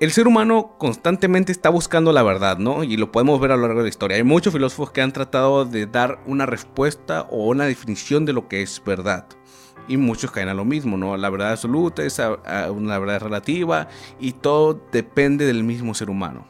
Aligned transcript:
el 0.00 0.12
ser 0.12 0.26
humano 0.26 0.76
constantemente 0.78 1.52
está 1.52 1.68
buscando 1.68 2.10
la 2.12 2.22
verdad, 2.22 2.56
¿no? 2.56 2.84
Y 2.84 2.96
lo 2.96 3.12
podemos 3.12 3.38
ver 3.38 3.52
a 3.52 3.56
lo 3.56 3.62
largo 3.62 3.80
de 3.80 3.84
la 3.84 3.90
historia. 3.90 4.16
Hay 4.16 4.24
muchos 4.24 4.54
filósofos 4.54 4.90
que 4.92 5.02
han 5.02 5.12
tratado 5.12 5.66
de 5.66 5.84
dar 5.84 6.22
una 6.24 6.46
respuesta 6.46 7.26
o 7.30 7.48
una 7.48 7.66
definición 7.66 8.24
de 8.24 8.32
lo 8.32 8.48
que 8.48 8.62
es 8.62 8.82
verdad. 8.84 9.26
Y 9.88 9.98
muchos 9.98 10.30
caen 10.30 10.48
a 10.48 10.54
lo 10.54 10.64
mismo, 10.64 10.96
¿no? 10.96 11.18
La 11.18 11.28
verdad 11.28 11.52
absoluta 11.52 12.02
es 12.02 12.18
una 12.18 12.98
verdad 12.98 13.20
relativa 13.20 13.88
y 14.18 14.32
todo 14.32 14.80
depende 14.90 15.44
del 15.44 15.64
mismo 15.64 15.92
ser 15.92 16.08
humano. 16.08 16.46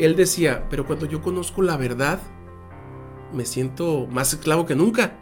Él 0.00 0.16
decía, 0.16 0.66
pero 0.68 0.84
cuando 0.84 1.06
yo 1.06 1.22
conozco 1.22 1.62
la 1.62 1.76
verdad, 1.76 2.18
me 3.32 3.44
siento 3.44 4.08
más 4.10 4.32
esclavo 4.32 4.66
que 4.66 4.74
nunca. 4.74 5.12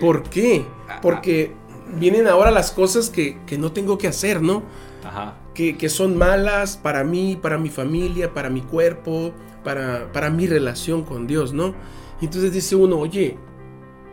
¿Por 0.00 0.22
qué? 0.22 0.64
Ah, 0.88 1.00
Porque 1.02 1.54
vienen 1.98 2.28
ahora 2.28 2.50
las 2.50 2.70
cosas 2.70 3.10
que, 3.10 3.38
que 3.44 3.58
no 3.58 3.72
tengo 3.72 3.98
que 3.98 4.08
hacer, 4.08 4.40
¿no? 4.40 4.62
Ajá 5.04 5.41
que, 5.54 5.88
son 5.88 6.16
malas 6.16 6.76
para 6.76 7.04
mí, 7.04 7.38
para 7.40 7.58
mi 7.58 7.68
familia, 7.68 8.32
para 8.32 8.50
mi 8.50 8.62
cuerpo, 8.62 9.34
para, 9.64 10.10
para 10.12 10.30
mi 10.30 10.46
relación 10.46 11.04
con 11.04 11.26
Dios, 11.26 11.52
¿no? 11.52 11.74
Y 12.20 12.26
entonces 12.26 12.52
dice 12.52 12.76
uno, 12.76 12.98
oye, 12.98 13.36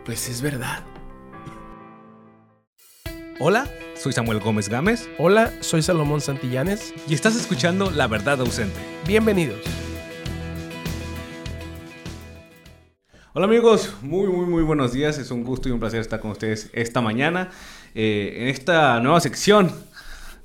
pues 0.04 0.28
es 0.28 0.42
verdad. 0.42 0.84
Hola, 3.38 3.70
soy 3.94 4.12
Samuel 4.12 4.40
Gómez 4.40 4.68
Gámez. 4.68 5.08
Hola, 5.18 5.52
soy 5.60 5.82
Salomón 5.82 6.20
Santillanes. 6.20 6.92
Y 7.08 7.14
estás 7.14 7.36
escuchando 7.36 7.90
La 7.90 8.06
Verdad 8.06 8.40
Ausente. 8.40 8.78
Bienvenidos. 9.06 9.60
Hola 13.32 13.46
amigos, 13.46 13.94
muy 14.02 14.28
muy 14.28 14.44
muy 14.44 14.64
buenos 14.64 14.92
días. 14.92 15.16
Es 15.16 15.30
un 15.30 15.44
gusto 15.44 15.68
y 15.68 15.72
un 15.72 15.78
placer 15.78 16.00
estar 16.00 16.18
con 16.18 16.32
ustedes 16.32 16.68
esta 16.72 17.00
mañana 17.00 17.50
eh, 17.94 18.38
en 18.40 18.48
esta 18.48 18.98
nueva 18.98 19.20
sección 19.20 19.72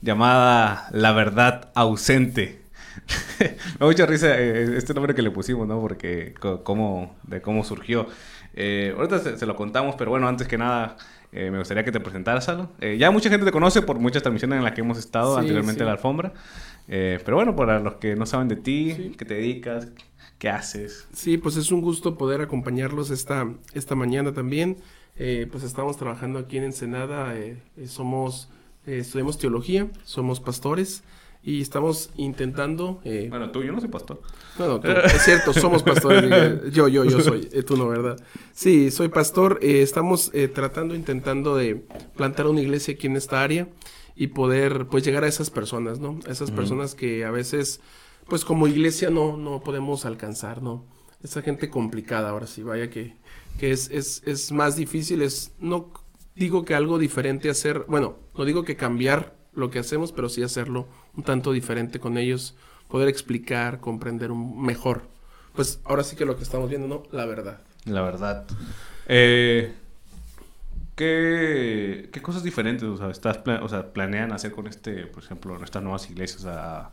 llamada 0.06 0.88
La 0.92 1.12
Verdad 1.12 1.72
Ausente. 1.74 2.62
Me 3.40 3.48
da 3.80 3.86
mucha 3.86 4.06
risa 4.06 4.40
eh, 4.40 4.78
este 4.78 4.94
nombre 4.94 5.16
que 5.16 5.22
le 5.22 5.32
pusimos, 5.32 5.68
¿no? 5.68 5.82
Porque 5.82 6.34
cómo, 6.64 7.16
de 7.24 7.42
cómo 7.42 7.64
surgió. 7.64 8.08
Eh, 8.54 8.94
ahorita 8.96 9.38
se, 9.38 9.46
lo 9.46 9.56
contamos, 9.56 9.96
pero 9.98 10.12
bueno, 10.12 10.28
antes 10.28 10.48
que 10.48 10.58
nada, 10.58 10.96
eh, 11.32 11.50
me 11.52 11.58
gustaría 11.58 11.84
que 11.84 11.92
te 11.92 12.00
presentaras, 12.00 12.46
Salo. 12.46 12.70
ya 12.98 13.12
mucha 13.12 13.30
gente 13.30 13.46
te 13.46 13.52
conoce 13.52 13.82
por 13.82 14.00
muchas 14.00 14.22
transmisiones 14.22 14.58
en 14.60 14.64
las 14.64 14.74
que 14.74 14.82
hemos 14.82 14.98
estado 14.98 15.38
anteriormente 15.38 15.82
en 15.82 15.88
la 15.88 15.94
alfombra. 15.94 16.34
pero 16.88 17.36
bueno, 17.36 17.56
para 17.56 17.80
los 17.80 17.96
que 17.96 18.16
no 18.16 18.26
saben 18.26 18.48
de 18.48 18.56
ti, 18.56 19.16
qué 19.18 19.26
te 19.26 19.34
dedicas, 19.34 19.90
qué 20.38 20.50
haces. 20.50 21.08
Sí, 21.14 21.38
pues 21.38 21.58
es 21.58 21.72
un 21.72 21.82
gusto 21.82 22.18
poder 22.18 22.42
acompañarlos 22.42 23.10
esta, 23.10 23.52
esta 23.74 23.96
mañana 23.96 24.34
también. 24.34 24.78
pues 25.18 25.64
estamos 25.64 25.98
trabajando 25.98 26.40
aquí 26.40 26.58
en 26.58 26.66
Ensenada. 26.66 27.34
somos 27.88 28.50
eh, 28.88 29.00
estudiamos 29.00 29.38
teología, 29.38 29.90
somos 30.04 30.40
pastores 30.40 31.04
y 31.44 31.62
estamos 31.62 32.10
intentando... 32.18 33.02
Eh, 33.04 33.28
bueno, 33.30 33.52
tú, 33.52 33.64
yo 33.64 33.72
no 33.72 33.80
soy 33.80 33.90
pastor. 33.90 34.22
Bueno, 34.58 34.82
es 34.84 35.22
cierto, 35.24 35.54
somos 35.54 35.84
pastores. 35.84 36.72
yo, 36.74 36.88
yo, 36.88 37.06
yo 37.06 37.22
soy, 37.22 37.48
eh, 37.52 37.64
tú 37.64 37.78
no, 37.78 37.88
¿verdad? 37.88 38.18
Sí, 38.54 38.90
soy 38.92 39.10
pastor. 39.10 39.60
estamos 39.62 40.32
tratando, 40.54 40.96
intentando 40.96 41.56
de 41.56 41.86
plantar 42.16 42.48
una 42.48 42.62
iglesia 42.62 42.96
aquí 42.96 43.08
en 43.08 43.16
esta 43.16 43.44
área 43.44 43.68
y 44.16 44.28
poder, 44.28 44.88
pues, 44.88 45.04
llegar 45.04 45.24
a 45.24 45.28
esas 45.28 45.50
personas, 45.50 46.00
¿no? 46.00 46.20
A 46.28 46.32
esas 46.32 46.50
personas 46.50 46.96
que 46.96 47.26
a 47.26 47.32
veces, 47.32 47.82
pues, 48.28 48.46
como 48.46 48.68
iglesia 48.68 49.10
no, 49.10 49.38
no 49.38 49.62
podemos 49.62 50.06
alcanzar, 50.06 50.62
¿no? 50.62 50.86
Esa 51.22 51.42
gente 51.42 51.70
complicada, 51.70 52.30
ahora 52.30 52.48
sí, 52.48 52.64
vaya 52.64 52.90
que, 52.90 53.16
que 53.60 53.72
es, 53.72 53.90
es, 53.92 54.24
es 54.26 54.52
más 54.52 54.76
difícil, 54.76 55.22
es 55.22 55.52
no 55.60 55.92
digo 56.36 56.66
que 56.66 56.76
algo 56.76 57.00
diferente 57.00 57.50
hacer, 57.50 57.86
bueno, 57.88 58.18
no 58.38 58.46
digo 58.46 58.64
que 58.64 58.76
cambiar 58.76 59.34
lo 59.54 59.72
que 59.72 59.80
hacemos, 59.80 60.12
pero 60.12 60.30
sí 60.30 60.44
hacerlo 60.44 60.88
un 61.16 61.24
tanto 61.24 61.52
diferente 61.52 62.00
con 62.00 62.18
ellos, 62.18 62.56
poder 62.90 63.08
explicar, 63.08 63.80
comprender 63.80 64.32
un 64.32 64.62
mejor. 64.62 65.04
Pues 65.56 65.80
ahora 65.86 66.04
sí 66.04 66.16
que 66.16 66.26
lo 66.26 66.36
que 66.36 66.44
estamos 66.44 66.70
viendo, 66.70 66.88
¿no? 66.88 67.04
La 67.12 67.26
verdad. 67.26 67.62
La 67.86 68.02
verdad. 68.02 68.46
Eh, 69.08 69.74
¿qué, 70.96 72.10
¿qué, 72.12 72.22
cosas 72.22 72.44
diferentes 72.44 72.84
o 72.84 72.98
sea, 72.98 73.10
estás, 73.10 73.40
o 73.62 73.70
sea, 73.70 73.94
planean 73.94 74.34
hacer 74.34 74.52
con 74.52 74.68
este, 74.68 75.08
por 75.08 75.24
ejemplo, 75.24 75.64
estas 75.64 75.84
nuevas 75.84 76.10
iglesias 76.10 76.46
a, 76.46 76.92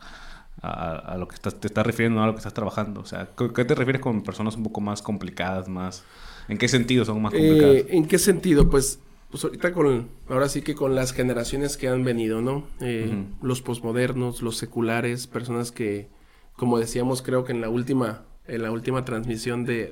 a, 0.60 1.16
lo 1.18 1.26
que 1.26 1.34
estás, 1.34 1.58
te 1.58 1.66
estás 1.66 1.84
refiriendo, 1.84 2.22
a 2.22 2.26
lo 2.26 2.34
que 2.34 2.38
estás 2.38 2.54
trabajando? 2.54 3.00
O 3.00 3.06
sea, 3.06 3.30
¿qué 3.36 3.64
te 3.64 3.74
refieres 3.74 4.00
con 4.00 4.22
personas 4.22 4.56
un 4.56 4.62
poco 4.62 4.80
más 4.80 5.02
complicadas, 5.02 5.68
más... 5.68 6.04
¿En 6.48 6.58
qué 6.58 6.68
sentido 6.68 7.04
son 7.04 7.22
más 7.22 7.32
complicadas? 7.32 7.76
Eh, 7.76 7.86
¿En 7.90 8.06
qué 8.06 8.18
sentido? 8.18 8.68
Pues 8.68 8.98
pues 9.32 9.44
ahorita 9.44 9.72
con, 9.72 10.10
ahora 10.28 10.46
sí 10.50 10.60
que 10.60 10.74
con 10.74 10.94
las 10.94 11.14
generaciones 11.14 11.78
que 11.78 11.88
han 11.88 12.04
venido, 12.04 12.42
¿no? 12.42 12.66
Eh, 12.82 13.24
los 13.40 13.62
posmodernos, 13.62 14.42
los 14.42 14.58
seculares, 14.58 15.26
personas 15.26 15.72
que, 15.72 16.10
como 16.54 16.78
decíamos, 16.78 17.22
creo 17.22 17.42
que 17.42 17.52
en 17.52 17.62
la 17.62 17.70
última, 17.70 18.26
en 18.46 18.60
la 18.62 18.70
última 18.70 19.06
transmisión 19.06 19.64
de, 19.64 19.86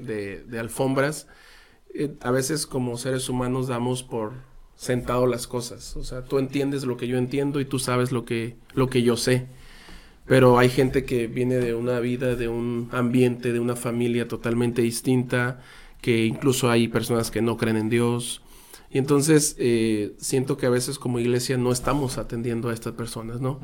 de, 0.47 0.59
alfombras, 0.59 1.27
eh, 1.95 2.15
a 2.21 2.31
veces 2.31 2.67
como 2.67 2.99
seres 2.99 3.31
humanos 3.31 3.67
damos 3.67 4.03
por 4.03 4.35
sentado 4.77 5.27
las 5.27 5.47
cosas. 5.47 5.97
O 5.97 6.05
sea, 6.05 6.23
tú 6.23 6.39
entiendes 6.39 6.85
lo 6.85 6.99
que 6.99 7.09
yo 7.09 7.17
entiendo 7.17 7.61
y 7.61 7.65
tú 7.65 7.79
sabes 7.79 8.13
lo 8.13 8.27
que, 8.27 8.57
lo 8.75 8.91
que 8.91 9.03
yo 9.03 9.17
sé. 9.17 9.47
Pero 10.27 10.59
hay 10.59 10.69
gente 10.69 11.07
que 11.07 11.29
viene 11.29 11.57
de 11.57 11.75
una 11.75 11.99
vida, 11.99 12.37
de 12.37 12.49
un 12.49 12.91
ambiente, 12.93 13.55
de 13.55 13.61
una 13.61 13.75
familia 13.75 14.29
totalmente 14.29 14.83
distinta, 14.83 15.63
que 16.03 16.27
incluso 16.27 16.71
hay 16.71 16.89
personas 16.89 17.31
que 17.31 17.41
no 17.41 17.57
creen 17.57 17.79
en 17.79 17.89
Dios, 17.89 18.43
y 18.93 18.99
entonces 18.99 19.55
eh, 19.59 20.15
siento 20.19 20.57
que 20.57 20.67
a 20.67 20.71
veces 20.71 20.99
como 20.99 21.21
iglesia 21.21 21.57
no 21.57 21.71
estamos 21.71 22.19
atendiendo 22.19 22.71
a 22.71 22.73
estas 22.73 22.95
personas, 22.95 23.41
¿no? 23.41 23.61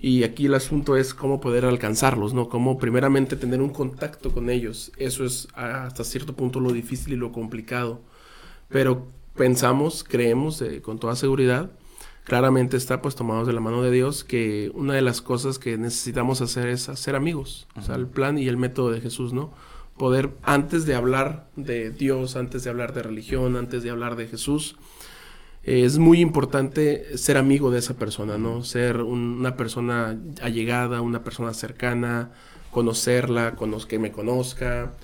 Y 0.00 0.22
aquí 0.22 0.46
el 0.46 0.54
asunto 0.54 0.98
es 0.98 1.14
cómo 1.14 1.40
poder 1.40 1.64
alcanzarlos, 1.64 2.34
¿no? 2.34 2.50
Cómo 2.50 2.76
primeramente 2.76 3.36
tener 3.36 3.62
un 3.62 3.70
contacto 3.70 4.32
con 4.32 4.50
ellos. 4.50 4.92
Eso 4.98 5.24
es 5.24 5.48
hasta 5.54 6.04
cierto 6.04 6.36
punto 6.36 6.60
lo 6.60 6.72
difícil 6.72 7.14
y 7.14 7.16
lo 7.16 7.32
complicado. 7.32 8.02
Pero 8.68 9.06
pensamos, 9.34 10.04
creemos 10.04 10.60
eh, 10.60 10.82
con 10.82 10.98
toda 10.98 11.16
seguridad, 11.16 11.70
claramente 12.24 12.76
está 12.76 13.00
pues 13.00 13.14
tomados 13.14 13.46
de 13.46 13.54
la 13.54 13.60
mano 13.60 13.82
de 13.82 13.90
Dios, 13.90 14.24
que 14.24 14.70
una 14.74 14.92
de 14.92 15.00
las 15.00 15.22
cosas 15.22 15.58
que 15.58 15.78
necesitamos 15.78 16.42
hacer 16.42 16.68
es 16.68 16.90
hacer 16.90 17.16
amigos. 17.16 17.66
O 17.76 17.80
sea, 17.80 17.94
el 17.94 18.08
plan 18.08 18.36
y 18.36 18.46
el 18.46 18.58
método 18.58 18.90
de 18.90 19.00
Jesús, 19.00 19.32
¿no? 19.32 19.54
Poder, 19.98 20.30
antes 20.42 20.86
de 20.86 20.94
hablar 20.94 21.48
de 21.56 21.90
Dios, 21.90 22.36
antes 22.36 22.64
de 22.64 22.70
hablar 22.70 22.92
de 22.92 23.02
religión, 23.02 23.56
antes 23.56 23.82
de 23.82 23.90
hablar 23.90 24.16
de 24.16 24.26
Jesús, 24.26 24.76
es 25.62 25.98
muy 25.98 26.20
importante 26.20 27.18
ser 27.18 27.36
amigo 27.36 27.70
de 27.70 27.80
esa 27.80 27.94
persona, 27.94 28.38
¿no? 28.38 28.62
Ser 28.62 29.02
una 29.02 29.56
persona 29.56 30.16
allegada, 30.40 31.00
una 31.00 31.24
persona 31.24 31.52
cercana, 31.54 32.30
conocerla, 32.70 33.56
que 33.88 33.98
me 33.98 34.12
conozca, 34.12 34.94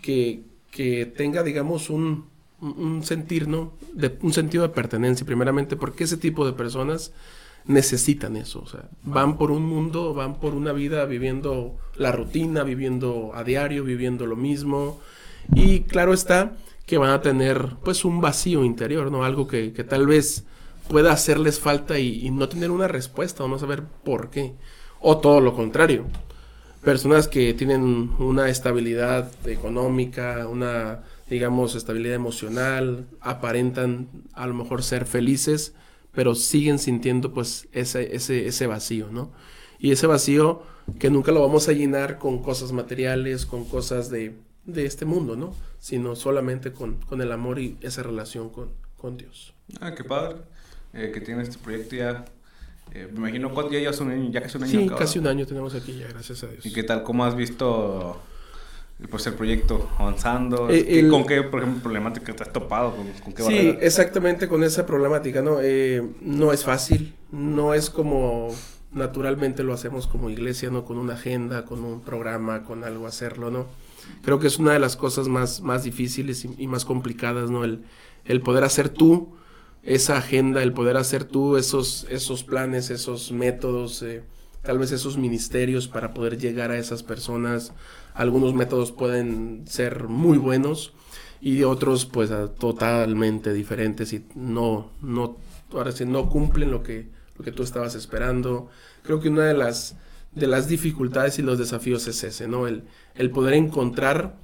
que, 0.00 0.44
que 0.70 1.04
tenga, 1.04 1.42
digamos, 1.42 1.90
un, 1.90 2.26
un 2.60 3.02
sentir, 3.04 3.46
¿no? 3.46 3.74
Un 4.22 4.32
sentido 4.32 4.62
de 4.62 4.70
pertenencia, 4.70 5.26
primeramente, 5.26 5.76
porque 5.76 6.04
ese 6.04 6.16
tipo 6.16 6.46
de 6.46 6.54
personas 6.54 7.12
necesitan 7.66 8.36
eso. 8.36 8.60
O 8.60 8.66
sea, 8.66 8.88
van 9.02 9.38
por 9.38 9.50
un 9.50 9.64
mundo, 9.64 10.14
van 10.14 10.38
por 10.38 10.54
una 10.54 10.72
vida 10.72 11.04
viviendo 11.04 11.76
la 11.96 12.12
rutina, 12.12 12.62
viviendo 12.62 13.32
a 13.34 13.44
diario, 13.44 13.84
viviendo 13.84 14.26
lo 14.26 14.36
mismo. 14.36 15.00
Y 15.54 15.80
claro 15.80 16.12
está 16.12 16.56
que 16.86 16.98
van 16.98 17.10
a 17.10 17.20
tener 17.20 17.76
pues 17.84 18.04
un 18.04 18.20
vacío 18.20 18.64
interior, 18.64 19.10
¿no? 19.10 19.24
Algo 19.24 19.48
que, 19.48 19.70
tal 19.88 20.06
vez 20.06 20.44
pueda 20.88 21.12
hacerles 21.12 21.58
falta 21.58 21.98
y, 21.98 22.30
no 22.30 22.48
tener 22.48 22.70
una 22.70 22.88
respuesta 22.88 23.44
o 23.44 23.48
no 23.48 23.58
saber 23.58 23.82
por 24.04 24.30
qué. 24.30 24.54
O 25.00 25.18
todo 25.18 25.40
lo 25.40 25.54
contrario. 25.54 26.04
Personas 26.84 27.26
que 27.26 27.52
tienen 27.54 28.12
una 28.20 28.48
estabilidad 28.48 29.28
económica, 29.44 30.46
una, 30.46 31.00
digamos, 31.28 31.74
estabilidad 31.74 32.14
emocional, 32.14 33.06
aparentan 33.20 34.08
a 34.34 34.46
lo 34.46 34.54
mejor 34.54 34.84
ser 34.84 35.04
felices, 35.04 35.74
pero 36.16 36.34
siguen 36.34 36.78
sintiendo 36.78 37.32
pues 37.32 37.68
ese, 37.72 38.16
ese, 38.16 38.46
ese 38.46 38.66
vacío, 38.66 39.08
¿no? 39.12 39.30
Y 39.78 39.92
ese 39.92 40.06
vacío 40.06 40.62
que 40.98 41.10
nunca 41.10 41.30
lo 41.30 41.42
vamos 41.42 41.68
a 41.68 41.72
llenar 41.72 42.18
con 42.18 42.42
cosas 42.42 42.72
materiales, 42.72 43.44
con 43.44 43.66
cosas 43.66 44.08
de, 44.08 44.34
de 44.64 44.86
este 44.86 45.04
mundo, 45.04 45.36
¿no? 45.36 45.54
Sino 45.78 46.16
solamente 46.16 46.72
con, 46.72 46.94
con, 47.02 47.20
el 47.20 47.30
amor 47.30 47.58
y 47.58 47.76
esa 47.82 48.02
relación 48.02 48.48
con, 48.48 48.70
con 48.96 49.18
Dios. 49.18 49.52
Ah, 49.78 49.94
qué 49.94 50.04
padre 50.04 50.38
eh, 50.94 51.10
que 51.12 51.20
tiene 51.20 51.42
este 51.42 51.58
proyecto 51.58 51.96
ya. 51.96 52.24
Eh, 52.94 53.08
me 53.12 53.18
imagino, 53.18 53.52
¿cuánto 53.52 53.74
ya 53.74 53.80
llevas 53.80 54.00
un 54.00 54.10
año? 54.10 54.30
Ya 54.30 54.40
casi 54.40 54.56
un 54.56 54.64
año. 54.64 54.80
Sí, 54.80 54.88
casi 54.88 55.18
un 55.18 55.26
año 55.26 55.46
tenemos 55.46 55.74
aquí 55.74 55.98
ya, 55.98 56.08
gracias 56.08 56.42
a 56.44 56.46
Dios. 56.46 56.64
¿Y 56.64 56.72
qué 56.72 56.82
tal? 56.82 57.02
¿Cómo 57.02 57.26
has 57.26 57.36
visto 57.36 58.22
pues 59.10 59.26
el 59.26 59.34
proyecto 59.34 59.90
avanzando? 59.98 60.68
Eh, 60.70 61.06
¿Con 61.08 61.26
qué, 61.26 61.42
por 61.42 61.60
ejemplo, 61.60 61.82
problemática 61.82 62.34
te 62.34 62.42
has 62.42 62.52
topado? 62.52 62.96
¿Con, 63.22 63.32
qué 63.32 63.42
sí, 63.42 63.76
exactamente 63.80 64.48
con 64.48 64.64
esa 64.64 64.86
problemática, 64.86 65.42
¿no? 65.42 65.58
Eh, 65.60 66.02
no 66.22 66.52
es 66.52 66.64
fácil, 66.64 67.14
no 67.30 67.74
es 67.74 67.90
como 67.90 68.48
naturalmente 68.92 69.62
lo 69.62 69.74
hacemos 69.74 70.06
como 70.06 70.30
iglesia, 70.30 70.70
¿no? 70.70 70.84
Con 70.84 70.96
una 70.96 71.14
agenda, 71.14 71.64
con 71.64 71.84
un 71.84 72.00
programa, 72.00 72.64
con 72.64 72.84
algo 72.84 73.06
hacerlo, 73.06 73.50
¿no? 73.50 73.66
Creo 74.22 74.38
que 74.38 74.46
es 74.46 74.58
una 74.58 74.72
de 74.72 74.78
las 74.78 74.96
cosas 74.96 75.28
más, 75.28 75.60
más 75.60 75.84
difíciles 75.84 76.46
y, 76.56 76.66
más 76.66 76.84
complicadas, 76.84 77.50
¿no? 77.50 77.64
El, 77.64 77.84
el, 78.24 78.40
poder 78.40 78.64
hacer 78.64 78.88
tú 78.88 79.34
esa 79.82 80.16
agenda, 80.16 80.62
el 80.62 80.72
poder 80.72 80.96
hacer 80.96 81.24
tú 81.24 81.56
esos, 81.56 82.06
esos 82.08 82.42
planes, 82.44 82.90
esos 82.90 83.30
métodos, 83.32 84.02
eh, 84.02 84.22
tal 84.62 84.78
vez 84.78 84.92
esos 84.92 85.18
ministerios 85.18 85.86
para 85.86 86.14
poder 86.14 86.38
llegar 86.38 86.70
a 86.70 86.78
esas 86.78 87.02
personas. 87.02 87.72
Algunos 88.16 88.54
métodos 88.54 88.92
pueden 88.92 89.64
ser 89.66 90.08
muy 90.08 90.38
buenos 90.38 90.92
y 91.40 91.62
otros 91.62 92.06
pues 92.06 92.30
totalmente 92.58 93.52
diferentes 93.52 94.12
y 94.12 94.24
no, 94.34 94.90
no, 95.02 95.36
ahora 95.72 95.92
sí, 95.92 96.04
no 96.04 96.28
cumplen 96.28 96.70
lo 96.70 96.82
que, 96.82 97.08
lo 97.36 97.44
que 97.44 97.52
tú 97.52 97.62
estabas 97.62 97.94
esperando. 97.94 98.68
Creo 99.02 99.20
que 99.20 99.28
una 99.28 99.44
de 99.44 99.54
las, 99.54 99.96
de 100.34 100.46
las 100.46 100.66
dificultades 100.66 101.38
y 101.38 101.42
los 101.42 101.58
desafíos 101.58 102.08
es 102.08 102.24
ese, 102.24 102.48
¿no? 102.48 102.66
El, 102.66 102.84
el 103.14 103.30
poder 103.30 103.54
encontrar 103.54 104.36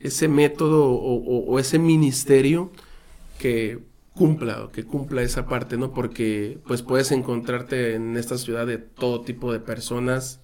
ese 0.00 0.28
método 0.28 0.90
o, 0.90 1.58
ese 1.58 1.78
ministerio 1.78 2.70
que 3.38 3.80
cumpla, 4.14 4.68
que 4.72 4.84
cumpla 4.84 5.22
esa 5.22 5.46
parte, 5.46 5.76
¿no? 5.76 5.92
Porque 5.92 6.58
pues 6.66 6.82
puedes 6.82 7.12
encontrarte 7.12 7.94
en 7.94 8.16
esta 8.16 8.38
ciudad 8.38 8.66
de 8.66 8.78
todo 8.78 9.22
tipo 9.22 9.52
de 9.52 9.60
personas, 9.60 10.40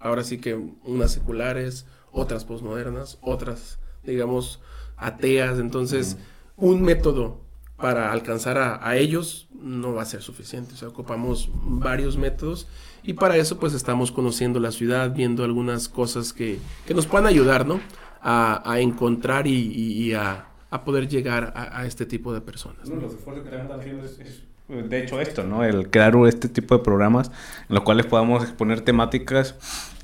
ahora 0.00 0.24
sí 0.24 0.38
que 0.38 0.54
unas 0.84 1.12
seculares, 1.12 1.86
otras 2.12 2.44
posmodernas, 2.44 3.18
otras, 3.20 3.78
digamos, 4.04 4.60
ateas, 4.96 5.58
entonces 5.58 6.16
un 6.56 6.82
método 6.82 7.40
para 7.76 8.10
alcanzar 8.10 8.58
a, 8.58 8.96
ellos 8.96 9.48
no 9.54 9.94
va 9.94 10.02
a 10.02 10.04
ser 10.04 10.20
suficiente, 10.22 10.74
o 10.74 10.76
sea, 10.76 10.88
ocupamos 10.88 11.48
varios 11.54 12.16
métodos 12.16 12.66
y 13.04 13.12
para 13.12 13.36
eso 13.36 13.58
pues 13.60 13.72
estamos 13.72 14.10
conociendo 14.10 14.58
la 14.58 14.72
ciudad, 14.72 15.14
viendo 15.14 15.44
algunas 15.44 15.88
cosas 15.88 16.32
que, 16.32 16.58
que 16.86 16.94
nos 16.94 17.06
puedan 17.06 17.26
ayudar, 17.26 17.66
¿no? 17.66 17.80
A, 18.20 18.68
a 18.68 18.80
encontrar 18.80 19.46
y, 19.46 20.12
a, 20.12 20.48
a, 20.70 20.84
poder 20.84 21.06
llegar 21.06 21.52
a, 21.54 21.86
este 21.86 22.04
tipo 22.04 22.34
de 22.34 22.40
personas. 22.40 22.88
los 22.88 23.14
esfuerzos 23.14 23.48
que 23.48 23.54
están 23.54 23.78
haciendo 23.78 24.04
es, 24.04 24.42
de 24.68 25.02
hecho, 25.02 25.20
esto, 25.20 25.44
¿no? 25.44 25.64
El 25.64 25.90
crear 25.90 26.14
este 26.26 26.48
tipo 26.48 26.76
de 26.76 26.84
programas 26.84 27.30
en 27.68 27.74
los 27.74 27.84
cuales 27.84 28.06
podamos 28.06 28.42
exponer 28.42 28.82
temáticas 28.82 29.54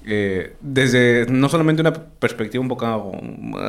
eh, 0.07 0.57
desde 0.61 1.27
no 1.31 1.49
solamente 1.49 1.81
una 1.81 1.93
perspectiva 1.95 2.61
un 2.61 2.69
poco 2.69 3.13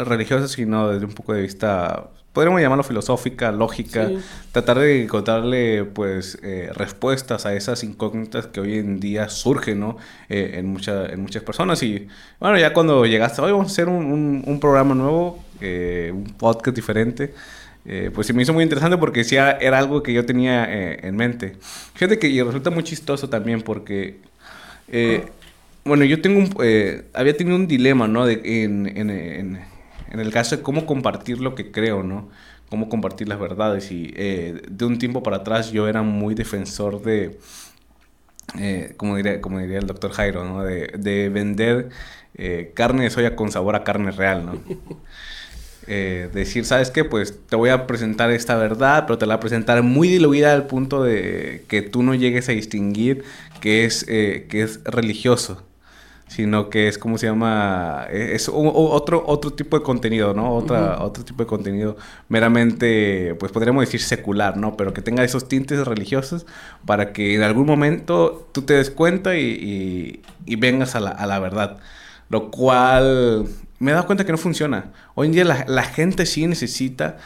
religiosa, 0.03 0.47
sino 0.47 0.89
desde 0.89 1.05
un 1.05 1.13
poco 1.13 1.33
de 1.33 1.41
vista, 1.41 2.09
podríamos 2.33 2.61
llamarlo 2.61 2.83
filosófica, 2.83 3.53
lógica, 3.53 4.09
tratar 4.51 4.79
de 4.79 5.03
encontrarle 5.03 5.85
pues 5.85 6.37
eh, 6.43 6.69
respuestas 6.73 7.45
a 7.45 7.53
esas 7.53 7.85
incógnitas 7.85 8.47
que 8.47 8.59
hoy 8.59 8.77
en 8.79 8.99
día 8.99 9.29
surgen 9.29 9.79
¿no? 9.79 9.97
Eh, 10.27 10.55
en, 10.55 10.67
mucha, 10.67 11.05
en 11.05 11.21
muchas 11.21 11.43
personas. 11.43 11.81
Y 11.83 12.07
bueno, 12.39 12.57
ya 12.57 12.73
cuando 12.73 13.05
llegaste, 13.05 13.41
hoy 13.41 13.53
vamos 13.53 13.67
a 13.67 13.71
hacer 13.71 13.87
un, 13.87 14.43
un, 14.45 14.59
programa 14.59 14.93
nuevo, 14.93 15.41
un 15.61 16.35
podcast 16.37 16.75
diferente. 16.75 17.33
Pues 18.13 18.27
se 18.27 18.33
me 18.33 18.41
hizo 18.41 18.53
muy 18.53 18.63
interesante 18.63 18.97
porque 18.97 19.23
sí 19.23 19.35
era 19.35 19.77
algo 19.77 20.01
que 20.01 20.11
yo 20.11 20.25
tenía 20.25 20.65
en 20.95 21.15
mente. 21.15 21.55
Fíjate 21.93 22.17
que 22.17 22.27
y 22.27 22.41
resulta 22.41 22.71
muy 22.71 22.83
chistoso 22.83 23.29
también 23.29 23.61
porque 23.61 24.19
bueno, 25.85 26.03
yo 26.03 26.19
tengo 26.19 26.63
eh, 26.63 27.05
había 27.13 27.37
tenido 27.37 27.55
un 27.55 27.67
dilema, 27.67 28.07
¿no? 28.07 28.27
En, 28.27 28.87
en, 28.97 29.09
en, 29.11 30.19
el 30.19 30.31
caso 30.31 30.57
de 30.57 30.63
cómo 30.63 30.85
compartir 30.87 31.39
lo 31.39 31.53
que 31.53 31.71
creo, 31.71 32.01
¿no? 32.01 32.29
Cómo 32.69 32.89
compartir 32.89 33.29
las 33.29 33.39
verdades. 33.39 33.91
Y 33.91 34.11
eh, 34.15 34.63
de 34.67 34.85
un 34.85 34.97
tiempo 34.97 35.21
para 35.21 35.37
atrás 35.37 35.71
yo 35.71 35.87
era 35.87 36.01
muy 36.01 36.33
defensor 36.33 37.03
de, 37.03 37.39
eh, 38.59 38.95
como, 38.97 39.17
diría, 39.17 39.41
como 39.41 39.59
diría 39.59 39.77
el 39.77 39.85
doctor 39.85 40.11
Jairo, 40.11 40.43
¿no? 40.43 40.63
De, 40.63 40.87
de 40.97 41.29
vender 41.29 41.89
carne 42.73 43.03
de 43.03 43.09
soya 43.11 43.35
con 43.35 43.51
sabor 43.51 43.75
a 43.75 43.83
carne 43.83 44.11
real, 44.11 44.45
¿no? 44.45 44.53
decir, 45.87 46.65
¿sabes 46.65 46.91
qué? 46.91 47.03
Pues 47.03 47.37
te 47.47 47.55
voy 47.55 47.69
a 47.69 47.87
presentar 47.87 48.31
esta 48.31 48.55
verdad, 48.55 49.05
pero 49.05 49.17
te 49.17 49.25
la 49.25 49.35
voy 49.35 49.37
a 49.37 49.41
presentar 49.41 49.83
muy 49.83 50.07
diluida 50.07 50.53
al 50.53 50.67
punto 50.67 51.03
de 51.03 51.63
que 51.67 51.81
tú 51.81 52.03
no 52.03 52.15
llegues 52.15 52.49
a 52.49 52.53
distinguir 52.53 53.23
que 53.61 53.85
es, 53.85 54.03
que 54.05 54.47
es 54.51 54.83
religioso 54.83 55.63
sino 56.27 56.69
que 56.69 56.87
es 56.87 56.97
como 56.97 57.17
se 57.17 57.27
llama, 57.27 58.07
e, 58.09 58.35
es 58.35 58.49
otro, 58.51 59.23
otro 59.27 59.53
tipo 59.53 59.77
de 59.77 59.83
contenido, 59.83 60.33
¿no? 60.33 60.53
Otra, 60.55 61.01
Otro 61.01 61.23
tipo 61.23 61.43
de 61.43 61.47
contenido 61.47 61.97
meramente, 62.29 63.35
pues 63.39 63.51
podríamos 63.51 63.85
decir 63.85 64.01
secular, 64.01 64.57
¿no? 64.57 64.75
Pero 64.75 64.93
que 64.93 65.01
tenga 65.01 65.23
esos 65.23 65.47
tintes 65.47 65.85
religiosos 65.85 66.45
para 66.85 67.13
que 67.13 67.35
en 67.35 67.43
algún 67.43 67.65
momento 67.65 68.49
tú 68.51 68.63
te 68.63 68.73
des 68.73 68.89
cuenta 68.89 69.37
y, 69.37 70.21
y, 70.45 70.55
vengas 70.55 70.95
a 70.95 70.99
la, 70.99 71.11
a 71.11 71.27
la, 71.27 71.39
verdad. 71.39 71.77
Lo 72.29 72.49
cual 72.51 73.47
me 73.79 73.91
he 73.91 73.93
dado 73.93 74.05
cuenta 74.05 74.25
que 74.25 74.31
no 74.31 74.37
funciona. 74.37 74.91
Hoy 75.15 75.27
en 75.27 75.33
día 75.33 75.43
la, 75.43 75.83
gente 75.83 76.25
sí 76.25 76.47
necesita 76.47 77.17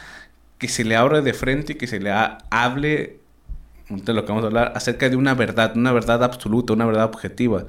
que 0.57 0.67
se 0.67 0.83
le 0.83 0.95
abra 0.95 1.21
de 1.21 1.33
frente 1.33 1.73
y 1.73 1.75
que 1.75 1.87
se 1.87 1.99
le 1.99 2.11
hable 2.11 3.19
de 3.89 4.13
lo 4.13 4.23
que 4.23 4.29
vamos 4.29 4.43
a 4.43 4.47
hablar 4.47 4.73
acerca 4.75 5.09
de 5.09 5.15
una 5.15 5.33
verdad, 5.33 5.75
una 5.75 5.91
verdad 5.91 6.23
absoluta, 6.23 6.73
una 6.73 6.85
verdad 6.85 7.05
objetiva. 7.05 7.65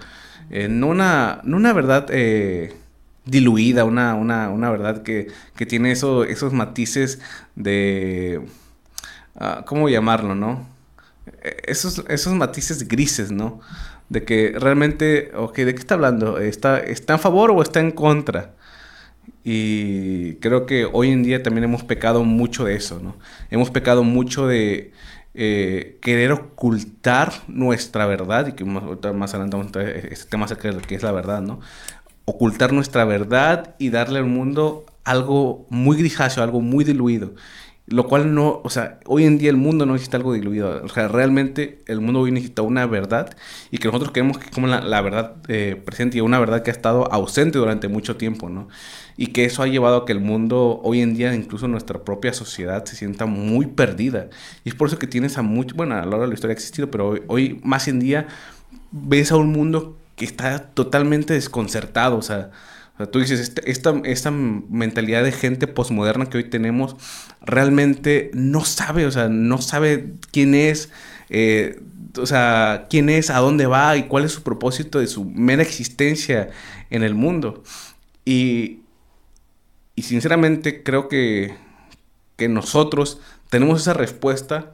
Eh, 0.50 0.69
no, 0.69 0.88
una, 0.88 1.41
una 1.44 1.73
verdad 1.73 2.06
eh, 2.11 2.75
diluida, 3.25 3.85
una, 3.85 4.15
una, 4.15 4.50
una 4.50 4.71
verdad 4.71 5.03
que, 5.03 5.29
que 5.56 5.67
tiene 5.67 5.93
eso, 5.93 6.25
esos 6.25 6.53
matices 6.53 7.21
de... 7.55 8.43
Uh, 9.35 9.65
¿Cómo 9.65 9.88
llamarlo, 9.88 10.35
no? 10.35 10.67
E, 11.43 11.56
esos, 11.67 12.05
esos 12.09 12.35
matices 12.35 12.88
grises, 12.88 13.31
¿no? 13.31 13.61
De 14.09 14.25
que 14.25 14.55
realmente, 14.59 15.31
ok, 15.35 15.56
¿de 15.59 15.75
qué 15.75 15.81
está 15.81 15.94
hablando? 15.94 16.38
¿Está, 16.38 16.79
¿Está 16.79 17.15
a 17.15 17.19
favor 17.19 17.53
o 17.53 17.62
está 17.62 17.81
en 17.81 17.93
contra? 17.93 18.55
Y 19.44 20.34
creo 20.37 20.66
que 20.66 20.87
hoy 20.92 21.10
en 21.10 21.22
día 21.22 21.42
también 21.42 21.64
hemos 21.64 21.82
pecado 21.82 22.25
mucho 22.25 22.64
de 22.64 22.75
eso, 22.75 23.00
¿no? 23.02 23.16
Hemos 23.50 23.70
pecado 23.70 24.02
mucho 24.02 24.46
de 24.46 24.92
eh, 25.34 25.98
querer 26.02 26.32
ocultar 26.32 27.32
nuestra 27.48 28.06
verdad, 28.06 28.48
y 28.48 28.52
que 28.52 28.64
más, 28.64 28.82
adelante 28.84 29.56
vamos 29.56 29.76
a 29.76 29.82
este 29.82 30.28
tema 30.28 30.44
acerca 30.44 30.70
de 30.70 30.81
que 30.82 30.94
es 30.94 31.02
la 31.02 31.12
verdad, 31.12 31.40
¿no? 31.40 31.60
Ocultar 32.25 32.72
nuestra 32.72 33.04
verdad 33.04 33.75
y 33.78 33.90
darle 33.90 34.19
al 34.19 34.26
mundo 34.26 34.84
algo 35.04 35.66
muy 35.70 35.96
grisáceo, 35.96 36.43
algo 36.43 36.60
muy 36.60 36.84
diluido. 36.84 37.34
Lo 37.90 38.06
cual 38.06 38.34
no, 38.34 38.60
o 38.62 38.70
sea, 38.70 39.00
hoy 39.04 39.25
en 39.25 39.37
día 39.37 39.50
el 39.50 39.56
mundo 39.56 39.84
no 39.84 39.94
necesita 39.94 40.16
algo 40.16 40.32
diluido. 40.32 40.81
O 40.84 40.88
sea, 40.88 41.08
realmente 41.08 41.82
el 41.87 42.00
mundo 42.00 42.20
hoy 42.20 42.31
necesita 42.31 42.62
una 42.62 42.87
verdad 42.87 43.37
y 43.72 43.78
que 43.78 43.88
nosotros 43.88 44.12
queremos 44.12 44.38
que 44.38 44.48
como 44.48 44.69
la, 44.69 44.81
la 44.81 45.00
verdad 45.00 45.34
eh, 45.48 45.81
presente 45.84 46.19
y 46.19 46.20
una 46.20 46.38
verdad 46.38 46.62
que 46.62 46.70
ha 46.70 46.72
estado 46.72 47.12
ausente 47.12 47.58
durante 47.58 47.88
mucho 47.88 48.16
tiempo, 48.16 48.48
¿no? 48.48 48.69
Y 49.16 49.28
que 49.28 49.44
eso 49.44 49.64
ha 49.64 49.66
llevado 49.66 49.96
a 49.96 50.06
que 50.06 50.12
el 50.12 50.20
mundo 50.20 50.81
hoy 50.84 51.00
en 51.00 51.14
día, 51.14 51.34
incluso 51.34 51.66
nuestra 51.66 52.04
propia 52.04 52.32
sociedad, 52.32 52.84
se 52.84 52.94
sienta 52.94 53.26
muy 53.26 53.67
perdida. 53.67 54.29
Y 54.65 54.69
es 54.69 54.76
por 54.76 54.86
eso 54.86 54.96
que 54.96 55.08
tienes 55.08 55.36
a 55.36 55.43
mucho, 55.43 55.74
bueno, 55.74 55.96
a 55.96 56.05
lo 56.05 56.10
largo 56.10 56.22
de 56.22 56.29
la 56.29 56.34
historia 56.34 56.53
ha 56.53 56.58
existido, 56.58 56.93
pero 56.93 57.08
hoy, 57.08 57.22
hoy 57.26 57.60
más 57.65 57.88
en 57.88 57.98
día 57.98 58.29
ves 58.93 59.32
a 59.32 59.36
un 59.36 59.50
mundo 59.50 59.98
que 60.15 60.24
está 60.24 60.60
totalmente 60.60 61.34
desconcertado, 61.34 62.19
o 62.19 62.22
sea, 62.22 62.50
tú 63.06 63.20
dices, 63.20 63.40
este, 63.40 63.70
esta, 63.70 64.00
esta, 64.04 64.30
mentalidad 64.30 65.22
de 65.24 65.32
gente 65.32 65.66
posmoderna 65.66 66.26
que 66.26 66.38
hoy 66.38 66.44
tenemos 66.44 66.96
realmente 67.40 68.30
no 68.34 68.64
sabe, 68.64 69.06
o 69.06 69.10
sea, 69.10 69.28
no 69.28 69.62
sabe 69.62 70.12
quién 70.32 70.54
es, 70.54 70.90
eh, 71.28 71.80
o 72.16 72.26
sea, 72.26 72.86
quién 72.90 73.08
es, 73.08 73.30
a 73.30 73.38
dónde 73.38 73.66
va 73.66 73.96
y 73.96 74.04
cuál 74.04 74.24
es 74.24 74.32
su 74.32 74.42
propósito 74.42 74.98
de 74.98 75.06
su 75.06 75.24
mera 75.24 75.62
existencia 75.62 76.50
en 76.90 77.02
el 77.02 77.14
mundo. 77.14 77.62
Y, 78.24 78.80
y 79.94 80.02
sinceramente 80.02 80.82
creo 80.82 81.08
que, 81.08 81.54
que 82.36 82.48
nosotros 82.48 83.20
tenemos 83.48 83.80
esa 83.80 83.94
respuesta 83.94 84.72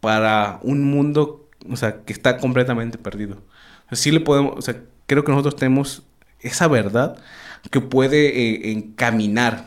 para 0.00 0.58
un 0.62 0.82
mundo, 0.84 1.48
o 1.70 1.76
sea, 1.76 2.02
que 2.04 2.12
está 2.12 2.38
completamente 2.38 2.98
perdido. 2.98 3.42
Así 3.88 4.10
le 4.10 4.20
podemos, 4.20 4.54
o 4.56 4.62
sea, 4.62 4.80
creo 5.06 5.24
que 5.24 5.32
nosotros 5.32 5.56
tenemos 5.56 6.02
esa 6.40 6.68
verdad 6.68 7.16
que 7.70 7.80
puede 7.80 8.28
eh, 8.28 8.72
encaminar 8.72 9.66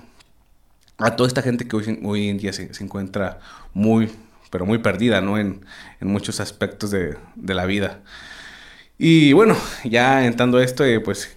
a 0.98 1.16
toda 1.16 1.28
esta 1.28 1.42
gente 1.42 1.68
que 1.68 1.76
hoy, 1.76 2.30
en 2.30 2.38
día 2.38 2.54
se, 2.54 2.72
encuentra 2.80 3.40
muy, 3.74 4.10
pero 4.50 4.66
muy 4.66 4.80
perdida, 4.80 5.22
¿no? 5.22 5.38
En, 5.38 5.66
muchos 6.02 6.40
aspectos 6.40 6.92
de, 6.92 7.18
la 7.36 7.66
vida. 7.66 8.02
Y 8.98 9.34
bueno, 9.34 9.56
ya 9.84 10.26
entrando 10.26 10.58
a 10.58 10.64
esto, 10.64 10.84
eh, 10.84 11.00
pues 11.00 11.36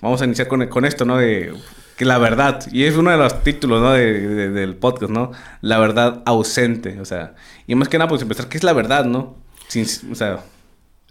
vamos 0.00 0.22
a 0.22 0.24
iniciar 0.24 0.48
con, 0.48 0.66
con, 0.68 0.84
esto, 0.84 1.04
¿no? 1.04 1.18
De 1.18 1.54
que 1.96 2.04
la 2.04 2.18
verdad, 2.18 2.66
y 2.72 2.84
es 2.84 2.96
uno 2.96 3.10
de 3.10 3.18
los 3.18 3.42
títulos, 3.42 3.82
¿no? 3.82 3.92
De, 3.92 4.50
del 4.50 4.76
podcast, 4.76 5.12
¿no? 5.12 5.32
La 5.60 5.78
verdad 5.78 6.22
ausente, 6.24 7.00
o 7.00 7.04
sea, 7.04 7.34
y 7.66 7.74
más 7.74 7.88
que 7.88 7.98
nada, 7.98 8.08
pues 8.08 8.22
empezar, 8.22 8.48
¿qué 8.48 8.56
es 8.56 8.64
la 8.64 8.72
verdad, 8.72 9.04
¿no? 9.04 9.36
Sin, 9.68 9.86
o 10.10 10.14
sea... 10.14 10.44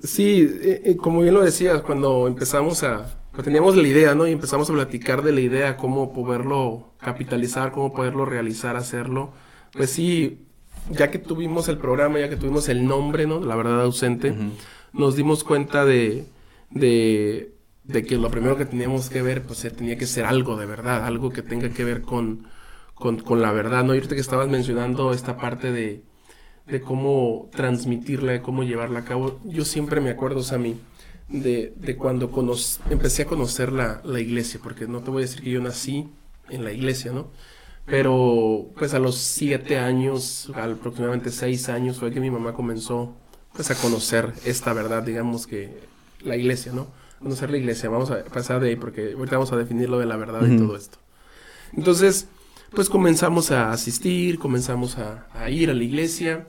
Sí, 0.04 0.50
eh, 0.64 0.98
como 0.98 1.22
bien 1.22 1.36
lo 1.36 1.44
decías, 1.44 1.84
cuando 1.84 2.28
empezamos 2.28 2.82
a, 2.82 3.21
teníamos 3.44 3.76
la 3.76 3.88
idea, 3.88 4.14
¿no? 4.16 4.28
Y 4.28 4.32
empezamos 4.32 4.70
a 4.70 4.74
platicar 4.74 5.22
de 5.24 5.32
la 5.32 5.42
idea, 5.42 5.78
cómo 5.78 6.14
poderlo 6.14 6.94
capitalizar, 7.00 7.72
cómo 7.72 7.94
poderlo 7.94 8.26
realizar, 8.26 8.76
hacerlo. 8.76 9.34
Pues 9.74 9.92
sí, 9.92 10.46
ya 10.90 11.12
que 11.12 11.20
tuvimos 11.20 11.68
el 11.70 11.78
programa, 11.78 12.20
ya 12.20 12.30
que 12.30 12.36
tuvimos 12.36 12.68
el 12.70 12.86
nombre, 12.86 13.28
¿no? 13.28 13.40
La 13.40 13.56
verdad 13.56 13.82
ausente, 13.82 14.36
nos 14.94 15.16
dimos 15.16 15.44
cuenta 15.44 15.86
de, 15.86 16.26
de, 16.70 17.56
de, 17.84 18.04
que 18.04 18.18
lo 18.18 18.30
primero 18.30 18.58
que 18.58 18.66
teníamos 18.66 19.10
que 19.10 19.22
ver, 19.22 19.44
pues 19.44 19.62
tenía 19.76 19.98
que 19.98 20.08
ser 20.08 20.26
algo 20.26 20.58
de 20.58 20.66
verdad, 20.66 21.06
algo 21.06 21.30
que 21.30 21.42
tenga 21.42 21.70
que 21.70 21.86
ver 21.86 22.02
con, 22.02 22.48
con, 22.94 23.18
con 23.20 23.42
la 23.42 23.52
verdad, 23.54 23.84
¿no? 23.84 23.94
Y 23.94 23.98
ahorita 23.98 24.16
que 24.16 24.22
estabas 24.22 24.50
mencionando 24.50 25.14
esta 25.14 25.38
parte 25.38 25.72
de, 25.72 26.04
de 26.68 26.82
cómo 26.82 27.50
transmitirla, 27.54 28.34
de 28.34 28.42
cómo 28.42 28.64
llevarla 28.64 29.00
a 29.00 29.06
cabo, 29.06 29.40
yo 29.46 29.66
siempre 29.66 30.02
me 30.02 30.10
acuerdo, 30.10 30.44
Sammy, 30.44 30.78
de, 31.32 31.74
de 31.76 31.96
cuando 31.96 32.30
empecé 32.90 33.24
a 33.24 33.26
conocer 33.26 33.72
la, 33.72 34.02
la, 34.04 34.20
iglesia, 34.20 34.60
porque 34.62 34.88
no 34.88 35.02
te 35.02 35.12
voy 35.12 35.24
a 35.24 35.26
decir 35.26 35.42
que 35.42 35.52
yo 35.52 35.62
nací 35.62 36.10
en 36.50 36.64
la 36.64 36.72
iglesia, 36.72 37.12
¿no? 37.12 37.28
Pero 37.86 38.70
pues 38.78 38.94
a 38.94 39.00
los 39.00 39.18
siete 39.18 39.78
años, 39.78 40.52
aproximadamente 40.54 41.32
seis 41.32 41.70
años, 41.70 42.00
fue 42.00 42.12
que 42.12 42.20
mi 42.20 42.30
mamá 42.30 42.54
comenzó 42.54 43.16
pues 43.54 43.72
a 43.72 43.76
conocer 43.76 44.34
esta 44.46 44.74
verdad, 44.74 45.04
digamos 45.04 45.48
que 45.48 45.80
la 46.22 46.36
iglesia, 46.36 46.72
¿no? 46.74 46.88
Conocer 47.20 47.50
la 47.50 47.58
iglesia, 47.58 47.90
vamos 47.90 48.12
a 48.12 48.24
pasar 48.26 48.60
de 48.60 48.70
ahí 48.70 48.76
porque 48.76 49.14
ahorita 49.14 49.38
vamos 49.38 49.52
a 49.52 49.58
definir 49.58 49.90
lo 49.90 50.00
de 50.00 50.06
la 50.06 50.18
verdad 50.18 50.46
y 50.48 50.58
todo 50.58 50.76
esto. 50.76 50.98
Entonces, 51.74 52.28
pues 52.72 52.90
comenzamos 52.90 53.52
a 53.52 53.72
asistir, 53.72 54.40
comenzamos 54.40 54.98
a, 54.98 55.28
a 55.34 55.50
ir 55.50 55.70
a 55.70 55.74
la 55.74 55.84
iglesia 55.84 56.48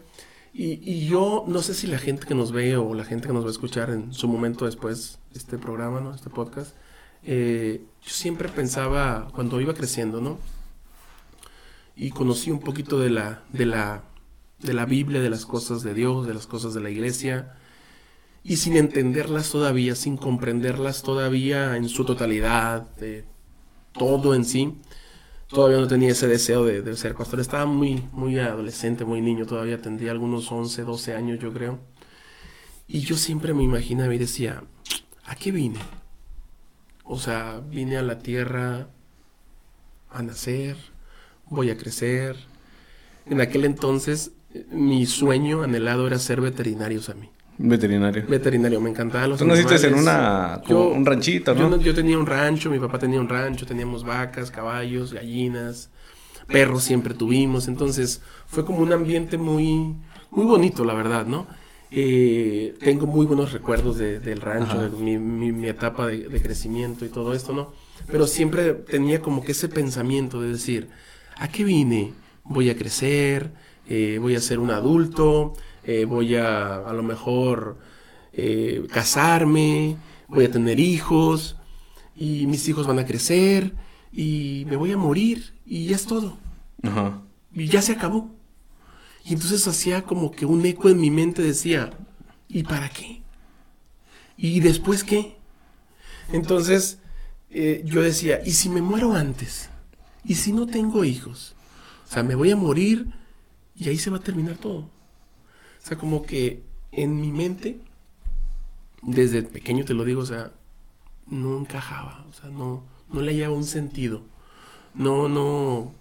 y, 0.55 1.07
yo 1.07 1.45
no 1.49 1.63
sé 1.63 1.73
si 1.75 1.87
la 1.87 1.99
gente 1.99 2.27
que 2.27 2.35
nos 2.35 2.53
ve 2.53 2.77
o 2.77 2.95
la 2.95 3.05
gente 3.05 3.27
que 3.27 3.33
nos 3.33 3.45
va 3.45 3.49
a 3.49 3.53
escuchar 3.53 3.91
en 3.91 4.13
su 4.13 4.29
momento 4.29 4.67
después 4.67 5.19
de 5.33 5.39
este 5.39 5.57
programa, 5.57 6.01
¿no? 6.01 6.15
Este 6.15 6.29
podcast, 6.29 6.77
eh, 7.25 7.85
yo 8.03 8.11
siempre 8.11 8.49
pensaba 8.49 9.29
cuando 9.35 9.61
iba 9.61 9.73
creciendo, 9.73 10.21
¿no? 10.21 10.39
Y 11.97 12.11
conocí 12.11 12.51
un 12.51 12.61
poquito 12.61 12.99
de 12.99 13.11
la, 13.11 13.43
de 13.53 13.65
la, 13.65 14.05
de 14.59 14.75
la 14.75 14.85
Biblia, 14.85 15.21
de 15.23 15.31
las 15.31 15.47
cosas 15.47 15.83
de 15.83 15.95
Dios, 15.95 16.27
de 16.27 16.35
las 16.35 16.47
cosas 16.47 16.75
de 16.75 16.81
la 16.81 16.91
iglesia, 16.91 17.57
y 18.45 18.57
sin 18.57 18.77
entenderlas 18.77 19.51
todavía, 19.51 19.95
sin 19.95 20.19
comprenderlas 20.19 21.03
todavía 21.03 21.77
en 21.77 21.89
su 21.89 22.05
totalidad, 22.05 22.95
de 22.97 23.25
todo 23.93 24.35
en 24.35 24.45
sí, 24.45 24.75
todavía 25.53 25.79
no 25.79 25.87
tenía 25.87 26.11
ese 26.11 26.27
deseo 26.27 26.65
de, 26.65 26.97
ser 26.97 27.15
pastor. 27.15 27.41
Estaba 27.41 27.67
muy, 27.67 28.03
muy 28.13 28.39
adolescente, 28.39 29.05
muy 29.05 29.21
niño, 29.21 29.47
todavía 29.47 29.81
tendría 29.81 30.11
algunos 30.11 30.51
11, 30.51 30.83
12 30.83 31.15
años, 31.15 31.39
yo 31.39 31.53
creo. 31.53 31.79
Y 32.89 33.01
yo 33.01 33.17
siempre 33.17 33.55
me 33.55 33.63
imaginaba 33.63 34.15
y 34.15 34.19
decía, 34.19 34.65
¿a 35.25 35.35
qué 35.37 35.53
vine? 35.53 35.79
O 37.05 37.19
sea, 37.19 37.61
vine 37.69 37.97
a 37.99 38.03
la 38.03 38.19
tierra 38.19 38.89
a 40.11 40.23
nacer, 40.23 40.77
voy 41.47 41.71
a 41.71 41.77
crecer. 41.77 42.37
En 43.27 43.41
aquel 43.41 43.65
entonces, 43.65 44.33
mi 44.71 45.07
sueño 45.07 45.63
anhelado 45.63 46.07
era 46.07 46.19
ser 46.19 46.41
veterinario 46.41 47.01
a 47.09 47.15
mí. 47.15 47.31
Veterinario. 47.59 48.25
Veterinario, 48.27 48.81
me 48.81 48.91
encantaba 48.91 49.27
los 49.27 49.39
Tú 49.39 49.47
naciste 49.47 49.87
en 49.87 49.95
una, 49.95 50.61
un 50.69 51.05
ranchito, 51.05 51.55
¿no? 51.55 51.77
Yo, 51.79 51.95
tenía 51.95 52.19
un 52.19 52.27
rancho, 52.27 52.71
mi 52.71 52.79
papá 52.79 52.99
tenía 52.99 53.21
un 53.21 53.29
rancho, 53.29 53.67
teníamos 53.67 54.05
vacas, 54.05 54.51
caballos, 54.51 55.13
gallinas, 55.13 55.91
perros 56.47 56.83
siempre 56.83 57.15
tuvimos, 57.15 57.69
entonces 57.69 58.23
fue 58.47 58.65
como 58.65 58.79
un 58.79 58.93
ambiente 58.93 59.39
muy, 59.39 59.95
muy 60.31 60.47
bonito, 60.47 60.85
la 60.85 60.95
verdad, 60.95 61.27
¿no? 61.27 61.47
Eh, 61.95 62.75
tengo 62.81 63.07
muy 63.07 63.27
buenos 63.27 63.53
recuerdos 63.53 63.99
del 63.99 64.41
rancho, 64.41 64.79
de 64.81 65.19
mi, 65.19 65.69
etapa 65.69 66.07
de, 66.07 66.41
crecimiento 66.41 67.05
y 67.05 67.09
todo 67.09 67.35
esto, 67.35 67.53
¿no? 67.53 67.73
Pero 68.11 68.27
siempre 68.27 68.73
tenía 68.73 69.21
como 69.21 69.45
que 69.45 69.53
ese 69.53 69.69
pensamiento 69.69 70.41
de 70.41 70.49
decir, 70.49 70.89
¿a 71.37 71.49
qué 71.49 71.65
vine? 71.65 72.15
Voy 72.45 72.71
a 72.71 72.77
crecer, 72.77 73.53
eh, 73.89 74.19
voy 74.21 74.37
a 74.37 74.41
ser 74.41 74.59
un 74.59 74.71
adulto, 74.71 75.53
eh, 75.85 76.05
voy 76.05 76.37
a 76.37 76.77
a 76.77 76.93
lo 76.93 77.03
mejor 77.03 77.79
eh, 78.33 78.87
casarme, 78.91 79.97
voy 80.29 80.45
a 80.47 80.51
tener 80.51 80.81
hijos 80.81 81.57
y 82.17 82.47
mis 82.47 82.69
hijos 82.69 82.87
van 82.87 82.99
a 82.99 83.07
crecer 83.07 83.75
y 84.12 84.65
me 84.69 84.77
voy 84.77 84.93
a 84.93 84.97
morir 84.97 85.55
y 85.67 85.87
ya 85.87 85.97
es 85.97 86.07
todo. 86.07 86.39
Y 87.55 87.67
ya 87.67 87.83
se 87.83 87.93
acabó. 87.93 88.31
Y 89.25 89.35
entonces 89.35 89.67
hacía 89.69 90.03
como 90.03 90.33
que 90.33 90.47
un 90.47 90.65
eco 90.67 90.89
en 90.89 91.01
mi 91.01 91.11
mente 91.11 91.43
decía, 91.43 91.91
¿y 92.49 92.65
para 92.65 92.89
qué? 92.89 93.23
¿Y 94.37 94.61
después 94.61 95.05
qué? 95.05 95.37
Entonces 96.33 96.99
eh, 97.51 97.83
yo 97.85 98.03
decía, 98.03 98.41
¿y 98.45 98.53
si 98.53 98.69
me 98.69 98.83
muero 98.83 99.15
antes? 99.15 99.69
¿Y 100.25 100.37
si 100.37 100.53
no 100.53 100.67
tengo 100.67 101.05
hijos? 101.05 101.55
O 102.09 102.12
sea, 102.12 102.23
me 102.23 102.35
voy 102.35 102.51
a 102.51 102.57
morir 102.57 103.12
y 103.77 103.89
ahí 103.89 103.99
se 103.99 104.11
va 104.11 104.17
a 104.19 104.21
terminar 104.21 104.57
todo. 104.57 104.91
O 105.83 105.87
sea, 105.87 105.99
como 105.99 106.23
que 106.23 106.62
en 106.93 107.21
mi 107.21 107.33
mente, 107.33 107.81
desde 109.03 109.43
pequeño 109.43 109.85
te 109.85 109.95
lo 109.95 110.05
digo, 110.05 110.23
o 110.23 110.27
sea, 110.27 110.53
no 111.27 111.59
encajaba, 111.59 112.25
o 112.29 112.33
sea, 112.33 112.51
no, 112.51 112.85
no 113.11 113.21
le 113.21 113.33
hallaba 113.33 113.55
un 113.55 113.65
sentido. 113.65 114.23
No, 114.95 115.29
no, 115.29 115.93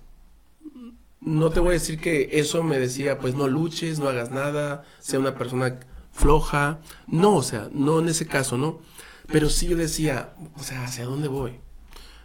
no 1.21 1.49
te 1.49 1.59
voy 1.59 1.69
a 1.69 1.73
decir 1.73 1.99
que 1.99 2.29
eso 2.33 2.61
me 2.63 2.77
decía, 2.77 3.17
pues 3.19 3.35
no 3.35 3.47
luches, 3.47 3.99
no 3.99 4.09
hagas 4.09 4.31
nada, 4.31 4.83
sea 4.99 5.19
una 5.19 5.35
persona 5.35 5.79
floja. 6.11 6.79
No, 7.07 7.35
o 7.37 7.43
sea, 7.43 7.69
no 7.73 7.99
en 7.99 8.09
ese 8.09 8.27
caso, 8.27 8.57
¿no? 8.57 8.79
Pero 9.27 9.49
sí 9.49 9.67
yo 9.67 9.77
decía, 9.77 10.33
o 10.57 10.63
sea, 10.63 10.83
¿hacia 10.83 11.05
dónde 11.05 11.27
voy? 11.27 11.53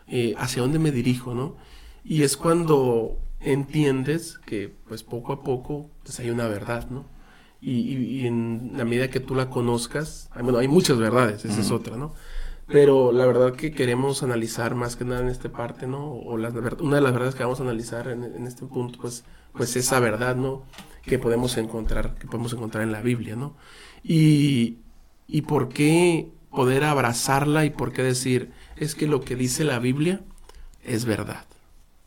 Eh, 0.08 0.34
¿Hacia 0.38 0.62
dónde 0.62 0.78
me 0.78 0.90
dirijo, 0.90 1.34
no? 1.34 1.56
Y 2.04 2.22
es 2.22 2.36
cuando 2.36 3.18
entiendes 3.40 4.38
que, 4.44 4.74
pues 4.88 5.02
poco 5.02 5.32
a 5.32 5.42
poco, 5.42 5.90
pues 6.02 6.18
hay 6.20 6.30
una 6.30 6.48
verdad, 6.48 6.88
¿no? 6.90 7.15
Y, 7.68 8.26
en 8.26 8.72
la 8.76 8.84
medida 8.84 9.10
que 9.10 9.18
tú 9.18 9.34
la 9.34 9.50
conozcas, 9.50 10.30
bueno, 10.40 10.58
hay 10.58 10.68
muchas 10.68 10.98
verdades, 10.98 11.44
esa 11.44 11.60
es 11.60 11.70
otra, 11.72 11.96
¿no? 11.96 12.14
Pero 12.68 13.10
la 13.10 13.26
verdad 13.26 13.54
que 13.54 13.72
queremos 13.72 14.22
analizar 14.22 14.76
más 14.76 14.94
que 14.94 15.04
nada 15.04 15.20
en 15.20 15.28
esta 15.28 15.50
parte, 15.50 15.88
¿no? 15.88 16.12
O 16.12 16.34
una 16.34 16.96
de 16.96 17.02
las 17.02 17.12
verdades 17.12 17.34
que 17.34 17.42
vamos 17.42 17.58
a 17.58 17.64
analizar 17.64 18.06
en, 18.08 18.46
este 18.46 18.66
punto, 18.66 19.00
pues, 19.00 19.24
pues 19.52 19.74
esa 19.74 19.98
verdad, 19.98 20.36
¿no? 20.36 20.62
Que 21.02 21.18
podemos 21.18 21.56
encontrar, 21.56 22.14
que 22.14 22.28
podemos 22.28 22.52
encontrar 22.52 22.84
en 22.84 22.92
la 22.92 23.00
Biblia, 23.00 23.34
¿no? 23.34 23.56
Y, 24.04 24.78
y 25.26 25.42
por 25.42 25.68
qué 25.68 26.30
poder 26.50 26.84
abrazarla 26.84 27.64
y 27.64 27.70
por 27.70 27.92
qué 27.92 28.04
decir, 28.04 28.52
es 28.76 28.94
que 28.94 29.08
lo 29.08 29.22
que 29.22 29.34
dice 29.34 29.64
la 29.64 29.80
Biblia 29.80 30.20
es 30.84 31.04
verdad. 31.04 31.46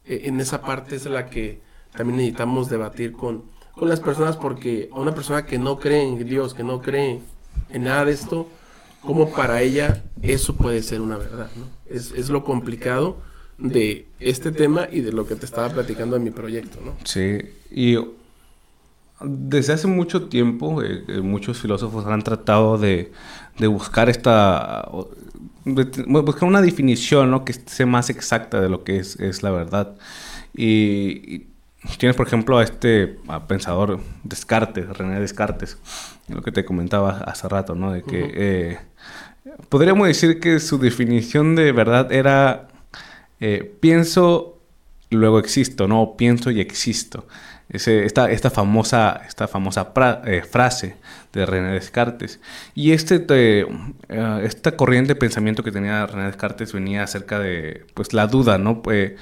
E, 0.05 0.27
en 0.29 0.39
esa 0.39 0.61
parte 0.61 0.95
es 0.95 1.05
la 1.05 1.29
que 1.29 1.61
también 1.91 2.17
necesitamos 2.17 2.69
debatir 2.69 3.11
con, 3.11 3.43
con 3.79 3.89
las 3.89 3.99
personas 3.99 4.35
porque 4.35 4.89
a 4.91 4.99
una 4.99 5.15
persona 5.15 5.45
que 5.45 5.57
no 5.57 5.79
cree 5.79 6.03
en 6.03 6.27
Dios, 6.27 6.53
que 6.53 6.63
no 6.63 6.81
cree 6.81 7.21
en 7.69 7.83
nada 7.83 8.05
de 8.05 8.11
esto, 8.11 8.47
como 9.01 9.31
para 9.31 9.61
ella 9.61 10.03
eso 10.21 10.55
puede 10.55 10.83
ser 10.83 11.01
una 11.01 11.17
verdad, 11.17 11.49
¿no? 11.55 11.65
Es, 11.89 12.11
es 12.11 12.29
lo 12.29 12.43
complicado 12.43 13.17
de 13.57 14.07
este 14.19 14.51
tema 14.51 14.87
y 14.91 15.01
de 15.01 15.11
lo 15.11 15.25
que 15.25 15.35
te 15.35 15.45
estaba 15.45 15.69
platicando 15.69 16.15
en 16.15 16.23
mi 16.23 16.31
proyecto, 16.31 16.79
¿no? 16.83 16.95
Sí, 17.03 17.39
y 17.71 17.97
desde 19.21 19.73
hace 19.73 19.87
mucho 19.87 20.29
tiempo 20.29 20.81
eh, 20.81 21.03
eh, 21.07 21.21
muchos 21.21 21.59
filósofos 21.59 22.05
han 22.05 22.21
tratado 22.21 22.77
de, 22.77 23.11
de 23.57 23.67
buscar 23.67 24.09
esta... 24.09 24.89
buscar 25.65 26.47
una 26.47 26.61
definición 26.61 27.29
¿no? 27.31 27.43
que 27.43 27.53
sea 27.53 27.85
más 27.85 28.09
exacta 28.09 28.61
de 28.61 28.69
lo 28.69 28.83
que 28.83 28.97
es, 28.97 29.19
es 29.19 29.43
la 29.43 29.51
verdad. 29.51 29.95
Y, 30.55 31.47
Tienes, 31.97 32.15
por 32.15 32.27
ejemplo, 32.27 32.57
a 32.57 32.63
este 32.63 33.17
pensador 33.47 34.01
Descartes, 34.23 34.89
René 34.97 35.19
Descartes, 35.21 35.77
lo 36.27 36.41
que 36.41 36.51
te 36.51 36.65
comentaba 36.65 37.19
hace 37.19 37.47
rato, 37.47 37.73
¿no? 37.73 37.93
De 37.93 38.03
que 38.03 38.31
eh, 38.33 38.79
podríamos 39.69 40.07
decir 40.07 40.41
que 40.41 40.59
su 40.59 40.77
definición 40.77 41.55
de 41.55 41.71
verdad 41.71 42.11
era 42.11 42.67
eh, 43.39 43.77
pienso, 43.79 44.59
luego 45.09 45.39
existo, 45.39 45.87
¿no? 45.87 46.15
Pienso 46.17 46.51
y 46.51 46.59
existo. 46.59 47.27
Ese, 47.69 48.03
esta, 48.03 48.29
esta 48.29 48.49
famosa, 48.49 49.21
esta 49.25 49.47
famosa 49.47 49.93
eh, 50.25 50.41
frase 50.41 50.97
de 51.31 51.45
René 51.45 51.71
Descartes. 51.71 52.41
Y 52.75 52.91
este, 52.91 53.65
esta 54.43 54.75
corriente 54.75 55.13
de 55.13 55.15
pensamiento 55.15 55.63
que 55.63 55.71
tenía 55.71 56.05
René 56.07 56.25
Descartes 56.25 56.73
venía 56.73 57.03
acerca 57.03 57.39
de 57.39 57.85
pues, 57.93 58.11
la 58.11 58.27
duda, 58.27 58.57
¿no? 58.57 58.81
Pues, 58.81 59.13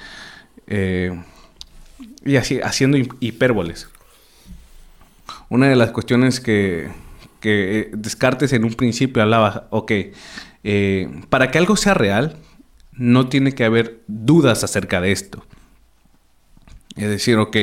y 2.24 2.36
así, 2.36 2.60
haciendo 2.60 2.98
hipérboles. 3.20 3.88
Una 5.48 5.68
de 5.68 5.76
las 5.76 5.90
cuestiones 5.90 6.40
que, 6.40 6.88
que 7.40 7.90
Descartes 7.92 8.52
en 8.52 8.64
un 8.64 8.74
principio 8.74 9.22
hablaba, 9.22 9.68
ok, 9.70 9.92
eh, 10.64 11.22
para 11.28 11.50
que 11.50 11.58
algo 11.58 11.76
sea 11.76 11.94
real, 11.94 12.36
no 12.92 13.28
tiene 13.28 13.54
que 13.54 13.64
haber 13.64 14.02
dudas 14.06 14.64
acerca 14.64 15.00
de 15.00 15.12
esto. 15.12 15.44
Es 16.96 17.08
decir, 17.08 17.36
ok, 17.38 17.56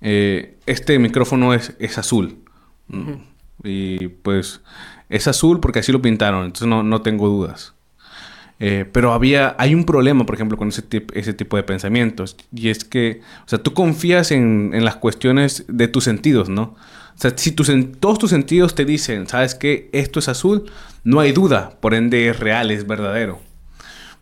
eh, 0.00 0.58
este 0.66 0.98
micrófono 0.98 1.54
es, 1.54 1.74
es 1.78 1.98
azul. 1.98 2.38
Y 3.62 4.08
pues 4.08 4.60
es 5.08 5.28
azul 5.28 5.60
porque 5.60 5.78
así 5.80 5.92
lo 5.92 6.02
pintaron, 6.02 6.46
entonces 6.46 6.68
no, 6.68 6.82
no 6.82 7.02
tengo 7.02 7.28
dudas. 7.28 7.73
Eh, 8.60 8.84
pero 8.90 9.12
había, 9.12 9.56
hay 9.58 9.74
un 9.74 9.84
problema, 9.84 10.24
por 10.26 10.34
ejemplo, 10.34 10.56
con 10.56 10.68
ese, 10.68 10.84
ese 11.12 11.32
tipo 11.32 11.56
de 11.56 11.62
pensamientos. 11.62 12.36
Y 12.54 12.68
es 12.68 12.84
que, 12.84 13.20
o 13.44 13.48
sea, 13.48 13.62
tú 13.62 13.74
confías 13.74 14.30
en, 14.30 14.70
en 14.74 14.84
las 14.84 14.96
cuestiones 14.96 15.64
de 15.68 15.88
tus 15.88 16.04
sentidos, 16.04 16.48
¿no? 16.48 16.76
O 17.16 17.20
sea, 17.20 17.32
si 17.36 17.52
tus, 17.52 17.70
todos 18.00 18.18
tus 18.18 18.30
sentidos 18.30 18.74
te 18.74 18.84
dicen, 18.84 19.26
¿sabes 19.28 19.54
qué? 19.54 19.88
Esto 19.92 20.18
es 20.18 20.28
azul, 20.28 20.70
no 21.04 21.20
hay 21.20 21.32
duda, 21.32 21.78
por 21.80 21.94
ende 21.94 22.28
es 22.28 22.40
real, 22.40 22.70
es 22.70 22.86
verdadero. 22.86 23.40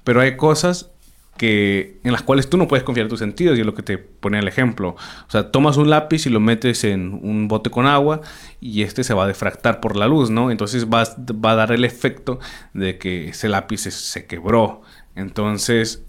Pero 0.04 0.20
hay 0.20 0.36
cosas 0.36 0.91
que, 1.36 1.98
en 2.04 2.12
las 2.12 2.22
cuales 2.22 2.48
tú 2.48 2.56
no 2.56 2.68
puedes 2.68 2.84
confiar 2.84 3.08
tus 3.08 3.18
sentidos, 3.18 3.56
y 3.56 3.60
es 3.60 3.66
lo 3.66 3.74
que 3.74 3.82
te 3.82 3.98
pone 3.98 4.38
el 4.38 4.48
ejemplo. 4.48 4.90
O 4.90 5.30
sea, 5.30 5.50
tomas 5.50 5.76
un 5.76 5.90
lápiz 5.90 6.26
y 6.26 6.30
lo 6.30 6.40
metes 6.40 6.84
en 6.84 7.18
un 7.22 7.48
bote 7.48 7.70
con 7.70 7.86
agua 7.86 8.20
y 8.60 8.82
este 8.82 9.02
se 9.04 9.14
va 9.14 9.24
a 9.24 9.26
defractar 9.26 9.80
por 9.80 9.96
la 9.96 10.06
luz, 10.06 10.30
¿no? 10.30 10.50
Entonces 10.50 10.86
va, 10.86 11.04
va 11.44 11.52
a 11.52 11.56
dar 11.56 11.72
el 11.72 11.84
efecto 11.84 12.38
de 12.74 12.98
que 12.98 13.30
ese 13.30 13.48
lápiz 13.48 13.78
se, 13.78 14.26
quebró. 14.26 14.82
Entonces, 15.16 16.04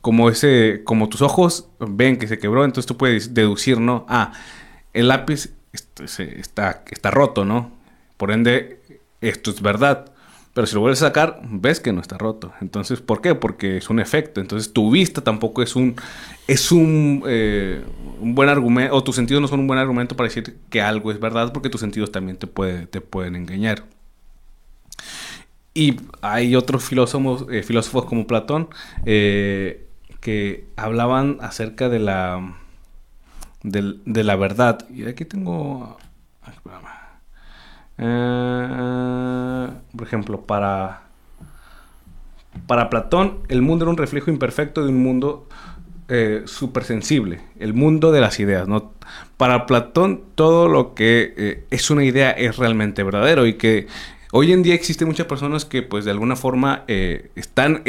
como, 0.00 0.28
ese, 0.28 0.82
como 0.84 1.08
tus 1.08 1.22
ojos 1.22 1.68
ven 1.80 2.16
que 2.18 2.28
se 2.28 2.38
quebró, 2.38 2.64
entonces 2.64 2.86
tú 2.86 2.96
puedes 2.96 3.34
deducir, 3.34 3.80
¿no? 3.80 4.06
Ah, 4.08 4.32
el 4.92 5.08
lápiz 5.08 5.54
está, 5.72 6.84
está 6.90 7.10
roto, 7.10 7.44
¿no? 7.44 7.72
Por 8.16 8.30
ende, 8.30 8.80
esto 9.20 9.50
es 9.50 9.60
verdad. 9.62 10.11
Pero 10.54 10.66
si 10.66 10.74
lo 10.74 10.80
vuelves 10.82 11.02
a 11.02 11.06
sacar, 11.06 11.40
ves 11.44 11.80
que 11.80 11.92
no 11.92 12.02
está 12.02 12.18
roto. 12.18 12.52
Entonces, 12.60 13.00
¿por 13.00 13.22
qué? 13.22 13.34
Porque 13.34 13.78
es 13.78 13.88
un 13.88 14.00
efecto. 14.00 14.40
Entonces, 14.40 14.72
tu 14.72 14.90
vista 14.90 15.22
tampoco 15.22 15.62
es 15.62 15.74
un, 15.76 15.96
es 16.46 16.70
un, 16.70 17.22
eh, 17.26 17.82
un 18.20 18.34
buen 18.34 18.50
argumento, 18.50 18.94
o 18.94 19.02
tus 19.02 19.16
sentidos 19.16 19.40
no 19.40 19.48
son 19.48 19.60
un 19.60 19.66
buen 19.66 19.78
argumento 19.78 20.14
para 20.14 20.28
decir 20.28 20.58
que 20.68 20.82
algo 20.82 21.10
es 21.10 21.18
verdad, 21.18 21.52
porque 21.54 21.70
tus 21.70 21.80
sentidos 21.80 22.12
también 22.12 22.36
te, 22.36 22.46
puede, 22.46 22.86
te 22.86 23.00
pueden 23.00 23.34
engañar. 23.34 23.84
Y 25.72 25.96
hay 26.20 26.54
otros 26.54 26.84
filósofos, 26.84 27.46
eh, 27.50 27.62
filósofos 27.62 28.04
como 28.04 28.26
Platón 28.26 28.68
eh, 29.06 29.86
que 30.20 30.66
hablaban 30.76 31.38
acerca 31.40 31.88
de 31.88 31.98
la, 31.98 32.58
de, 33.62 33.94
de 34.04 34.24
la 34.24 34.36
verdad. 34.36 34.86
Y 34.90 35.06
aquí 35.06 35.24
tengo... 35.24 35.96
eh, 37.98 39.68
por 39.96 40.06
ejemplo, 40.06 40.40
para, 40.42 41.02
para 42.66 42.90
Platón, 42.90 43.38
el 43.48 43.62
mundo 43.62 43.84
era 43.84 43.90
un 43.90 43.96
reflejo 43.96 44.30
imperfecto 44.30 44.82
de 44.82 44.88
un 44.88 45.02
mundo 45.02 45.48
eh, 46.08 46.44
sensible, 46.82 47.40
el 47.58 47.74
mundo 47.74 48.12
de 48.12 48.20
las 48.20 48.40
ideas. 48.40 48.68
¿no? 48.68 48.92
Para 49.36 49.66
Platón, 49.66 50.22
todo 50.34 50.68
lo 50.68 50.94
que 50.94 51.34
eh, 51.36 51.64
es 51.70 51.90
una 51.90 52.04
idea 52.04 52.30
es 52.30 52.56
realmente 52.56 53.02
verdadero 53.02 53.46
y 53.46 53.54
que 53.54 53.86
hoy 54.32 54.52
en 54.52 54.62
día 54.62 54.74
existen 54.74 55.08
muchas 55.08 55.26
personas 55.26 55.64
que, 55.64 55.82
pues, 55.82 56.04
de 56.04 56.10
alguna 56.10 56.36
forma 56.36 56.84
eh, 56.88 57.30
están. 57.36 57.82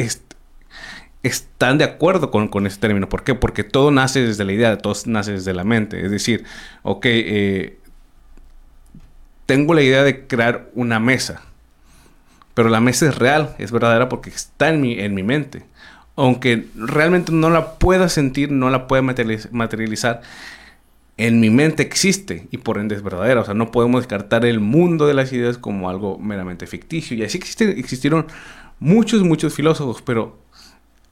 están 1.24 1.78
de 1.78 1.86
acuerdo 1.86 2.32
con, 2.32 2.48
con 2.48 2.68
ese 2.68 2.80
término. 2.80 3.10
¿Por 3.10 3.24
qué? 3.24 3.36
Porque 3.36 3.64
todo 3.64 3.92
nace 3.92 4.26
desde 4.26 4.44
la 4.44 4.54
idea, 4.54 4.78
todo 4.78 4.94
nace 5.06 5.34
desde 5.34 5.54
la 5.54 5.64
mente. 5.64 6.06
Es 6.06 6.12
decir, 6.12 6.44
ok, 6.84 7.06
tengo 9.46 9.74
la 9.74 9.82
idea 9.82 10.04
de 10.04 10.28
crear 10.28 10.70
una 10.74 11.00
mesa. 11.00 11.42
Pero 12.54 12.70
la 12.70 12.80
mesa 12.80 13.08
es 13.08 13.18
real, 13.18 13.56
es 13.58 13.72
verdadera 13.72 14.10
porque 14.10 14.30
está 14.30 14.70
en 14.70 14.82
mi, 14.82 15.00
en 15.00 15.14
mi 15.14 15.24
mente. 15.24 15.66
Aunque 16.16 16.68
realmente 16.76 17.32
no 17.32 17.50
la 17.50 17.80
pueda 17.80 18.10
sentir, 18.10 18.52
no 18.52 18.70
la 18.70 18.88
pueda 18.88 19.02
materializar, 19.02 20.22
en 21.18 21.40
mi 21.40 21.50
mente 21.50 21.84
existe 21.84 22.48
y 22.52 22.58
por 22.58 22.78
ende 22.78 22.96
es 22.96 23.04
verdadera. 23.04 23.42
O 23.42 23.46
sea, 23.46 23.54
no 23.54 23.72
podemos 23.72 24.02
descartar 24.02 24.46
el 24.46 24.60
mundo 24.60 25.08
de 25.08 25.14
las 25.14 25.34
ideas 25.34 25.58
como 25.58 25.90
algo 25.90 26.18
meramente 26.20 26.68
ficticio. 26.68 27.18
Y 27.18 27.24
así 27.24 27.40
existieron 27.40 28.28
muchos, 28.80 29.24
muchos 29.24 29.54
filósofos, 29.56 30.02
pero 30.02 30.40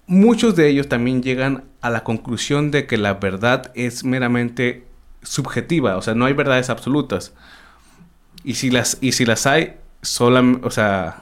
muchos 0.08 0.56
de 0.56 0.68
ellos 0.70 0.88
también 0.90 1.24
llegan 1.24 1.64
a 1.82 1.90
la 1.90 2.04
conclusión 2.04 2.70
de 2.70 2.86
que 2.86 2.98
la 2.98 3.16
verdad 3.16 3.72
es 3.76 4.04
meramente 4.04 4.86
subjetiva. 5.24 5.98
O 5.98 6.02
sea, 6.02 6.14
no 6.16 6.26
hay 6.26 6.34
verdades 6.34 6.70
absolutas. 6.70 7.34
Y 8.44 8.56
si 8.56 8.72
las, 8.72 8.98
y 9.02 9.12
si 9.12 9.26
las 9.26 9.46
hay, 9.46 9.76
solamente, 10.02 10.68
o 10.68 10.72
sea, 10.72 11.22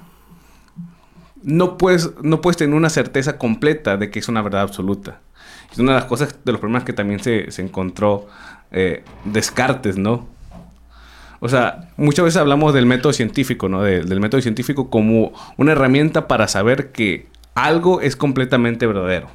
no 1.44 1.78
puedes, 1.78 2.12
no 2.22 2.42
puedes 2.42 2.58
tener 2.58 2.76
una 2.76 2.90
certeza 2.90 3.38
completa 3.38 3.98
de 3.98 4.10
que 4.10 4.20
es 4.20 4.28
una 4.28 4.42
verdad 4.42 4.62
absoluta. 4.62 5.22
Es 5.72 5.80
una 5.80 5.94
de 5.94 6.00
las 6.00 6.08
cosas, 6.08 6.36
de 6.44 6.52
los 6.52 6.60
problemas 6.60 6.84
que 6.84 6.94
también 6.94 7.20
se, 7.20 7.52
se 7.52 7.62
encontró 7.62 8.28
eh, 8.72 9.04
Descartes, 9.26 9.98
¿no? 9.98 10.28
O 11.40 11.48
sea, 11.48 11.90
muchas 11.96 12.26
veces 12.26 12.38
hablamos 12.38 12.74
del 12.74 12.86
método 12.86 13.14
científico, 13.14 13.70
¿no? 13.70 13.82
del 13.82 14.20
método 14.20 14.42
científico 14.42 14.90
como 14.90 15.32
una 15.58 15.72
herramienta 15.72 16.28
para 16.28 16.50
saber 16.50 16.92
que 16.92 17.28
algo 17.56 18.02
es 18.02 18.16
completamente 18.16 18.86
verdadero. 18.86 19.30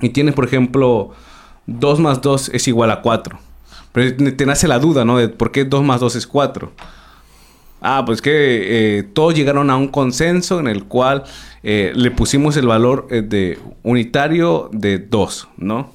Y 0.00 0.10
tienes, 0.10 0.34
por 0.34 0.44
ejemplo, 0.44 1.12
2 1.66 2.00
más 2.00 2.20
2 2.20 2.50
es 2.50 2.68
igual 2.68 2.90
a 2.90 3.00
4. 3.00 3.38
Pero 3.92 4.34
te 4.36 4.46
nace 4.46 4.68
la 4.68 4.78
duda, 4.78 5.04
¿no? 5.04 5.18
De 5.18 5.28
por 5.28 5.52
qué 5.52 5.64
2 5.64 5.84
más 5.84 6.00
2 6.00 6.16
es 6.16 6.26
4. 6.26 6.72
Ah, 7.80 8.04
pues 8.06 8.22
que 8.22 8.98
eh, 8.98 9.02
todos 9.02 9.34
llegaron 9.34 9.68
a 9.68 9.76
un 9.76 9.88
consenso 9.88 10.60
en 10.60 10.68
el 10.68 10.84
cual 10.84 11.24
eh, 11.62 11.92
le 11.94 12.10
pusimos 12.12 12.56
el 12.56 12.66
valor 12.66 13.08
eh, 13.10 13.22
de 13.22 13.58
unitario 13.82 14.70
de 14.72 14.98
2, 14.98 15.48
¿no? 15.56 15.92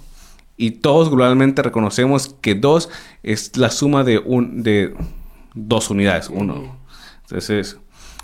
Y 0.58 0.72
todos 0.72 1.10
globalmente 1.10 1.62
reconocemos 1.62 2.36
que 2.42 2.56
2 2.56 2.90
es 3.24 3.56
la 3.58 3.70
suma 3.70 4.04
de, 4.04 4.18
un, 4.18 4.64
de 4.64 4.96
dos 5.54 5.90
unidades, 5.90 6.30
1. 6.30 6.78
Entonces, 7.24 7.78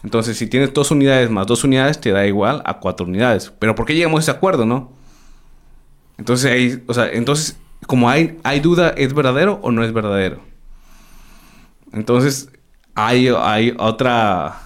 entonces, 0.04 0.38
si 0.38 0.48
tienes 0.48 0.74
dos 0.74 0.92
unidades 0.92 1.30
más 1.30 1.48
dos 1.48 1.64
unidades, 1.64 2.00
te 2.02 2.12
da 2.12 2.28
igual 2.28 2.62
a 2.66 2.80
cuatro 2.80 3.06
unidades. 3.06 3.54
Pero 3.58 3.76
¿por 3.76 3.86
qué 3.86 3.96
llegamos 3.96 4.20
a 4.20 4.22
ese 4.22 4.32
acuerdo, 4.32 4.66
no? 4.66 4.92
Entonces, 6.18 6.52
ahí, 6.52 6.84
o 6.88 6.94
sea, 6.94 7.10
entonces 7.10 7.58
como 7.88 8.10
hay, 8.10 8.40
hay 8.44 8.60
duda, 8.60 8.90
¿es 8.90 9.14
verdadero 9.14 9.60
o 9.62 9.72
no 9.72 9.84
es 9.84 9.94
verdadero? 9.94 10.42
Entonces, 11.92 12.50
hay, 12.96 13.28
hay 13.28 13.74
otra... 13.78 14.62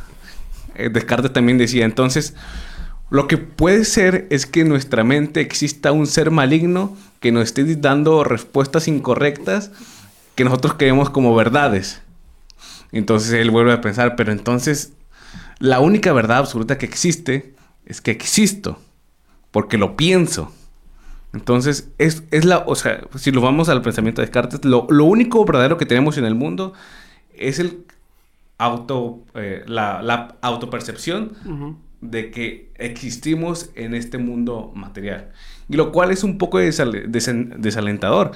Eh, 0.76 0.90
Descartes 0.90 1.34
también 1.34 1.58
decía, 1.58 1.86
entonces, 1.86 2.36
lo 3.10 3.28
que 3.28 3.38
puede 3.38 3.86
ser 3.86 4.28
es 4.30 4.46
que 4.46 4.62
en 4.62 4.70
nuestra 4.70 5.04
mente 5.04 5.42
exista 5.42 5.92
un 5.92 6.08
ser 6.08 6.32
maligno 6.32 6.96
que 7.20 7.32
nos 7.32 7.44
esté 7.46 7.64
dando 7.76 8.24
respuestas 8.24 8.88
incorrectas 8.88 9.72
que 10.36 10.44
nosotros 10.44 10.76
creemos 10.78 11.10
como 11.10 11.34
verdades. 11.34 12.02
Entonces 12.92 13.34
él 13.34 13.50
vuelve 13.50 13.74
a 13.74 13.82
pensar, 13.82 14.16
pero 14.16 14.32
entonces 14.32 14.94
la 15.60 15.80
única 15.80 16.14
verdad 16.14 16.38
absoluta 16.38 16.78
que 16.78 16.86
existe 16.86 17.56
es 17.86 18.02
que 18.02 18.12
existo, 18.12 18.80
porque 19.52 19.78
lo 19.78 19.96
pienso. 19.96 20.54
Entonces, 21.38 21.92
es, 22.00 22.46
la, 22.46 22.64
o 22.66 22.74
sea, 22.74 23.02
si 23.16 23.30
lo 23.32 23.42
vamos 23.42 23.70
al 23.70 23.84
pensamiento 23.84 24.22
de 24.22 24.26
Descartes, 24.26 24.66
lo, 24.66 24.88
único 24.88 25.46
verdadero 25.46 25.78
que 25.78 25.86
tenemos 25.86 26.18
en 26.18 26.26
el 26.26 26.34
mundo 26.34 26.74
es 27.36 27.60
el 27.60 27.86
auto, 28.58 29.22
eh, 29.36 29.64
la, 29.68 30.36
autopercepción 30.42 31.78
de 32.02 32.32
que 32.32 32.72
existimos 32.80 33.70
en 33.76 33.94
este 33.94 34.18
mundo 34.18 34.72
material. 34.74 35.30
Y 35.70 35.76
lo 35.76 35.92
cual 35.92 36.10
es 36.10 36.24
un 36.24 36.40
poco 36.40 36.58
desalentador, 36.58 38.32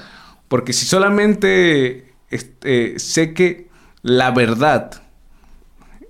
porque 0.48 0.72
si 0.72 0.86
solamente 0.86 2.14
este, 2.30 3.00
sé 3.00 3.34
que 3.34 3.68
la 4.04 4.30
verdad 4.30 5.02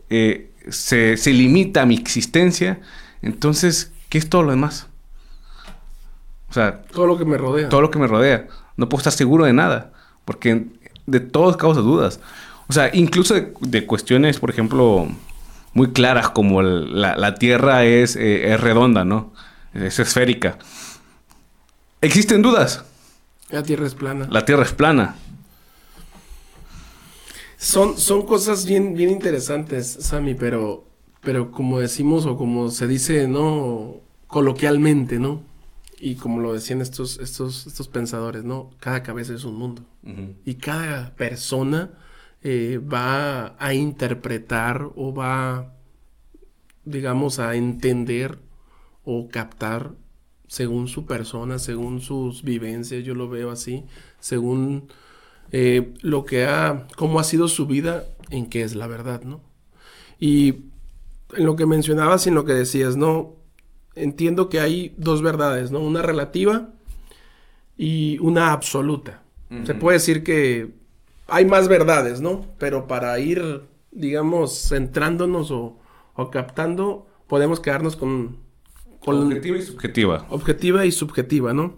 eh, 0.10 0.52
se, 0.68 1.16
se 1.16 1.32
limita 1.32 1.84
a 1.84 1.86
mi 1.86 1.96
existencia, 1.96 2.82
entonces, 3.22 3.94
¿qué 4.10 4.18
es 4.18 4.28
todo 4.28 4.44
lo 4.44 4.52
demás? 4.52 4.91
O 6.52 6.54
sea... 6.54 6.82
Todo 6.92 7.08
lo 7.08 7.18
que 7.18 7.24
me 7.24 7.38
rodea. 7.38 7.70
Todo 7.70 7.80
lo 7.80 7.90
que 7.90 7.98
me 7.98 8.08
rodea. 8.08 8.48
No 8.76 8.90
puedo 8.90 9.00
estar 9.00 9.14
seguro 9.14 9.46
de 9.46 9.54
nada. 9.54 9.94
Porque 10.26 10.68
de 11.08 11.22
todos 11.22 11.56
causa 11.56 11.80
dudas. 11.80 12.20
O 12.68 12.74
sea, 12.74 12.90
incluso 12.94 13.36
de, 13.62 13.86
cuestiones, 13.86 14.38
por 14.38 14.50
ejemplo, 14.50 15.08
muy 15.74 15.92
claras 15.92 16.30
como 16.30 16.62
la, 16.62 17.36
Tierra 17.36 17.86
es, 17.86 18.18
eh, 18.18 18.54
es, 18.54 18.60
redonda, 18.60 19.06
¿no? 19.06 19.32
Es 19.74 19.98
esférica. 20.00 20.58
¿Existen 22.02 22.42
dudas? 22.42 22.84
La 23.50 23.64
Tierra 23.64 23.88
es 23.88 23.96
plana. 23.96 24.28
La 24.30 24.44
Tierra 24.44 24.64
es 24.64 24.74
plana. 24.74 25.16
Son, 27.58 27.98
son 27.98 28.26
cosas 28.26 28.66
bien, 28.66 28.94
bien 28.94 29.10
interesantes, 29.10 29.98
Sammy, 30.02 30.34
pero, 30.34 30.84
pero 31.22 31.52
como 31.52 31.80
decimos 31.80 32.26
o 32.26 32.36
como 32.36 32.72
se 32.72 32.88
dice, 32.88 33.30
¿no? 33.30 34.02
Coloquialmente, 34.28 35.18
¿no? 35.18 35.44
Y 36.04 36.16
como 36.16 36.42
lo 36.42 36.52
decían 36.52 36.82
estos, 36.82 37.20
estos, 37.20 37.68
estos 37.68 37.88
pensadores, 37.88 38.44
¿no? 38.44 38.72
Cada 38.80 39.04
cabeza 39.04 39.36
es 39.36 39.44
un 39.44 39.54
mundo. 39.54 39.84
Y 40.46 40.56
cada 40.56 41.16
persona 41.16 41.92
eh, 42.42 42.80
va 42.80 43.56
a 43.60 43.74
interpretar 43.76 44.90
o 44.96 45.14
va, 45.14 45.76
digamos, 46.86 47.38
a 47.38 47.54
entender 47.54 48.40
o 49.04 49.30
captar 49.30 49.92
según 50.48 50.88
su 50.88 51.06
persona, 51.06 51.60
según 51.60 52.02
sus 52.02 52.42
vivencias, 52.42 53.04
yo 53.04 53.14
lo 53.14 53.30
veo 53.30 53.52
así, 53.52 53.86
según 54.20 54.88
eh, 55.52 55.94
lo 56.02 56.26
que 56.26 56.46
ha, 56.46 56.88
cómo 56.98 57.20
ha 57.20 57.24
sido 57.24 57.48
su 57.48 57.68
vida, 57.68 58.06
en 58.32 58.48
qué 58.48 58.64
es 58.64 58.74
la 58.74 58.88
verdad, 58.88 59.22
¿no? 59.22 59.40
Y 60.20 60.66
en 61.36 61.46
lo 61.46 61.56
que 61.56 61.68
mencionabas 61.68 62.26
y 62.26 62.30
en 62.30 62.36
lo 62.36 62.44
que 62.44 62.54
decías, 62.54 62.98
¿no? 62.98 63.41
Entiendo 63.96 64.50
que 64.50 64.60
hay 64.60 64.94
dos 64.98 65.22
verdades, 65.22 65.72
¿no? 65.72 65.80
Una 65.80 66.02
relativa 66.02 66.70
y 67.78 68.18
una 68.20 68.52
absoluta. 68.52 69.24
Se 69.66 69.76
puede 69.76 69.98
decir 69.98 70.24
que 70.24 70.72
hay 71.28 71.46
más 71.46 71.68
verdades, 71.68 72.22
¿no? 72.22 72.46
Pero 72.58 72.88
para 72.88 73.20
ir, 73.20 73.64
digamos, 73.92 74.70
centrándonos 74.70 75.52
o, 75.52 75.78
captando, 76.32 77.08
podemos 77.28 77.60
quedarnos 77.60 77.98
con, 77.98 78.38
objetiva 79.02 79.58
y 79.58 79.62
subjetiva. 79.62 80.26
Objetiva 80.30 80.86
y 80.86 80.92
subjetiva, 80.94 81.54
¿no? 81.54 81.74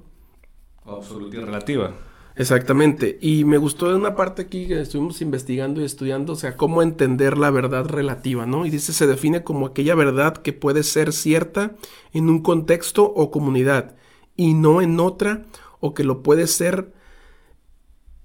Absoluta 0.86 1.38
y 1.38 1.39
relativa. 1.39 1.95
Exactamente. 2.36 3.19
Y 3.22 3.46
me 3.46 3.58
gustó 3.58 3.96
una 3.96 4.15
parte 4.15 4.43
aquí 4.43 4.67
que 4.67 4.82
estuvimos 4.82 5.22
investigando 5.22 5.82
y 5.82 5.86
estudiando, 5.86 6.34
o 6.34 6.36
sea, 6.36 6.58
cómo 6.58 6.82
entender 6.82 7.38
la 7.38 7.52
verdad 7.52 7.86
relativa, 7.86 8.46
¿no? 8.46 8.65
Y 8.65 8.69
dice, 8.69 8.91
se 8.91 9.08
define 9.08 9.43
como 9.43 9.67
aquella 9.67 9.96
verdad 9.96 10.38
que 10.38 10.54
puede 10.54 10.84
ser 10.84 11.13
cierta 11.13 11.76
en 12.12 12.30
un 12.30 12.41
contexto 12.41 13.04
o 13.04 13.30
comunidad 13.30 13.96
y 14.36 14.56
no 14.56 14.82
en 14.82 15.00
otra, 15.00 15.43
o 15.80 15.93
que 15.93 16.04
lo 16.04 16.24
puede 16.24 16.48
ser 16.48 16.93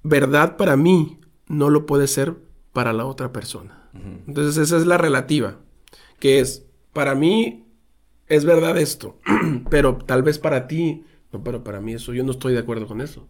verdad 0.03 0.57
para 0.57 0.77
mí, 0.77 1.21
no 1.47 1.69
lo 1.69 1.87
puede 1.87 2.07
ser 2.07 2.37
para 2.73 2.93
la 2.93 3.05
otra 3.05 3.33
persona. 3.33 3.91
Entonces 4.27 4.57
esa 4.59 4.77
es 4.77 4.87
la 4.87 4.97
relativa, 4.97 5.59
que 6.21 6.41
es, 6.41 6.67
para 6.93 7.15
mí 7.15 7.67
es 8.27 8.45
verdad 8.45 8.79
esto, 8.79 9.19
pero 9.71 9.97
tal 9.97 10.23
vez 10.23 10.39
para 10.39 10.67
ti, 10.67 11.05
no, 11.33 11.43
pero 11.43 11.65
para 11.65 11.81
mí 11.81 11.95
eso, 11.95 12.15
yo 12.15 12.23
no 12.23 12.33
estoy 12.33 12.53
de 12.53 12.61
acuerdo 12.61 12.87
con 12.87 13.01
eso. 13.01 13.29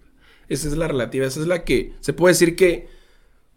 Esa 0.48 0.68
es 0.68 0.76
la 0.76 0.88
relativa, 0.88 1.26
esa 1.26 1.40
es 1.40 1.46
la 1.46 1.64
que 1.64 1.92
se 2.00 2.12
puede 2.12 2.32
decir 2.32 2.56
que 2.56 2.88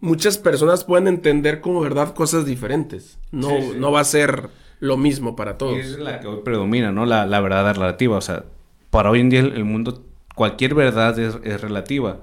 muchas 0.01 0.37
personas 0.37 0.83
pueden 0.83 1.07
entender 1.07 1.61
como 1.61 1.79
verdad 1.79 2.13
cosas 2.13 2.45
diferentes. 2.45 3.17
No, 3.31 3.73
no 3.73 3.91
va 3.91 4.01
a 4.01 4.05
ser 4.05 4.49
lo 4.79 4.97
mismo 4.97 5.35
para 5.35 5.57
todos. 5.57 5.77
es 5.77 5.99
la 5.99 6.19
que 6.19 6.27
hoy 6.27 6.41
predomina, 6.43 6.91
¿no? 6.91 7.05
La, 7.05 7.39
verdad 7.39 7.73
relativa. 7.73 8.17
O 8.17 8.21
sea, 8.21 8.43
para 8.89 9.09
hoy 9.09 9.21
en 9.21 9.29
día 9.29 9.39
el, 9.39 9.63
mundo, 9.63 10.03
cualquier 10.35 10.73
verdad 10.73 11.17
es, 11.17 11.37
es, 11.43 11.61
relativa. 11.61 12.19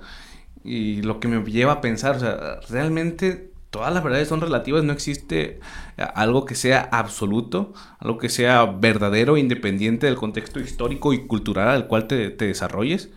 Y 0.65 1.03
lo 1.03 1.21
que 1.21 1.29
me 1.29 1.43
lleva 1.51 1.75
a 1.75 1.81
pensar, 1.81 2.17
o 2.17 2.21
sea, 2.21 2.61
realmente 2.69 3.53
todas 3.71 3.95
las 3.95 4.03
verdades 4.03 4.29
son 4.29 4.41
relativas, 4.41 4.83
no 4.83 4.93
existe 4.93 5.61
algo 5.97 6.45
que 6.45 6.57
sea 6.57 6.89
absoluto, 6.91 7.73
algo 8.01 8.19
que 8.19 8.29
sea 8.29 8.65
verdadero, 8.65 9.37
independiente 9.37 10.07
del 10.07 10.17
contexto 10.17 10.59
histórico 10.59 11.13
y 11.13 11.27
cultural 11.27 11.69
al 11.69 11.87
cual 11.87 12.07
te, 12.07 12.31
te 12.31 12.47
desarrolles 12.47 13.11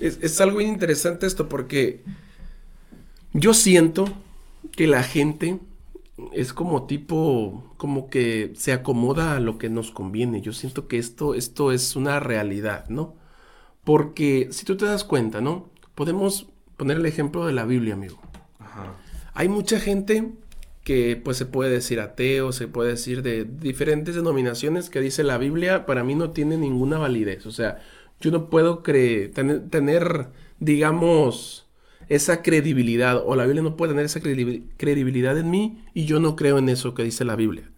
es, 0.00 0.40
algo 0.40 0.60
interesante 0.60 1.26
esto 1.26 1.48
porque 1.48 2.02
yo 3.32 3.54
siento 3.54 4.06
que 4.72 4.86
la 4.86 5.02
gente 5.02 5.58
es 6.32 6.52
como 6.52 6.86
tipo, 6.86 7.74
como 7.76 8.10
que 8.10 8.52
se 8.56 8.72
acomoda 8.72 9.36
a 9.36 9.40
lo 9.40 9.58
que 9.58 9.68
nos 9.68 9.90
conviene. 9.90 10.40
Yo 10.40 10.52
siento 10.52 10.88
que 10.88 10.98
esto, 10.98 11.34
esto 11.34 11.72
es 11.72 11.96
una 11.96 12.20
realidad, 12.20 12.88
¿no? 12.88 13.14
Porque 13.84 14.48
si 14.50 14.64
tú 14.64 14.76
te 14.76 14.84
das 14.84 15.04
cuenta, 15.04 15.40
¿no? 15.40 15.68
Podemos 15.94 16.46
poner 16.76 16.98
el 16.98 17.06
ejemplo 17.06 17.46
de 17.46 17.52
la 17.52 17.64
Biblia, 17.64 17.94
amigo. 17.94 18.18
Hay 19.34 19.48
mucha 19.48 19.78
gente 19.78 20.32
que 20.84 21.20
pues 21.22 21.36
se 21.36 21.44
puede 21.46 21.70
decir 21.70 22.00
ateo, 22.00 22.50
se 22.50 22.66
puede 22.66 22.90
decir 22.90 23.22
de 23.22 23.44
diferentes 23.44 24.14
denominaciones 24.14 24.88
que 24.88 25.00
dice 25.00 25.22
la 25.22 25.36
Biblia 25.36 25.84
para 25.84 26.02
mí 26.02 26.14
no 26.14 26.30
tiene 26.30 26.56
ninguna 26.56 26.98
validez. 26.98 27.44
O 27.46 27.52
sea, 27.52 27.78
yo 28.20 28.30
no 28.30 28.50
puedo 28.50 28.78
tener, 28.78 30.28
digamos, 30.58 31.66
esa 32.08 32.42
credibilidad, 32.42 33.22
o 33.24 33.36
la 33.36 33.44
Biblia 33.44 33.62
no 33.62 33.76
puede 33.76 33.92
tener 33.92 34.06
esa 34.06 34.20
credibilidad 34.20 35.38
en 35.38 35.50
mí, 35.50 35.84
y 35.94 36.06
yo 36.06 36.20
no 36.20 36.36
creo 36.36 36.58
en 36.58 36.68
eso 36.68 36.94
que 36.94 37.04
dice 37.04 37.24
la 37.24 37.36
Biblia. 37.36 37.70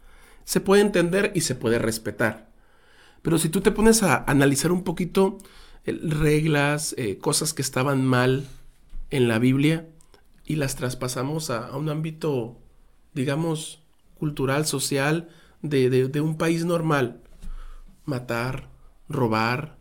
Se 0.44 0.60
puede 0.60 0.82
entender 0.82 1.32
y 1.34 1.42
se 1.42 1.54
puede 1.54 1.78
respetar. 1.78 2.50
Pero 3.22 3.38
si 3.38 3.48
tú 3.48 3.60
te 3.60 3.72
pones 3.72 4.02
a 4.02 4.24
analizar 4.24 4.72
un 4.72 4.82
poquito 4.82 5.38
eh, 5.84 5.98
reglas, 6.02 6.94
eh, 6.96 7.18
cosas 7.18 7.52
que 7.52 7.62
estaban 7.62 8.06
mal 8.06 8.46
en 9.10 9.28
la 9.28 9.38
Biblia, 9.38 9.86
y 10.46 10.56
las 10.56 10.74
traspasamos 10.74 11.50
a, 11.50 11.76
un 11.76 11.88
ámbito, 11.90 12.58
digamos, 13.14 13.82
cultural, 14.18 14.66
social, 14.66 15.28
de 15.62 16.20
un 16.20 16.38
país 16.38 16.64
normal, 16.64 17.20
matar, 18.04 18.68
robar, 19.08 19.79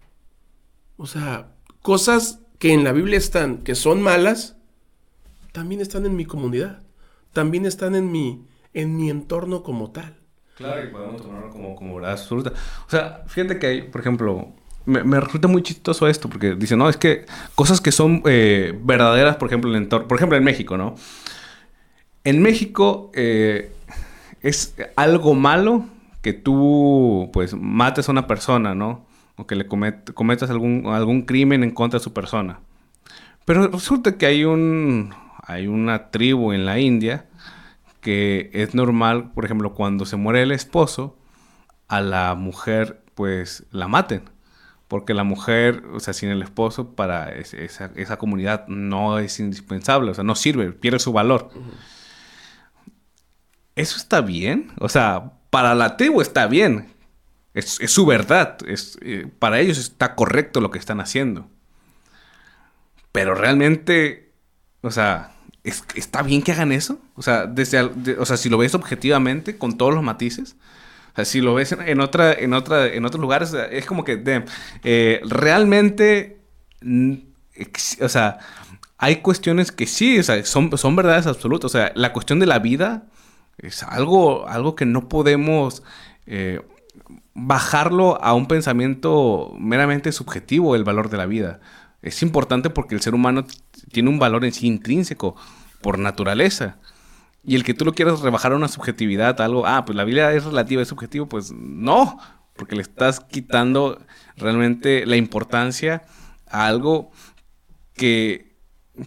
o 0.99 1.07
sea, 1.07 1.53
cosas 1.81 2.41
que 2.59 2.73
en 2.73 2.83
la 2.83 2.91
Biblia 2.91 3.17
están, 3.17 3.59
que 3.59 3.73
son 3.73 4.01
malas, 4.01 4.57
también 5.53 5.79
están 5.79 6.05
en 6.05 6.15
mi 6.15 6.25
comunidad. 6.25 6.83
También 7.31 7.65
están 7.65 7.95
en 7.95 8.11
mi, 8.11 8.45
en 8.73 8.97
mi 8.97 9.09
entorno 9.09 9.63
como 9.63 9.91
tal. 9.91 10.19
Claro, 10.57 10.83
y 10.83 10.87
podemos 10.87 11.21
tomarlo 11.21 11.49
como, 11.51 11.73
como 11.75 11.95
verdad 11.95 12.11
absoluta. 12.11 12.51
O 12.85 12.89
sea, 12.89 13.23
fíjate 13.27 13.59
que 13.59 13.67
hay, 13.67 13.81
por 13.83 14.01
ejemplo, 14.01 14.49
me, 14.85 15.19
resulta 15.21 15.47
muy 15.47 15.63
chistoso 15.63 16.05
esto, 16.05 16.29
porque 16.29 16.55
dice, 16.55 16.75
no, 16.75 16.89
es 16.89 16.97
que 16.97 17.25
cosas 17.55 17.79
que 17.79 17.93
son 17.93 18.21
eh, 18.25 18.77
verdaderas, 18.83 19.37
por 19.37 19.47
ejemplo, 19.47 19.69
en 19.69 19.77
el 19.77 19.83
entorno, 19.83 20.05
por 20.05 20.17
ejemplo, 20.17 20.37
en 20.37 20.43
México, 20.43 20.77
¿no? 20.77 20.95
En 22.25 22.41
México 22.41 23.09
eh, 23.13 23.71
es 24.41 24.75
algo 24.97 25.33
malo 25.33 25.85
que 26.21 26.33
tú, 26.33 27.29
pues, 27.31 27.53
mates 27.53 28.09
a 28.09 28.11
una 28.11 28.27
persona, 28.27 28.75
¿no? 28.75 29.07
O 29.39 29.47
que 29.47 29.55
le 29.55 29.67
cometas 29.67 30.49
algún, 30.49 30.83
algún 30.87 31.21
crimen 31.21 31.63
en 31.63 31.71
contra 31.71 31.99
de 31.99 32.03
su 32.03 32.13
persona. 32.13 32.59
Pero 33.45 33.69
resulta 33.69 34.17
que 34.17 34.25
hay, 34.25 34.43
un, 34.43 35.13
hay 35.41 35.67
una 35.67 36.11
tribu 36.11 36.51
en 36.51 36.65
la 36.65 36.77
India 36.79 37.25
que 38.01 38.49
es 38.53 38.75
normal, 38.75 39.31
por 39.31 39.45
ejemplo, 39.45 39.73
cuando 39.73 40.05
se 40.05 40.17
muere 40.17 40.41
el 40.41 40.51
esposo, 40.51 41.17
a 41.87 42.01
la 42.01 42.35
mujer 42.35 43.01
pues 43.15 43.65
la 43.71 43.87
maten. 43.87 44.29
Porque 44.89 45.13
la 45.13 45.23
mujer, 45.23 45.83
o 45.93 45.99
sea, 45.99 46.13
sin 46.13 46.29
el 46.29 46.41
esposo, 46.41 46.95
para 46.95 47.29
esa, 47.29 47.91
esa, 47.95 48.17
comunidad 48.17 48.67
no 48.67 49.19
es 49.19 49.39
indispensable, 49.39 50.11
o 50.11 50.13
sea, 50.13 50.23
no 50.23 50.35
sirve, 50.35 50.71
pierde 50.71 50.99
su 50.99 51.13
valor. 51.13 51.49
¿Eso 53.75 53.97
está 53.97 54.21
bien? 54.21 54.71
O 54.79 54.89
sea, 54.89 55.33
para 55.49 55.75
la 55.75 55.95
tribu 55.95 56.21
está 56.21 56.47
bien 56.47 56.98
es, 57.53 57.79
su 57.87 58.05
verdad. 58.05 58.57
Es, 58.67 58.97
eh, 59.01 59.27
para 59.39 59.59
ellos 59.59 59.77
está 59.77 60.15
correcto 60.15 60.61
lo 60.61 60.71
que 60.71 60.79
están 60.79 60.99
haciendo. 60.99 61.47
Pero 63.11 63.35
realmente, 63.35 64.31
o 64.81 64.91
sea, 64.91 65.31
¿está 65.63 66.21
bien 66.21 66.41
que 66.41 66.51
hagan 66.51 66.71
eso? 66.71 66.99
O 67.15 67.21
sea, 67.21 67.45
desde, 67.47 67.81
o 67.81 68.25
sea, 68.25 68.37
si 68.37 68.49
lo 68.49 68.57
ves 68.57 68.75
objetivamente, 68.75 69.57
con 69.57 69.77
todos 69.77 69.93
los 69.93 70.03
matices. 70.03 70.55
O 71.13 71.15
sea, 71.15 71.25
si 71.25 71.41
lo 71.41 71.55
ves 71.55 71.71
en, 71.71 71.99
otra, 72.01 72.33
en, 72.33 72.53
otra, 72.53 72.87
en 72.87 73.05
otros 73.05 73.19
lugares, 73.19 73.53
es 73.71 73.85
como 73.85 74.03
que, 74.03 74.21
eh, 74.83 75.21
realmente, 75.23 76.37
o 78.01 78.09
sea, 78.09 78.39
hay 78.97 79.17
cuestiones 79.17 79.71
que 79.71 79.87
sí, 79.87 80.19
o 80.19 80.23
sea, 80.23 80.43
son, 80.45 80.77
son 80.77 80.95
verdades 80.95 81.25
absolutas. 81.25 81.65
O 81.65 81.77
sea, 81.77 81.91
la 81.95 82.13
cuestión 82.13 82.39
de 82.39 82.45
la 82.45 82.59
vida 82.59 83.07
es 83.57 83.83
algo, 83.83 84.47
algo 84.47 84.75
que 84.75 84.85
no 84.85 85.09
podemos... 85.09 85.83
Eh, 86.27 86.61
bajarlo 87.33 88.21
a 88.23 88.33
un 88.33 88.47
pensamiento 88.47 89.53
meramente 89.57 90.11
subjetivo 90.11 90.75
el 90.75 90.83
valor 90.83 91.09
de 91.09 91.17
la 91.17 91.25
vida. 91.25 91.59
Es 92.01 92.21
importante 92.21 92.69
porque 92.69 92.95
el 92.95 93.01
ser 93.01 93.13
humano 93.13 93.45
tiene 93.91 94.09
un 94.09 94.19
valor 94.19 94.45
en 94.45 94.53
sí 94.53 94.67
intrínseco, 94.67 95.35
por 95.81 95.99
naturaleza. 95.99 96.77
Y 97.43 97.55
el 97.55 97.63
que 97.63 97.73
tú 97.73 97.85
lo 97.85 97.93
quieras 97.93 98.19
rebajar 98.21 98.51
a 98.51 98.55
una 98.55 98.67
subjetividad, 98.67 99.39
algo, 99.41 99.65
ah, 99.65 99.85
pues 99.85 99.95
la 99.95 100.03
vida 100.03 100.33
es 100.33 100.43
relativa, 100.43 100.81
es 100.81 100.89
subjetivo, 100.89 101.27
pues 101.27 101.51
no, 101.51 102.19
porque 102.55 102.75
le 102.75 102.81
estás 102.81 103.21
quitando 103.21 104.01
realmente 104.35 105.05
la 105.05 105.15
importancia 105.15 106.03
a 106.47 106.67
algo 106.67 107.11
que, 107.93 108.57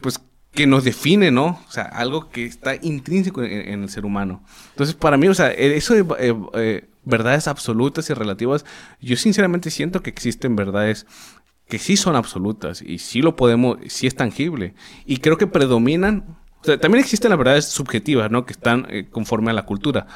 pues, 0.00 0.20
que 0.52 0.66
nos 0.66 0.84
define, 0.84 1.30
¿no? 1.30 1.60
O 1.66 1.70
sea, 1.70 1.84
algo 1.84 2.30
que 2.30 2.44
está 2.46 2.74
intrínseco 2.76 3.42
en, 3.42 3.82
el 3.82 3.88
ser 3.88 4.04
humano. 4.04 4.44
Entonces, 4.70 4.94
para 4.94 5.16
mí, 5.16 5.28
o 5.28 5.34
sea, 5.34 5.50
eso 5.50 5.94
eh, 5.94 6.34
eh, 6.54 6.88
verdades 7.04 7.48
absolutas 7.48 8.08
y 8.10 8.14
relativas, 8.14 8.64
yo 9.00 9.16
sinceramente 9.16 9.70
siento 9.70 10.02
que 10.02 10.10
existen 10.10 10.56
verdades 10.56 11.06
que 11.68 11.78
sí 11.78 11.96
son 11.96 12.16
absolutas 12.16 12.82
y 12.82 12.98
sí 12.98 13.22
lo 13.22 13.36
podemos, 13.36 13.78
sí 13.88 14.06
es 14.06 14.14
tangible. 14.14 14.74
Y 15.06 15.18
creo 15.18 15.38
que 15.38 15.46
predominan, 15.46 16.36
también 16.62 16.98
existen 17.02 17.30
las 17.30 17.38
verdades 17.38 17.64
subjetivas, 17.66 18.30
¿no? 18.30 18.44
Que 18.44 18.52
están 18.52 18.86
eh, 18.90 19.08
conforme 19.10 19.50
a 19.50 19.54
la 19.54 19.64
cultura. 19.64 20.06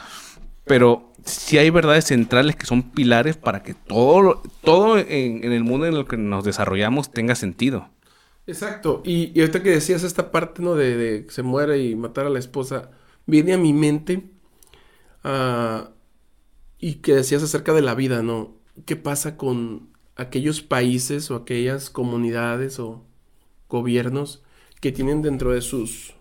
Pero 0.64 1.12
sí 1.25 1.59
hay 1.59 1.70
verdades 1.70 2.07
centrales 2.07 2.57
que 2.57 2.66
son 2.66 2.90
pilares 2.90 3.37
para 3.37 3.62
que 3.62 3.75
todo, 3.75 4.42
todo 4.62 4.99
en, 4.99 5.51
el 5.51 5.64
mundo 5.64 5.87
en 5.87 5.94
el 5.94 6.07
que 6.07 6.16
nos 6.16 6.44
desarrollamos 6.44 7.12
tenga 7.12 7.35
sentido. 7.35 7.88
Exacto. 8.46 9.03
Y, 9.05 9.33
y 9.35 9.40
ahorita 9.40 9.62
que 9.62 9.70
decías 9.70 10.03
esta 10.03 10.31
parte, 10.31 10.62
¿no? 10.62 10.75
De, 10.75 10.96
de, 10.96 11.27
se 11.31 11.42
muere 11.42 11.79
y 11.79 11.96
matar 11.96 12.27
a 12.27 12.31
la 12.31 12.38
esposa, 12.38 12.90
viene 13.27 13.55
a 13.55 13.59
mi 13.59 13.72
mente 13.72 14.25
a 15.25 15.90
y 16.78 16.96
que 16.96 17.14
decías 17.14 17.42
acerca 17.42 17.72
de 17.72 17.82
la 17.82 17.94
vida, 17.94 18.22
¿no? 18.22 18.54
¿Qué 18.84 18.96
pasa 18.96 19.36
con 19.36 19.90
aquellos 20.16 20.62
países 20.62 21.30
o 21.30 21.36
aquellas 21.36 21.90
comunidades 21.90 22.78
o 22.78 23.04
gobiernos 23.68 24.42
que 24.80 24.92
tienen 24.92 25.22
dentro 25.22 25.52
de 25.52 25.60
sus 25.60 26.14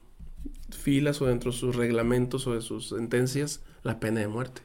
filas 0.70 1.22
o 1.22 1.26
dentro 1.26 1.52
de 1.52 1.58
sus 1.58 1.76
reglamentos 1.76 2.48
o 2.48 2.54
de 2.54 2.62
sus 2.62 2.90
sentencias 2.90 3.62
la 3.84 4.00
pena 4.00 4.22
de 4.22 4.28
muerte? 4.28 4.62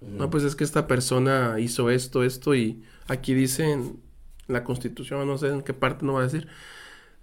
No, 0.00 0.28
pues 0.28 0.44
es 0.44 0.54
que 0.54 0.64
esta 0.64 0.86
persona 0.86 1.58
hizo 1.58 1.88
esto, 1.88 2.24
esto 2.24 2.54
y 2.54 2.82
aquí 3.08 3.32
dice 3.32 3.72
en 3.72 4.00
la 4.48 4.62
constitución, 4.62 5.26
no 5.26 5.38
sé 5.38 5.48
en 5.48 5.62
qué 5.62 5.72
parte 5.72 6.04
no 6.04 6.14
va 6.14 6.20
a 6.20 6.24
decir, 6.24 6.46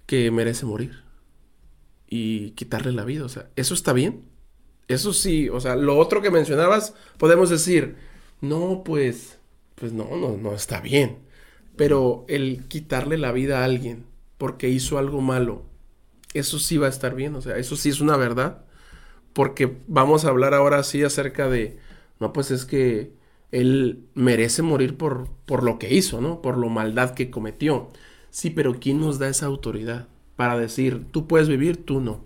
que 0.08 0.32
merece 0.32 0.66
morir 0.66 1.04
y 2.08 2.52
quitarle 2.52 2.92
la 2.92 3.06
vida. 3.06 3.24
O 3.24 3.30
sea, 3.30 3.50
¿eso 3.56 3.76
está 3.76 3.94
bien? 3.94 4.31
Eso 4.92 5.14
sí, 5.14 5.50
o 5.50 5.60
sea, 5.60 5.76
lo 5.76 5.98
otro 5.98 6.22
que 6.22 6.32
mencionabas, 6.32 6.94
podemos 7.18 7.50
decir, 7.50 7.96
no, 8.42 8.84
pues 8.84 9.40
pues 9.82 9.94
no, 9.94 10.16
no, 10.16 10.38
no 10.38 10.54
está 10.54 10.80
bien. 10.80 11.18
Pero 11.76 12.24
el 12.30 12.68
quitarle 12.68 13.18
la 13.18 13.32
vida 13.32 13.62
a 13.62 13.66
alguien 13.66 14.06
porque 14.38 14.70
hizo 14.70 15.00
algo 15.00 15.22
malo, 15.22 15.64
eso 16.36 16.60
sí 16.60 16.78
va 16.78 16.86
a 16.86 16.92
estar 16.92 17.16
bien, 17.16 17.36
o 17.36 17.42
sea, 17.42 17.58
eso 17.58 17.76
sí 17.76 17.90
es 17.90 18.00
una 18.00 18.16
verdad. 18.16 18.64
Porque 19.34 19.78
vamos 19.88 20.24
a 20.24 20.30
hablar 20.30 20.54
ahora 20.54 20.84
sí 20.84 21.04
acerca 21.04 21.50
de, 21.50 21.80
no, 22.20 22.32
pues 22.32 22.52
es 22.52 22.66
que 22.66 23.14
él 23.52 24.06
merece 24.14 24.62
morir 24.62 24.98
por, 24.98 25.30
por 25.48 25.64
lo 25.64 25.80
que 25.80 25.94
hizo, 25.94 26.22
¿no? 26.22 26.44
Por 26.44 26.58
lo 26.58 26.70
maldad 26.70 27.16
que 27.16 27.32
cometió. 27.32 27.90
Sí, 28.30 28.52
pero 28.52 28.80
¿quién 28.80 29.00
nos 29.00 29.18
da 29.18 29.30
esa 29.30 29.48
autoridad 29.48 30.08
para 30.36 30.60
decir, 30.60 31.06
tú 31.12 31.28
puedes 31.28 31.50
vivir, 31.50 31.84
tú 31.86 32.02
no? 32.02 32.24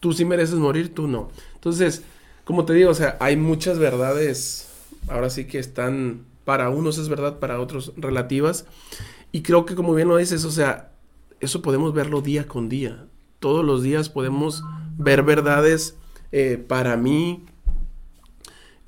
Tú 0.00 0.12
sí 0.12 0.24
mereces 0.24 0.56
morir, 0.56 0.94
tú 0.94 1.06
no. 1.06 1.30
Entonces, 1.54 2.02
como 2.44 2.64
te 2.64 2.72
digo, 2.72 2.90
o 2.90 2.94
sea, 2.94 3.16
hay 3.20 3.36
muchas 3.36 3.78
verdades, 3.78 4.68
ahora 5.08 5.30
sí 5.30 5.44
que 5.44 5.58
están, 5.58 6.24
para 6.44 6.70
unos 6.70 6.98
es 6.98 7.08
verdad, 7.08 7.38
para 7.38 7.60
otros 7.60 7.92
relativas. 7.96 8.66
Y 9.32 9.42
creo 9.42 9.66
que 9.66 9.74
como 9.74 9.94
bien 9.94 10.08
lo 10.08 10.16
dices, 10.16 10.44
o 10.44 10.50
sea, 10.50 10.92
eso 11.40 11.62
podemos 11.62 11.94
verlo 11.94 12.22
día 12.22 12.48
con 12.48 12.68
día. 12.68 13.06
Todos 13.38 13.64
los 13.64 13.82
días 13.82 14.08
podemos 14.08 14.64
ver 14.98 15.22
verdades 15.22 15.94
eh, 16.32 16.62
para 16.66 16.96
mí, 16.96 17.44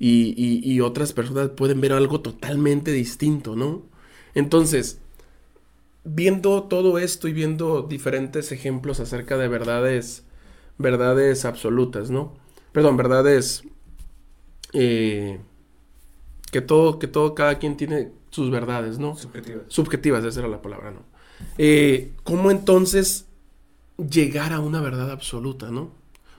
y, 0.05 0.81
otras 0.81 1.13
personas 1.13 1.49
pueden 1.49 1.79
ver 1.79 1.93
algo 1.93 2.21
totalmente 2.21 2.91
distinto, 2.91 3.55
¿no? 3.55 3.83
Entonces, 4.35 4.99
viendo 6.03 6.63
todo 6.63 6.97
esto 6.97 7.27
y 7.27 7.33
viendo 7.33 7.83
diferentes 7.83 8.51
ejemplos 8.51 8.99
acerca 8.99 9.37
de 9.37 9.47
verdades, 9.47 10.22
verdades 10.77 11.45
absolutas, 11.45 12.09
¿no? 12.09 12.33
Perdón, 12.71 12.97
verdades 12.97 13.63
eh, 14.73 15.39
que 16.51 16.61
todo, 16.61 16.99
que 16.99 17.07
todo, 17.07 17.35
cada 17.35 17.59
quien 17.59 17.77
tiene 17.77 18.11
sus 18.29 18.49
verdades, 18.49 18.99
¿no? 18.99 19.15
Subjetivas. 19.15 19.63
Subjetivas, 19.67 20.23
esa 20.23 20.39
era 20.39 20.49
la 20.49 20.61
palabra, 20.61 20.91
¿no? 20.91 21.01
Eh, 21.57 22.13
¿Cómo 22.23 22.51
entonces 22.51 23.27
llegar 23.97 24.53
a 24.53 24.59
una 24.59 24.81
verdad 24.81 25.11
absoluta, 25.11 25.69
¿no? 25.69 25.91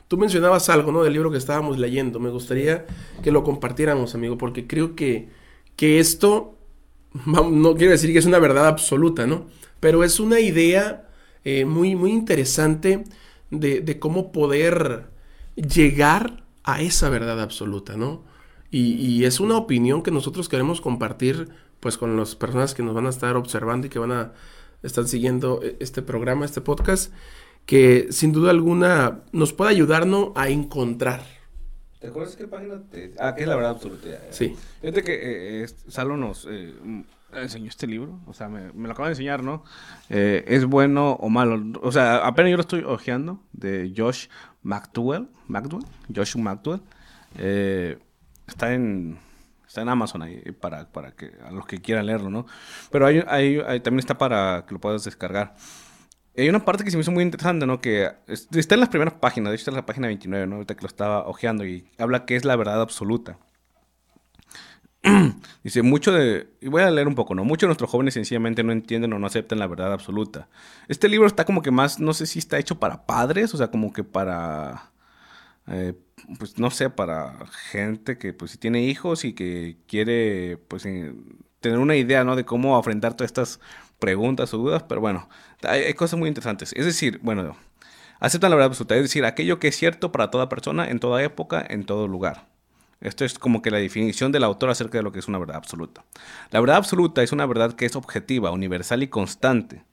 Tú 0.08 0.18
mencionabas 0.18 0.68
algo, 0.68 0.92
¿no? 0.92 1.02
Del 1.02 1.12
libro 1.12 1.30
que 1.30 1.38
estábamos 1.38 1.78
leyendo. 1.78 2.20
Me 2.20 2.30
gustaría 2.30 2.86
que 3.22 3.32
lo 3.32 3.42
compartiéramos, 3.42 4.14
amigo, 4.14 4.36
porque 4.36 4.66
creo 4.66 4.94
que, 4.94 5.28
que 5.76 5.98
esto, 5.98 6.56
no 7.26 7.74
quiero 7.74 7.92
decir 7.92 8.12
que 8.12 8.18
es 8.18 8.26
una 8.26 8.38
verdad 8.38 8.66
absoluta, 8.66 9.26
¿no? 9.26 9.46
Pero 9.80 10.04
es 10.04 10.20
una 10.20 10.40
idea 10.40 11.08
eh, 11.44 11.64
muy, 11.64 11.94
muy 11.94 12.10
interesante 12.10 13.04
de, 13.60 13.98
cómo 13.98 14.32
poder 14.32 15.06
llegar 15.56 16.44
a 16.62 16.80
esa 16.80 17.08
verdad 17.08 17.40
absoluta, 17.40 17.96
¿no? 17.96 18.24
Y, 18.70 18.94
y, 18.94 19.24
es 19.24 19.38
una 19.38 19.56
opinión 19.56 20.02
que 20.02 20.10
nosotros 20.10 20.48
queremos 20.48 20.80
compartir, 20.80 21.48
pues, 21.80 21.96
con 21.96 22.16
las 22.16 22.34
personas 22.34 22.74
que 22.74 22.82
nos 22.82 22.94
van 22.94 23.06
a 23.06 23.10
estar 23.10 23.36
observando 23.36 23.86
y 23.86 23.90
que 23.90 23.98
van 24.00 24.12
a 24.12 24.32
estar 24.82 25.06
siguiendo 25.06 25.60
eh, 25.62 25.76
este 25.80 26.02
programa, 26.02 26.44
este 26.44 26.60
podcast 26.60 27.12
que 27.66 28.08
sin 28.10 28.32
duda 28.32 28.50
alguna 28.50 29.22
nos 29.32 29.52
puede 29.52 29.70
ayudarnos 29.70 30.30
a 30.34 30.48
encontrar. 30.48 31.22
¿Te 32.00 32.08
acuerdas 32.08 32.36
qué 32.36 32.46
página? 32.46 32.82
Ah, 33.18 33.34
que 33.34 33.42
es 33.42 33.48
la 33.48 33.56
verdad 33.56 33.70
absoluta. 33.70 34.08
Sí. 34.30 34.54
Fíjate 34.82 35.02
que 35.02 35.14
eh, 35.14 35.64
eh 35.64 35.68
Salo 35.88 36.16
nos 36.16 36.46
eh, 36.50 36.74
enseñó 37.42 37.68
este 37.68 37.86
libro, 37.86 38.20
o 38.26 38.32
sea, 38.32 38.48
me, 38.48 38.70
lo 38.72 38.92
acaba 38.92 39.08
de 39.08 39.12
enseñar, 39.12 39.42
¿no? 39.42 39.64
Eh, 40.10 40.44
¿Es 40.46 40.64
bueno 40.64 41.12
o 41.12 41.28
malo? 41.28 41.80
O 41.82 41.92
sea, 41.92 42.26
apenas 42.26 42.50
yo 42.50 42.56
lo 42.56 42.62
estoy 42.62 42.82
hojeando, 42.82 43.40
de 43.52 43.92
Josh 43.96 44.28
McDowell, 44.62 45.28
McDowell, 45.48 45.86
Josh 46.14 46.36
McDowell. 46.36 46.82
está 48.46 48.74
en 48.74 49.18
está 49.74 49.82
en 49.82 49.88
Amazon 49.88 50.22
ahí 50.22 50.40
para, 50.60 50.86
para 50.86 51.10
que 51.12 51.32
a 51.44 51.50
los 51.50 51.66
que 51.66 51.80
quieran 51.80 52.06
leerlo, 52.06 52.30
¿no? 52.30 52.46
Pero 52.92 53.06
hay, 53.06 53.24
hay, 53.26 53.80
también 53.80 53.98
está 53.98 54.16
para 54.16 54.64
que 54.66 54.74
lo 54.74 54.80
puedas 54.80 55.04
descargar. 55.04 55.56
Hay 56.36 56.48
una 56.48 56.64
parte 56.64 56.84
que 56.84 56.92
se 56.92 56.96
me 56.96 57.00
hizo 57.00 57.10
muy 57.10 57.24
interesante, 57.24 57.66
¿no? 57.66 57.80
Que 57.80 58.12
está 58.28 58.74
en 58.74 58.80
las 58.80 58.88
primeras 58.88 59.14
páginas, 59.14 59.50
de 59.50 59.56
hecho 59.56 59.62
está 59.62 59.70
en 59.72 59.76
la 59.76 59.86
página 59.86 60.06
29, 60.06 60.46
¿no? 60.46 60.56
Ahorita 60.56 60.76
que 60.76 60.82
lo 60.82 60.86
estaba 60.86 61.26
ojeando 61.26 61.66
y 61.66 61.88
habla 61.98 62.24
que 62.24 62.36
es 62.36 62.44
la 62.44 62.54
verdad 62.54 62.80
absoluta. 62.80 63.38
Dice, 65.62 65.82
mucho 65.82 66.12
de, 66.12 66.48
y 66.60 66.68
voy 66.68 66.82
a 66.82 66.90
leer 66.90 67.08
un 67.08 67.14
poco, 67.14 67.34
¿no? 67.34 67.44
Muchos 67.44 67.62
de 67.62 67.68
nuestros 67.68 67.90
jóvenes 67.90 68.14
sencillamente 68.14 68.62
no 68.62 68.72
entienden 68.72 69.12
o 69.12 69.18
no 69.18 69.26
aceptan 69.26 69.58
la 69.58 69.66
verdad 69.66 69.92
absoluta. 69.92 70.48
Este 70.88 71.08
libro 71.08 71.26
está 71.26 71.44
como 71.44 71.62
que 71.62 71.70
más, 71.70 72.00
no 72.00 72.14
sé 72.14 72.26
si 72.26 72.38
está 72.38 72.58
hecho 72.58 72.78
para 72.78 73.06
padres, 73.06 73.52
o 73.54 73.58
sea, 73.58 73.70
como 73.70 73.92
que 73.92 74.02
para, 74.04 74.92
eh, 75.66 75.94
pues 76.38 76.58
no 76.58 76.70
sé, 76.70 76.90
para 76.90 77.46
gente 77.70 78.18
que 78.18 78.32
pues 78.32 78.52
si 78.52 78.58
tiene 78.58 78.82
hijos 78.84 79.24
y 79.24 79.34
que 79.34 79.76
quiere, 79.86 80.56
pues, 80.68 80.84
tener 80.84 81.78
una 81.78 81.96
idea, 81.96 82.24
¿no? 82.24 82.36
De 82.36 82.44
cómo 82.44 82.76
afrontar 82.76 83.14
todas 83.14 83.28
estas 83.28 83.60
preguntas 83.98 84.52
o 84.54 84.58
dudas, 84.58 84.84
pero 84.84 85.00
bueno, 85.00 85.28
hay, 85.62 85.94
cosas 85.94 86.18
muy 86.18 86.28
interesantes. 86.28 86.72
Es 86.74 86.86
decir, 86.86 87.20
bueno, 87.22 87.56
aceptan 88.20 88.50
la 88.50 88.56
verdad 88.56 88.70
absoluta, 88.70 88.96
es 88.96 89.02
decir, 89.02 89.24
aquello 89.24 89.58
que 89.58 89.68
es 89.68 89.76
cierto 89.76 90.12
para 90.12 90.30
toda 90.30 90.48
persona, 90.48 90.88
en 90.88 90.98
toda 91.00 91.22
época, 91.22 91.64
en 91.68 91.84
todo 91.84 92.08
lugar. 92.08 92.53
Esto 93.04 93.24
es 93.24 93.38
como 93.38 93.62
que 93.62 93.70
la 93.70 93.78
definición 93.78 94.32
del 94.32 94.44
autor 94.44 94.70
acerca 94.70 94.98
de 94.98 95.04
lo 95.04 95.12
que 95.12 95.18
es 95.18 95.28
una 95.28 95.38
verdad 95.38 95.56
absoluta. 95.56 96.04
La 96.50 96.60
verdad 96.60 96.76
absoluta 96.76 97.22
es 97.22 97.32
una 97.32 97.46
verdad 97.46 97.74
que 97.74 97.84
es 97.84 97.94
objetiva, 97.94 98.50
universal 98.50 99.02
y 99.02 99.08
constante. 99.08 99.84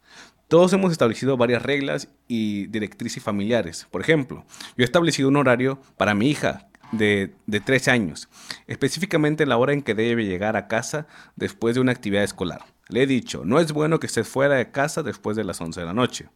Todos 0.47 0.71
hemos 0.73 0.91
establecido 0.91 1.37
varias 1.37 1.61
reglas 1.61 2.07
y 2.27 2.67
directrices 2.67 3.21
familiares. 3.21 3.87
Por 3.91 4.01
ejemplo, 4.01 4.45
yo 4.77 4.83
he 4.83 4.85
establecido 4.85 5.27
un 5.27 5.35
horario 5.35 5.79
para 5.97 6.13
mi 6.13 6.29
hija 6.29 6.69
de, 6.93 7.33
de 7.47 7.59
13 7.59 7.91
años, 7.91 8.29
específicamente 8.67 9.45
la 9.45 9.57
hora 9.57 9.73
en 9.73 9.81
que 9.81 9.93
debe 9.93 10.25
llegar 10.25 10.55
a 10.55 10.67
casa 10.67 11.05
después 11.35 11.75
de 11.75 11.81
una 11.81 11.91
actividad 11.91 12.23
escolar. 12.23 12.65
Le 12.87 13.03
he 13.03 13.07
dicho, 13.07 13.43
no 13.45 13.59
es 13.59 13.71
bueno 13.71 13.99
que 13.99 14.07
estés 14.07 14.27
fuera 14.27 14.55
de 14.55 14.71
casa 14.71 15.03
después 15.03 15.37
de 15.37 15.43
las 15.43 15.59
11 15.59 15.79
de 15.79 15.85
la 15.85 15.93
noche. 15.93 16.27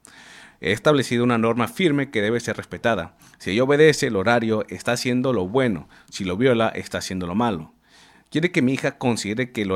He 0.61 0.71
establecido 0.71 1.23
una 1.23 1.37
norma 1.37 1.67
firme 1.67 2.09
que 2.09 2.21
debe 2.21 2.39
ser 2.39 2.57
respetada. 2.57 3.17
Si 3.37 3.51
ella 3.51 3.63
obedece 3.63 4.07
el 4.07 4.15
horario, 4.15 4.65
está 4.69 4.93
haciendo 4.93 5.33
lo 5.33 5.47
bueno. 5.47 5.87
Si 6.09 6.23
lo 6.23 6.37
viola, 6.37 6.69
está 6.69 6.99
haciendo 6.99 7.27
lo 7.27 7.35
malo. 7.35 7.73
Quiere 8.29 8.51
que 8.51 8.61
mi 8.61 8.73
hija 8.73 8.97
considere 8.97 9.51
que 9.51 9.61
el 9.61 9.71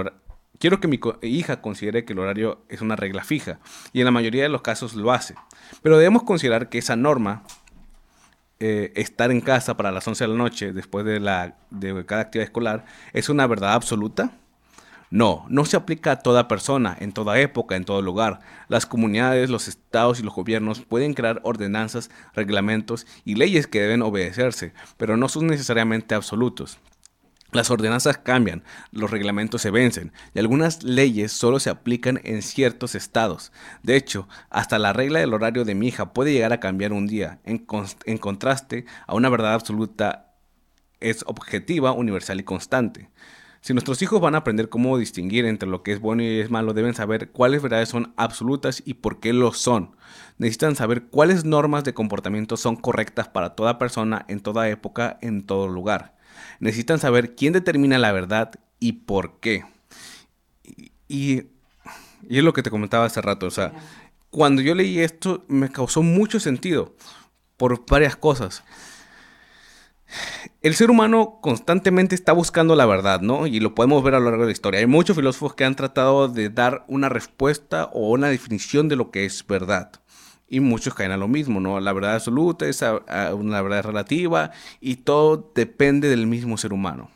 Quiero 0.59 0.81
que 0.81 0.89
mi 0.89 0.99
hija 1.21 1.61
considere 1.61 2.03
que 2.03 2.11
el 2.11 2.19
horario 2.19 2.65
es 2.67 2.81
una 2.81 2.97
regla 2.97 3.23
fija, 3.23 3.59
y 3.93 3.99
en 3.99 4.05
la 4.05 4.11
mayoría 4.11 4.43
de 4.43 4.49
los 4.49 4.61
casos 4.61 4.93
lo 4.93 5.13
hace. 5.13 5.35
Pero 5.81 5.97
debemos 5.97 6.23
considerar 6.23 6.67
que 6.67 6.79
esa 6.79 6.97
norma, 6.97 7.43
eh, 8.59 8.91
estar 8.95 9.31
en 9.31 9.39
casa 9.39 9.77
para 9.77 9.93
las 9.93 10.05
11 10.05 10.25
de 10.25 10.27
la 10.27 10.35
noche 10.35 10.73
después 10.73 11.05
de, 11.05 11.21
la, 11.21 11.55
de 11.69 12.05
cada 12.05 12.23
actividad 12.23 12.43
escolar, 12.43 12.85
es 13.13 13.29
una 13.29 13.47
verdad 13.47 13.71
absoluta. 13.71 14.33
No, 15.11 15.45
no 15.49 15.65
se 15.65 15.75
aplica 15.75 16.11
a 16.11 16.19
toda 16.19 16.47
persona, 16.47 16.95
en 16.99 17.13
toda 17.13 17.39
época, 17.39 17.75
en 17.75 17.83
todo 17.83 18.01
lugar. 18.01 18.41
Las 18.67 18.85
comunidades, 18.85 19.49
los 19.49 19.67
estados 19.67 20.19
y 20.19 20.23
los 20.23 20.35
gobiernos 20.35 20.81
pueden 20.81 21.15
crear 21.15 21.41
ordenanzas, 21.43 22.11
reglamentos 22.35 23.07
y 23.25 23.35
leyes 23.35 23.65
que 23.65 23.81
deben 23.81 24.03
obedecerse, 24.03 24.73
pero 24.97 25.17
no 25.17 25.27
son 25.27 25.47
necesariamente 25.47 26.13
absolutos. 26.13 26.77
Las 27.51 27.71
ordenanzas 27.71 28.19
cambian, 28.19 28.63
los 28.91 29.09
reglamentos 29.09 29.63
se 29.63 29.71
vencen 29.71 30.13
y 30.35 30.39
algunas 30.39 30.83
leyes 30.83 31.31
solo 31.31 31.59
se 31.59 31.71
aplican 31.71 32.21
en 32.23 32.43
ciertos 32.43 32.93
estados. 32.93 33.51
De 33.81 33.95
hecho, 33.95 34.27
hasta 34.51 34.77
la 34.77 34.93
regla 34.93 35.19
del 35.19 35.33
horario 35.33 35.65
de 35.65 35.73
mi 35.73 35.87
hija 35.87 36.13
puede 36.13 36.31
llegar 36.31 36.53
a 36.53 36.59
cambiar 36.59 36.93
un 36.93 37.07
día, 37.07 37.39
en, 37.45 37.65
en 38.05 38.17
contraste 38.19 38.85
a 39.07 39.15
una 39.15 39.29
verdad 39.29 39.55
absoluta 39.55 40.35
es 40.99 41.23
objetiva, 41.25 41.91
universal 41.91 42.39
y 42.39 42.43
constante. 42.43 43.09
Si 43.61 43.73
nuestros 43.73 44.01
hijos 44.01 44.21
van 44.21 44.35
a 44.35 44.39
aprender 44.39 44.69
cómo 44.69 44.97
distinguir 44.97 45.45
entre 45.45 45.67
lo 45.67 45.83
que 45.83 45.91
es 45.91 45.99
bueno 45.99 46.23
y 46.23 46.39
es 46.39 46.49
malo, 46.49 46.73
deben 46.73 46.93
saber 46.93 47.29
cuáles 47.31 47.61
verdades 47.61 47.89
son 47.89 48.13
absolutas 48.15 48.81
y 48.85 48.95
por 48.95 49.19
qué 49.19 49.33
lo 49.33 49.53
son. 49.53 49.95
Necesitan 50.37 50.75
saber 50.75 51.03
cuáles 51.03 51.43
normas 51.43 51.83
de 51.83 51.93
comportamiento 51.93 52.55
son 52.55 52.77
correctas 52.77 53.27
para 53.27 53.55
toda 53.55 53.77
persona, 53.77 54.25
en 54.29 54.39
toda 54.39 54.69
época, 54.69 55.17
en 55.21 55.45
todo 55.45 55.67
lugar. 55.67 56.15
Necesitan 56.61 56.99
saber 56.99 57.35
quién 57.35 57.51
determina 57.51 57.97
la 57.97 58.13
verdad 58.13 58.51
y 58.79 58.93
por 58.93 59.39
qué. 59.41 59.65
Y, 61.09 61.47
es 62.29 62.43
lo 62.43 62.53
que 62.53 62.63
te 62.63 62.69
comentaba 62.69 63.05
hace 63.05 63.21
rato. 63.21 63.45
O 63.45 63.51
sea, 63.51 63.73
cuando 64.29 64.61
yo 64.61 64.73
leí 64.73 64.99
esto 64.99 65.43
me 65.49 65.69
causó 65.69 66.01
mucho 66.01 66.39
sentido 66.39 66.95
por 67.57 67.85
varias 67.85 68.15
cosas 68.15 68.63
el 70.61 70.75
ser 70.75 70.91
humano 70.91 71.39
constantemente 71.41 72.15
está 72.15 72.33
buscando 72.33 72.75
la 72.75 72.85
verdad, 72.85 73.21
¿no? 73.21 73.47
Y 73.47 73.59
lo 73.59 73.75
podemos 73.75 74.03
ver 74.03 74.15
a 74.15 74.19
lo 74.19 74.25
largo 74.25 74.41
de 74.41 74.47
la 74.47 74.53
historia. 74.53 74.79
Hay 74.79 74.87
muchos 74.87 75.15
filósofos 75.15 75.53
que 75.53 75.63
han 75.63 75.75
tratado 75.75 76.27
de 76.27 76.49
dar 76.49 76.83
una 76.87 77.09
respuesta 77.09 77.85
o 77.93 78.09
una 78.09 78.27
definición 78.27 78.89
de 78.89 78.95
lo 78.95 79.11
que 79.11 79.25
es 79.25 79.45
verdad. 79.47 79.91
Y 80.49 80.59
muchos 80.59 80.95
caen 80.95 81.11
a 81.11 81.17
lo 81.17 81.27
mismo, 81.27 81.59
¿no? 81.59 81.79
La 81.79 81.93
verdad 81.93 82.15
absoluta 82.15 82.67
es 82.67 82.83
una 83.33 83.61
verdad 83.61 83.83
relativa 83.83 84.51
y 84.81 84.97
todo 84.97 85.51
depende 85.53 86.09
del 86.09 86.27
mismo 86.27 86.57
ser 86.57 86.73
humano. 86.73 87.09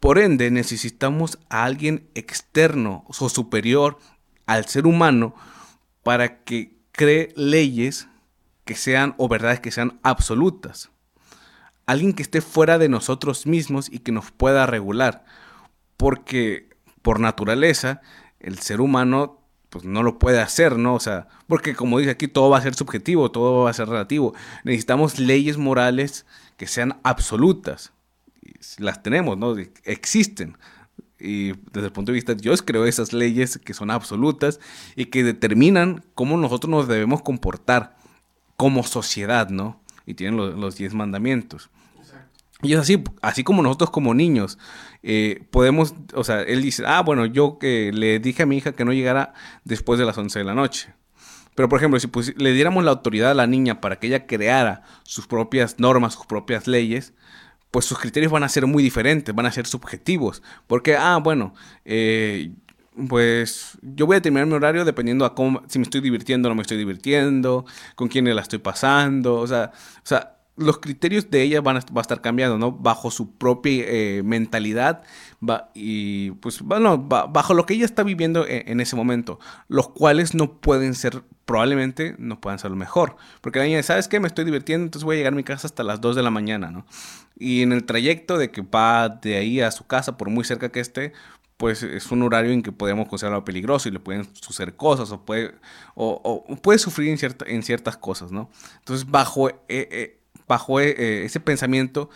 Por 0.00 0.18
ende, 0.18 0.50
necesitamos 0.50 1.38
a 1.48 1.64
alguien 1.64 2.08
externo 2.14 3.04
o 3.08 3.28
superior 3.28 3.98
al 4.46 4.66
ser 4.66 4.86
humano 4.86 5.34
para 6.02 6.44
que 6.44 6.76
cree 6.92 7.32
leyes 7.36 8.06
que 8.64 8.74
sean 8.74 9.14
o 9.16 9.28
verdades 9.28 9.60
que 9.60 9.72
sean 9.72 9.98
absolutas 10.02 10.90
alguien 11.88 12.12
que 12.12 12.22
esté 12.22 12.40
fuera 12.40 12.78
de 12.78 12.88
nosotros 12.88 13.46
mismos 13.46 13.88
y 13.90 14.00
que 14.00 14.12
nos 14.12 14.30
pueda 14.30 14.66
regular. 14.66 15.24
Porque 15.96 16.68
por 17.02 17.18
naturaleza, 17.18 18.02
el 18.38 18.58
ser 18.58 18.80
humano 18.80 19.40
pues 19.70 19.84
no 19.84 20.02
lo 20.02 20.18
puede 20.18 20.40
hacer, 20.40 20.76
¿no? 20.76 20.94
O 20.94 21.00
sea, 21.00 21.28
porque 21.46 21.74
como 21.74 21.98
dice 21.98 22.10
aquí, 22.10 22.28
todo 22.28 22.50
va 22.50 22.58
a 22.58 22.62
ser 22.62 22.74
subjetivo, 22.74 23.30
todo 23.30 23.64
va 23.64 23.70
a 23.70 23.74
ser 23.74 23.88
relativo. 23.88 24.34
Necesitamos 24.64 25.18
leyes 25.18 25.56
morales 25.56 26.26
que 26.56 26.66
sean 26.66 26.98
absolutas. 27.02 27.92
Las 28.78 29.02
tenemos, 29.02 29.36
¿no? 29.36 29.56
Existen. 29.84 30.56
Y 31.18 31.52
desde 31.72 31.86
el 31.86 31.92
punto 31.92 32.12
de 32.12 32.16
vista 32.16 32.34
Dios 32.34 32.62
creo 32.62 32.84
esas 32.84 33.12
leyes 33.12 33.58
que 33.58 33.74
son 33.74 33.90
absolutas 33.90 34.60
y 34.94 35.06
que 35.06 35.24
determinan 35.24 36.04
cómo 36.14 36.36
nosotros 36.36 36.70
nos 36.70 36.86
debemos 36.86 37.22
comportar 37.22 37.96
como 38.56 38.84
sociedad, 38.84 39.48
¿no? 39.48 39.80
Y 40.06 40.14
tienen 40.14 40.36
los, 40.36 40.76
diez 40.76 40.94
mandamientos. 40.94 41.70
Y 42.62 42.72
es 42.72 42.80
así, 42.80 43.02
así 43.22 43.44
como 43.44 43.62
nosotros 43.62 43.90
como 43.90 44.14
niños 44.14 44.58
eh, 45.04 45.44
podemos, 45.50 45.94
o 46.14 46.24
sea, 46.24 46.42
él 46.42 46.60
dice, 46.60 46.82
ah, 46.86 47.02
bueno, 47.02 47.24
yo 47.24 47.58
que 47.58 47.92
le 47.92 48.18
dije 48.18 48.42
a 48.42 48.46
mi 48.46 48.56
hija 48.56 48.72
que 48.72 48.84
no 48.84 48.92
llegara 48.92 49.32
después 49.64 50.00
de 50.00 50.06
las 50.06 50.18
11 50.18 50.40
de 50.40 50.44
la 50.44 50.54
noche. 50.54 50.92
Pero, 51.54 51.68
por 51.68 51.78
ejemplo, 51.78 51.98
si 52.00 52.32
le 52.36 52.52
diéramos 52.52 52.84
la 52.84 52.92
autoridad 52.92 53.32
a 53.32 53.34
la 53.34 53.46
niña 53.46 53.80
para 53.80 53.98
que 53.98 54.08
ella 54.08 54.26
creara 54.26 54.82
sus 55.04 55.26
propias 55.26 55.78
normas, 55.78 56.14
sus 56.14 56.26
propias 56.26 56.66
leyes, 56.66 57.14
pues 57.70 57.84
sus 57.84 57.98
criterios 57.98 58.32
van 58.32 58.44
a 58.44 58.48
ser 58.48 58.66
muy 58.66 58.82
diferentes, 58.82 59.34
van 59.34 59.46
a 59.46 59.52
ser 59.52 59.66
subjetivos. 59.66 60.42
Porque, 60.66 60.96
ah, 60.96 61.18
bueno, 61.22 61.54
eh, 61.84 62.52
pues 63.08 63.78
yo 63.82 64.06
voy 64.06 64.16
a 64.16 64.22
terminar 64.22 64.46
mi 64.46 64.54
horario 64.54 64.84
dependiendo 64.84 65.24
a 65.24 65.34
cómo, 65.34 65.62
si 65.68 65.78
me 65.78 65.84
estoy 65.84 66.00
divirtiendo 66.00 66.48
o 66.48 66.50
no 66.50 66.54
me 66.56 66.62
estoy 66.62 66.76
divirtiendo, 66.76 67.66
con 67.94 68.08
quién 68.08 68.24
la 68.34 68.42
estoy 68.42 68.58
pasando, 68.58 69.36
o 69.36 69.46
sea, 69.46 69.72
o 69.74 70.06
sea 70.06 70.37
los 70.58 70.78
criterios 70.78 71.30
de 71.30 71.42
ella 71.42 71.60
van 71.60 71.76
a, 71.76 71.78
estar 71.78 72.20
cambiando, 72.20 72.58
¿no? 72.58 72.72
Bajo 72.72 73.10
su 73.10 73.36
propia 73.36 73.84
eh, 73.86 74.22
mentalidad 74.24 75.02
y 75.72 76.32
pues 76.32 76.62
bueno, 76.62 76.98
bajo 76.98 77.54
lo 77.54 77.64
que 77.64 77.74
ella 77.74 77.84
está 77.84 78.02
viviendo 78.02 78.46
en, 78.46 78.68
en, 78.68 78.80
ese 78.80 78.96
momento, 78.96 79.38
los 79.68 79.88
cuales 79.88 80.34
no 80.34 80.60
pueden 80.60 80.94
ser, 80.94 81.22
probablemente 81.44 82.16
no 82.18 82.40
puedan 82.40 82.58
ser 82.58 82.70
lo 82.70 82.76
mejor, 82.76 83.16
porque 83.40 83.60
la 83.60 83.66
niña, 83.66 83.82
¿sabes 83.82 84.08
qué? 84.08 84.20
Me 84.20 84.26
estoy 84.26 84.44
divirtiendo, 84.44 84.84
entonces 84.84 85.04
voy 85.04 85.16
a 85.16 85.18
llegar 85.18 85.32
a 85.32 85.36
mi 85.36 85.44
casa 85.44 85.66
hasta 85.66 85.84
las 85.84 86.00
2 86.00 86.16
de 86.16 86.22
la 86.22 86.30
mañana, 86.30 86.70
¿no? 86.70 86.86
Y 87.38 87.62
en 87.62 87.72
el 87.72 87.84
trayecto 87.84 88.36
de 88.36 88.50
que 88.50 88.62
va 88.62 89.08
de 89.08 89.36
ahí 89.36 89.60
a 89.60 89.70
su 89.70 89.86
casa, 89.86 90.16
por 90.16 90.28
muy 90.28 90.44
cerca 90.44 90.70
que 90.70 90.80
esté, 90.80 91.12
pues 91.58 91.82
es 91.82 92.10
un 92.12 92.22
horario 92.22 92.52
en 92.52 92.62
que 92.62 92.70
podemos 92.70 93.08
considerarlo 93.08 93.44
peligroso 93.44 93.88
y 93.88 93.92
le 93.92 93.98
pueden 93.98 94.28
suceder 94.34 94.76
cosas 94.76 95.10
o 95.10 95.24
puede, 95.24 95.56
o, 95.96 96.46
puede 96.62 96.78
sufrir 96.78 97.10
en, 97.10 97.18
cierta, 97.18 97.44
en, 97.48 97.64
ciertas 97.64 97.96
cosas, 97.96 98.30
¿no? 98.30 98.48
Entonces, 98.78 99.10
bajo, 99.10 99.48
eh, 99.50 99.56
eh, 99.68 100.17
bajo 100.48 100.80
eh, 100.80 101.24
ese 101.24 101.40
pensamiento, 101.40 102.10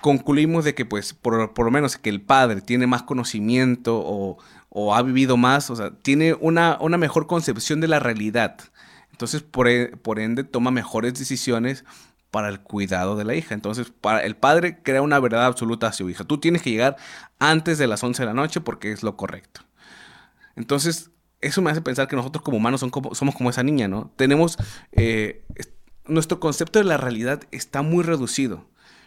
concluimos 0.00 0.64
de 0.64 0.74
que, 0.74 0.84
pues, 0.84 1.14
por, 1.14 1.54
por, 1.54 1.64
lo 1.64 1.70
menos 1.70 1.96
que 1.96 2.10
el 2.10 2.20
padre 2.20 2.60
tiene 2.60 2.86
más 2.86 3.02
conocimiento 3.02 4.00
o, 4.04 4.38
o 4.68 4.94
ha 4.94 5.02
vivido 5.02 5.36
más, 5.36 5.70
o 5.70 5.76
sea, 5.76 5.90
tiene 5.90 6.34
una, 6.34 6.78
una 6.80 6.98
mejor 6.98 7.26
concepción 7.26 7.80
de 7.80 7.88
la 7.88 7.98
realidad. 7.98 8.58
Entonces, 9.12 9.42
por, 9.42 9.68
e, 9.68 9.96
por 9.96 10.20
ende, 10.20 10.44
toma 10.44 10.70
mejores 10.70 11.14
decisiones 11.18 11.84
para 12.30 12.48
el 12.48 12.60
cuidado 12.60 13.16
de 13.16 13.24
la 13.24 13.34
hija. 13.34 13.54
Entonces, 13.54 13.90
para 14.00 14.20
el 14.20 14.36
padre 14.36 14.78
crea 14.82 15.02
una 15.02 15.18
verdad 15.18 15.46
absoluta 15.46 15.88
a 15.88 15.92
su 15.92 16.08
hija. 16.10 16.24
Tú 16.24 16.38
tienes 16.38 16.62
que 16.62 16.70
llegar 16.70 16.96
antes 17.38 17.78
de 17.78 17.86
las 17.86 18.02
11 18.04 18.22
de 18.22 18.26
la 18.26 18.34
noche 18.34 18.60
porque 18.60 18.92
es 18.92 19.02
lo 19.02 19.16
correcto. 19.16 19.62
Entonces, 20.56 21.10
eso 21.40 21.62
me 21.62 21.70
hace 21.70 21.80
pensar 21.80 22.08
que 22.08 22.16
nosotros 22.16 22.42
como 22.42 22.56
humanos 22.56 22.80
somos 23.12 23.34
como 23.34 23.50
esa 23.50 23.62
niña, 23.62 23.88
¿no? 23.88 24.12
Tenemos, 24.16 24.58
eh, 24.92 25.44
nuestro 26.08 26.40
concepto 26.40 26.78
de 26.78 26.84
la 26.84 26.96
realidad 26.96 27.42
está 27.50 27.82
muy 27.82 28.02
reducido. 28.04 28.66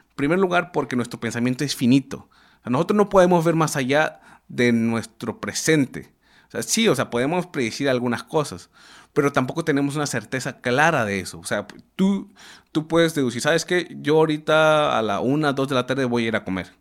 En 0.10 0.16
primer 0.16 0.40
lugar, 0.40 0.72
porque 0.72 0.96
nuestro 0.96 1.20
pensamiento 1.20 1.64
es 1.64 1.76
finito. 1.76 2.30
nosotros 2.66 2.98
no 2.98 3.10
podemos 3.10 3.44
ver 3.44 3.56
más 3.56 3.76
allá 3.76 4.22
de 4.48 4.72
nuestro 4.72 5.40
presente. 5.40 6.14
O 6.48 6.52
sea, 6.52 6.64
sí, 6.64 6.88
o 6.88 6.96
sea, 6.96 7.10
podemos 7.10 7.48
predecir 7.48 7.90
algunas 7.90 8.24
cosas, 8.24 8.70
pero 9.14 9.32
tampoco 9.32 9.64
tenemos 9.64 9.96
una 9.96 10.06
certeza 10.06 10.60
clara 10.60 11.06
de 11.06 11.22
eso. 11.22 11.40
O 11.40 11.46
sea, 11.46 11.66
tú, 11.96 12.34
tú 12.72 12.88
puedes 12.88 13.16
deducir, 13.16 13.42
¿sabes 13.42 13.66
qué? 13.66 13.96
Yo 14.02 14.18
ahorita 14.18 14.98
a 14.98 15.02
la 15.02 15.22
una, 15.22 15.54
dos 15.54 15.70
de 15.70 15.76
la 15.76 15.86
tarde 15.86 16.06
voy 16.06 16.26
a 16.26 16.28
ir 16.28 16.36
a 16.36 16.44
comer. 16.44 16.74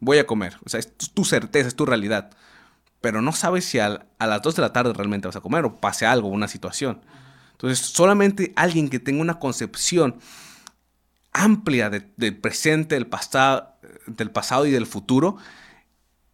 Voy 0.00 0.18
a 0.18 0.26
comer. 0.26 0.56
O 0.64 0.68
sea, 0.68 0.80
es 0.80 0.92
tu 1.14 1.24
certeza, 1.24 1.68
es 1.68 1.76
tu 1.76 1.86
realidad. 1.86 2.30
Pero 3.00 3.22
no 3.22 3.32
sabes 3.32 3.64
si 3.64 3.78
a, 3.78 4.06
las 4.18 4.42
dos 4.42 4.54
de 4.56 4.62
la 4.62 4.72
tarde 4.72 4.92
realmente 4.92 5.26
vas 5.28 5.36
a 5.36 5.40
comer 5.40 5.64
o 5.64 5.80
pase 5.80 6.06
algo, 6.06 6.28
una 6.28 6.48
situación. 6.48 7.00
Entonces, 7.52 7.78
solamente 7.78 8.52
alguien 8.56 8.88
que 8.88 8.98
tenga 8.98 9.20
una 9.20 9.38
concepción 9.38 10.16
amplia 11.32 11.90
del 11.90 12.36
presente, 12.36 12.96
del 12.96 13.06
pasado, 13.06 13.74
del 14.06 14.30
pasado 14.30 14.66
y 14.66 14.70
del 14.70 14.86
futuro, 14.86 15.36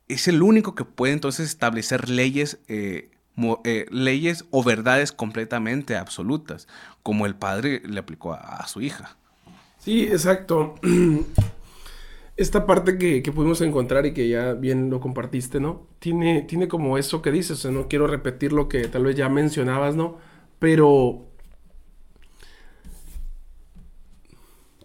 es 0.09 0.27
el 0.27 0.43
único 0.43 0.75
que 0.75 0.85
puede 0.85 1.13
entonces 1.13 1.49
establecer 1.49 2.09
leyes 2.09 2.59
eh, 2.69 3.11
eh, 3.65 3.87
leyes 3.91 4.47
o 4.51 4.65
verdades 4.65 5.13
completamente 5.13 5.95
absolutas, 5.95 6.67
como 7.05 7.25
el 7.25 7.37
padre 7.37 7.83
le 7.87 8.01
aplicó 8.01 8.33
a, 8.33 8.67
su 8.67 8.81
hija. 8.81 9.17
Sí, 9.79 10.03
exacto. 10.03 10.75
Esta 12.37 12.67
parte 12.67 12.99
que, 12.99 13.23
pudimos 13.33 13.61
encontrar 13.61 14.07
y 14.07 14.13
que 14.13 14.29
ya 14.29 14.55
bien 14.55 14.91
lo 14.91 15.01
compartiste, 15.01 15.61
¿no? 15.61 15.87
Tiene, 16.01 16.43
tiene 16.43 16.67
como 16.67 16.99
eso 16.99 17.23
que 17.23 17.31
dices, 17.31 17.65
no 17.67 17.87
quiero 17.87 18.09
repetir 18.09 18.53
lo 18.53 18.69
que 18.69 18.89
tal 18.89 19.05
vez 19.05 19.15
ya 19.15 19.29
mencionabas, 19.29 19.95
¿no? 19.95 20.19
Pero 20.59 21.27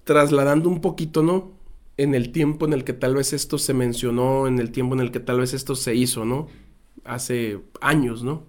trasladando 0.03 0.69
un 0.69 0.81
poquito, 0.81 1.23
¿no? 1.23 1.51
En 1.97 2.15
el 2.15 2.31
tiempo 2.31 2.65
en 2.65 2.73
el 2.73 2.83
que 2.83 2.93
tal 2.93 3.15
vez 3.15 3.33
esto 3.33 3.57
se 3.57 3.73
mencionó, 3.73 4.47
en 4.47 4.59
el 4.59 4.71
tiempo 4.71 4.95
en 4.95 5.01
el 5.01 5.12
que 5.12 5.19
tal 5.19 5.39
vez 5.39 5.53
esto 5.53 5.75
se 5.75 5.95
hizo, 5.95 6.25
¿no? 6.25 6.47
hace 7.05 7.62
años, 7.81 8.23
¿no? 8.23 8.45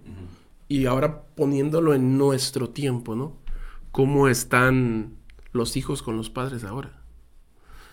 Y 0.67 0.85
ahora 0.85 1.23
poniéndolo 1.35 1.93
en 1.93 2.17
nuestro 2.17 2.69
tiempo, 2.69 3.15
¿no? 3.15 3.37
¿Cómo 3.91 4.27
están 4.27 5.17
los 5.51 5.77
hijos 5.77 6.01
con 6.01 6.17
los 6.17 6.29
padres 6.29 6.63
ahora? 6.63 7.01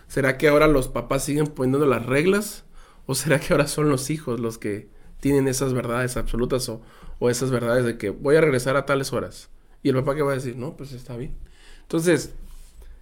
¿Será 0.09 0.39
que 0.39 0.49
ahora 0.49 0.67
los 0.67 0.89
papás 0.89 1.25
siguen 1.25 1.47
poniendo 1.47 1.85
las 1.87 2.05
reglas? 2.05 2.65
¿O 3.07 3.15
será 3.15 3.41
que 3.41 3.53
ahora 3.53 3.67
son 3.67 3.89
los 3.89 4.11
hijos 4.11 4.41
los 4.41 4.59
que 4.59 4.89
tienen 5.21 5.49
esas 5.49 5.73
verdades 5.73 6.17
absolutas 6.17 6.69
o, 6.69 6.83
esas 7.31 7.51
verdades 7.51 7.85
de 7.85 7.99
que 7.99 8.11
voy 8.11 8.37
a 8.37 8.41
regresar 8.41 8.77
a 8.77 8.87
tales 8.87 9.13
horas? 9.13 9.51
Y 9.83 9.89
el 9.89 9.97
papá 9.97 10.15
que 10.15 10.23
va 10.23 10.33
a 10.33 10.37
decir, 10.37 10.57
no, 10.57 10.77
pues 10.77 10.93
está 10.93 11.17
bien. 11.17 11.35
Entonces, 11.83 12.35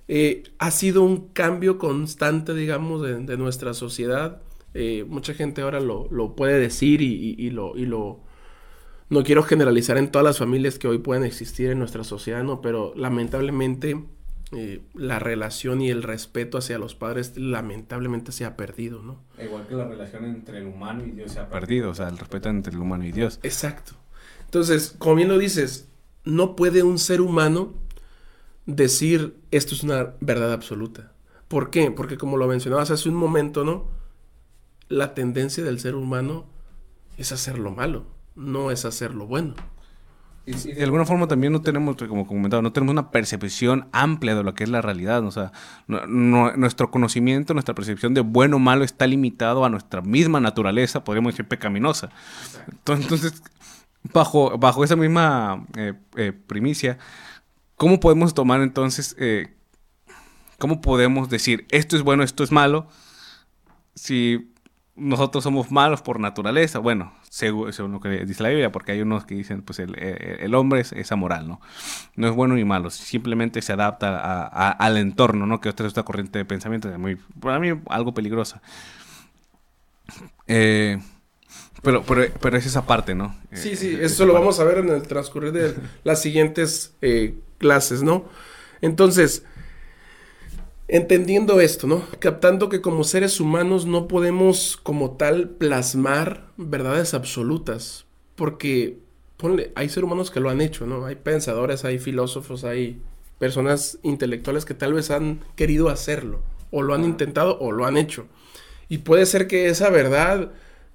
eh, 0.09 0.44
ha 0.59 0.70
sido 0.70 1.02
un 1.02 1.28
cambio 1.28 1.78
constante, 1.78 2.54
digamos, 2.54 3.02
de 3.02 3.37
nuestra 3.37 3.74
sociedad 3.74 4.40
eh, 4.72 5.04
mucha 5.09 5.35
gente 5.35 5.62
ahora 5.62 5.80
lo, 5.80 6.35
puede 6.37 6.59
decir 6.59 7.00
y, 7.02 7.50
lo, 7.50 7.76
y 7.76 7.87
lo... 7.87 8.20
No 9.09 9.24
quiero 9.24 9.42
generalizar 9.42 9.98
en 9.98 10.11
todas 10.11 10.24
las 10.24 10.38
familias 10.38 10.78
que 10.78 10.87
hoy 10.87 10.98
pueden 10.98 11.24
existir 11.24 11.70
en 11.70 11.80
nuestra 11.80 12.04
sociedad, 12.04 12.44
¿no? 12.44 12.61
Pero 12.61 12.92
lamentablemente 12.94 14.04
eh, 14.52 14.83
la 14.94 15.18
relación 15.18 15.80
y 15.80 15.90
el 15.90 16.04
respeto 16.04 16.59
hacia 16.59 16.78
los 16.78 16.94
padres 16.94 17.37
lamentablemente 17.37 18.30
se 18.30 18.44
ha 18.44 18.56
perdido, 18.56 19.02
¿no? 19.02 19.20
Igual 19.42 19.66
que 19.66 19.74
la 19.74 19.88
relación 19.88 20.24
entre 20.26 20.59
el 20.59 20.66
humano 20.66 21.04
y 21.04 21.11
Dios 21.11 21.33
se 21.33 21.40
ha 21.40 21.48
perdido, 21.48 21.90
o 21.90 21.94
sea, 21.94 22.09
el 22.09 22.18
respeto 22.18 22.48
entre 22.50 22.72
el 22.72 22.78
humano 22.78 23.04
y 23.04 23.11
Dios. 23.11 23.40
Exacto. 23.42 23.94
Entonces, 24.50 24.94
como 24.98 25.16
bien 25.16 25.28
lo 25.28 25.38
dices, 25.38 25.88
no 26.24 26.56
puede 26.56 26.82
un 26.82 26.98
ser 26.98 27.20
humano 27.20 27.72
decir 28.66 29.36
esto 29.50 29.74
es 29.74 29.82
una 29.82 30.14
verdad 30.20 30.52
absoluta. 30.52 31.12
¿Por 31.48 31.70
qué? 31.70 31.90
Porque 31.90 32.16
como 32.16 32.36
lo 32.36 32.46
mencionabas 32.46 32.90
hace 32.90 33.08
un 33.08 33.14
momento, 33.14 33.64
¿no? 33.64 34.00
la 34.90 35.14
tendencia 35.14 35.64
del 35.64 35.80
ser 35.80 35.94
humano 35.94 36.44
es 37.16 37.32
hacer 37.32 37.58
lo 37.58 37.70
malo, 37.70 38.04
no 38.34 38.70
es 38.70 38.84
hacer 38.84 39.14
lo 39.14 39.26
bueno. 39.26 39.54
Y, 40.46 40.52
de 40.52 40.82
alguna 40.82 41.04
forma 41.04 41.28
también 41.28 41.52
no 41.52 41.62
tenemos, 41.62 41.96
como 41.96 42.26
comentaba, 42.26 42.60
no 42.60 42.72
tenemos 42.72 42.92
una 42.92 43.10
percepción 43.10 43.86
amplia 43.92 44.34
de 44.34 44.42
lo 44.42 44.54
que 44.54 44.64
es 44.64 44.70
la 44.70 44.82
realidad. 44.82 45.24
O 45.24 45.30
sea, 45.30 45.52
nuestro 45.86 46.90
conocimiento, 46.90 47.54
nuestra 47.54 47.74
percepción 47.74 48.14
de 48.14 48.22
bueno 48.22 48.56
o 48.56 48.58
malo 48.58 48.82
está 48.82 49.06
limitado 49.06 49.64
a 49.64 49.68
nuestra 49.68 50.03
misma 50.03 50.40
naturaleza, 50.40 51.05
podríamos 51.05 51.34
decir 51.34 51.46
pecaminosa. 51.46 52.11
Entonces, 52.88 53.42
bajo, 54.03 54.57
bajo 54.59 54.84
esa 54.84 54.96
misma 54.96 55.66
eh, 55.76 55.94
eh, 56.16 56.32
primicia, 56.32 56.98
¿cómo 57.76 58.01
podemos 58.01 58.34
tomar 58.34 58.61
entonces, 58.62 59.16
eh, 59.18 59.55
cómo 60.59 60.80
podemos 60.80 61.28
decir 61.28 61.66
esto 61.70 61.96
es 61.96 62.03
bueno, 62.03 62.22
esto 62.22 62.44
es 62.44 62.53
malo? 62.53 62.88
Si 63.94 64.53
nosotros 64.96 65.44
somos 65.44 65.70
malos 65.70 66.03
por 66.03 66.20
naturaleza, 66.20 66.78
bueno, 66.78 67.14
según, 67.28 67.72
lo 67.92 68.01
que 68.01 68.24
dice 68.24 68.42
la 68.42 68.51
Biblia, 68.51 68.72
porque 68.72 68.92
hay 68.92 69.01
unos 69.01 69.24
que 69.24 69.34
dicen, 69.34 69.62
pues 69.62 69.78
el, 69.78 69.96
el 69.98 70.55
hombre 70.55 70.80
es, 70.80 70.92
es, 70.92 71.11
amoral, 71.12 71.48
¿no? 71.48 71.61
No 72.16 72.28
es 72.28 72.34
bueno 72.34 72.55
ni 72.55 72.64
malo, 72.64 72.90
simplemente 72.90 73.62
se 73.62 73.72
adapta 73.72 74.46
al 74.46 74.96
entorno, 74.98 75.46
¿no? 75.46 75.61
Que 75.61 75.70
otra 75.70 75.86
esta 75.86 76.03
corriente 76.03 76.38
de 76.38 76.44
pensamiento 76.44 76.90
es 76.90 76.98
muy, 76.98 77.16
para 77.40 77.59
mí, 77.59 77.68
algo 77.88 78.12
peligrosa. 78.12 78.61
Eh, 80.46 80.98
pero, 81.83 82.03
pero, 82.03 82.33
pero, 82.41 82.57
es 82.57 82.66
esa 82.66 82.87
parte, 82.87 83.14
¿no? 83.14 83.37
Sí, 83.53 83.76
sí, 83.76 83.95
eh, 83.95 84.05
eso 84.05 84.26
lo 84.26 84.33
vamos 84.33 84.61
a 84.61 84.64
ver 84.64 84.78
en 84.78 84.89
el 84.91 85.03
transcurrir 85.03 85.53
de 85.53 85.74
las 86.05 86.20
siguientes 86.20 86.95
eh, 87.03 87.35
clases, 87.59 88.03
¿no? 88.03 88.26
Entonces, 88.81 89.45
entendiendo 90.89 91.61
esto, 91.61 91.87
¿no? 91.87 92.03
Captando 92.18 92.68
que 92.68 92.81
como 92.81 93.05
seres 93.05 93.41
humanos 93.41 93.87
no 93.87 94.09
podemos 94.09 94.78
como 94.83 95.12
tal 95.12 95.51
plasmar 95.51 96.49
verdades 96.57 97.14
absolutas, 97.14 98.07
porque 98.35 98.99
ponle, 99.37 99.72
hay 99.74 99.89
seres 99.89 100.05
humanos 100.05 100.31
que 100.31 100.41
lo 100.41 100.51
han 100.51 100.61
hecho, 100.61 100.87
¿no? 100.87 101.07
Hay 101.07 101.14
pensadores, 101.14 101.85
hay 101.85 101.99
filósofos, 101.99 102.64
hay 102.64 103.01
personas 103.39 103.99
intelectuales 104.03 104.64
que 104.64 104.74
tal 104.74 104.93
vez 104.93 105.11
han 105.11 105.41
querido 105.57 105.89
hacerlo, 105.89 106.43
o 106.70 106.83
lo 106.83 106.95
han 106.95 107.05
intentado 107.05 107.59
o 107.59 107.72
lo 107.72 107.87
han 107.87 107.97
hecho. 107.97 108.26
Y 108.89 108.99
puede 108.99 109.26
ser 109.26 109.47
que 109.47 109.68
esa 109.68 109.89
verdad, 109.91 110.51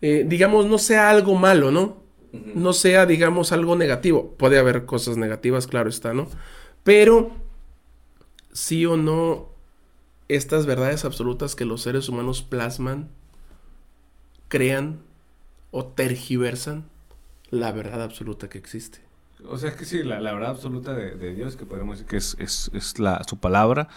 eh, 0.08 0.24
digamos, 0.24 0.68
no 0.68 0.78
sea 0.78 1.10
algo 1.10 1.34
malo, 1.34 1.72
¿no? 1.72 1.98
No 2.32 2.74
sea, 2.74 3.08
digamos, 3.08 3.52
algo 3.52 3.76
negativo. 3.76 4.36
Puede 4.38 4.60
haber 4.60 4.86
cosas 4.86 5.18
negativas, 5.18 5.66
claro 5.66 5.90
está, 5.90 6.14
¿no? 6.14 6.28
Pero 6.84 7.32
sí 8.54 8.86
o 8.86 8.98
no 8.98 9.50
estas 10.28 10.68
verdades 10.68 11.06
absolutas 11.06 11.56
que 11.56 11.66
los 11.66 11.82
seres 11.82 12.08
humanos 12.08 12.44
plasman, 12.44 13.10
crean 14.48 15.00
o 15.72 15.86
tergiversan 15.86 16.86
la 17.50 17.72
verdad 17.72 18.04
absoluta 18.04 18.48
que 18.48 18.60
existe. 18.60 19.00
O 19.50 19.58
sea, 19.58 19.72
es 19.72 19.76
que 19.76 19.86
sí, 19.86 20.04
la, 20.04 20.20
verdad 20.20 20.52
absoluta 20.52 20.94
de, 20.94 21.34
Dios, 21.34 21.56
que 21.56 21.66
podemos 21.66 21.98
decir 21.98 22.08
que 22.08 22.18
es, 22.18 23.00
la, 23.00 23.24
su 23.28 23.40
palabra, 23.40 23.88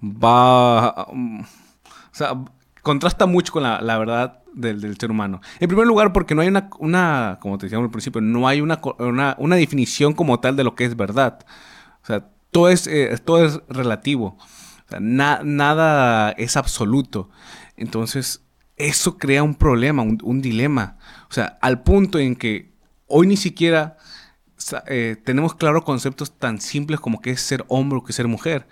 va... 0.00 1.08
Um, 1.08 1.40
o 1.40 2.18
sea, 2.18 2.44
contrasta 2.86 3.26
mucho 3.26 3.52
con 3.52 3.64
la, 3.64 3.98
verdad 3.98 4.38
del, 4.54 4.96
ser 4.96 5.10
humano. 5.10 5.40
En 5.58 5.66
primer 5.68 5.86
lugar, 5.86 6.12
porque 6.12 6.34
no 6.34 6.42
hay 6.42 6.48
una, 6.48 6.70
una 6.78 7.38
como 7.40 7.58
te 7.58 7.66
decíamos 7.66 7.86
al 7.86 7.90
principio, 7.90 8.20
no 8.20 8.46
hay 8.46 8.60
una, 8.60 8.80
una, 9.38 9.56
definición 9.56 10.12
como 10.14 10.38
tal 10.38 10.54
de 10.54 10.62
lo 10.62 10.74
que 10.76 10.84
es 10.84 10.96
verdad. 10.96 11.44
O 12.02 12.06
sea, 12.06 12.28
todo 12.52 12.68
es, 12.68 12.86
eh, 12.86 13.18
todo 13.24 13.44
es 13.44 13.60
relativo 13.68 14.38
nada 15.00 16.30
es 16.32 16.56
absoluto. 16.56 17.30
Entonces, 17.76 18.42
eso 18.76 19.18
crea 19.18 19.42
un 19.42 19.54
problema, 19.54 20.02
un, 20.02 20.40
dilema. 20.40 20.98
O 21.28 21.32
sea, 21.32 21.58
al 21.60 21.82
punto 21.82 22.18
en 22.18 22.36
que 22.36 22.72
hoy 23.06 23.26
ni 23.26 23.36
siquiera 23.36 23.96
eh, 24.86 25.16
tenemos 25.24 25.54
claros 25.54 25.84
conceptos 25.84 26.38
tan 26.38 26.60
simples 26.60 27.00
como 27.00 27.20
que 27.20 27.30
es 27.30 27.40
ser 27.40 27.64
hombre 27.68 27.98
o 27.98 28.04
que 28.04 28.12
es 28.12 28.16
ser 28.16 28.28
mujer. 28.28 28.66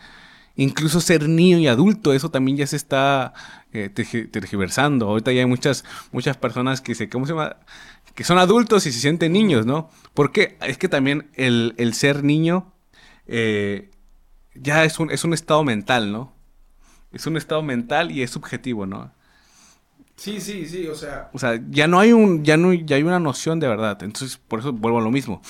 Incluso 0.57 1.00
ser 1.00 1.28
niño 1.28 1.59
y 1.59 1.66
adulto, 1.66 2.12
eso 2.12 2.30
también 2.30 2.57
ya 2.57 2.66
se 2.66 2.76
está 2.76 3.32
eh, 3.72 3.88
tergiversando. 3.88 5.09
Ahorita 5.09 5.32
ya 5.32 5.40
hay 5.40 5.46
muchas, 5.46 5.84
muchas 6.12 6.36
personas 6.36 6.80
que 6.80 6.94
se, 6.94 7.09
¿cómo 7.09 7.26
se 7.26 7.32
llama? 7.32 7.57
Que 8.14 8.22
son 8.22 8.38
adultos 8.38 8.86
y 8.86 8.92
se 8.92 9.00
sienten 9.00 9.32
niños, 9.32 9.66
¿no? 9.66 9.90
Porque 10.14 10.57
es 10.61 10.78
que 10.78 10.88
también 10.88 11.28
el, 11.34 11.94
ser 11.94 12.22
niño 12.22 12.72
eh, 13.26 13.90
ya 14.55 14.84
es 14.84 15.00
un, 15.00 15.11
es 15.11 15.24
un 15.24 15.34
estado 15.34 15.64
mental, 15.64 16.12
¿no? 16.12 16.32
Es 17.12 17.26
un 17.26 17.36
estado 17.36 17.62
mental 17.62 18.12
y 18.12 18.22
es 18.22 18.30
subjetivo, 18.30 18.86
¿no? 18.86 19.12
Sí, 20.16 20.40
sí, 20.40 20.66
sí, 20.66 20.86
o 20.86 20.94
sea. 20.94 21.30
O 21.32 21.38
sea, 21.40 21.61
ya 21.70 21.88
no 21.88 21.98
hay 21.98 22.12
un, 22.12 22.44
ya 22.44 22.57
no, 22.57 22.72
ya 22.72 22.94
hay 22.94 23.02
una 23.02 23.18
noción 23.18 23.59
de 23.59 23.66
verdad. 23.66 24.00
Entonces, 24.05 24.36
por 24.36 24.61
eso 24.61 24.72
vuelvo 24.72 24.98
a 24.98 25.02
lo 25.02 25.11
mismo. 25.11 25.42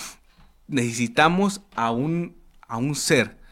Necesitamos 0.66 1.60
a 1.74 1.90
un, 1.90 2.36
a 2.66 2.78
un 2.78 2.94
ser 2.94 3.43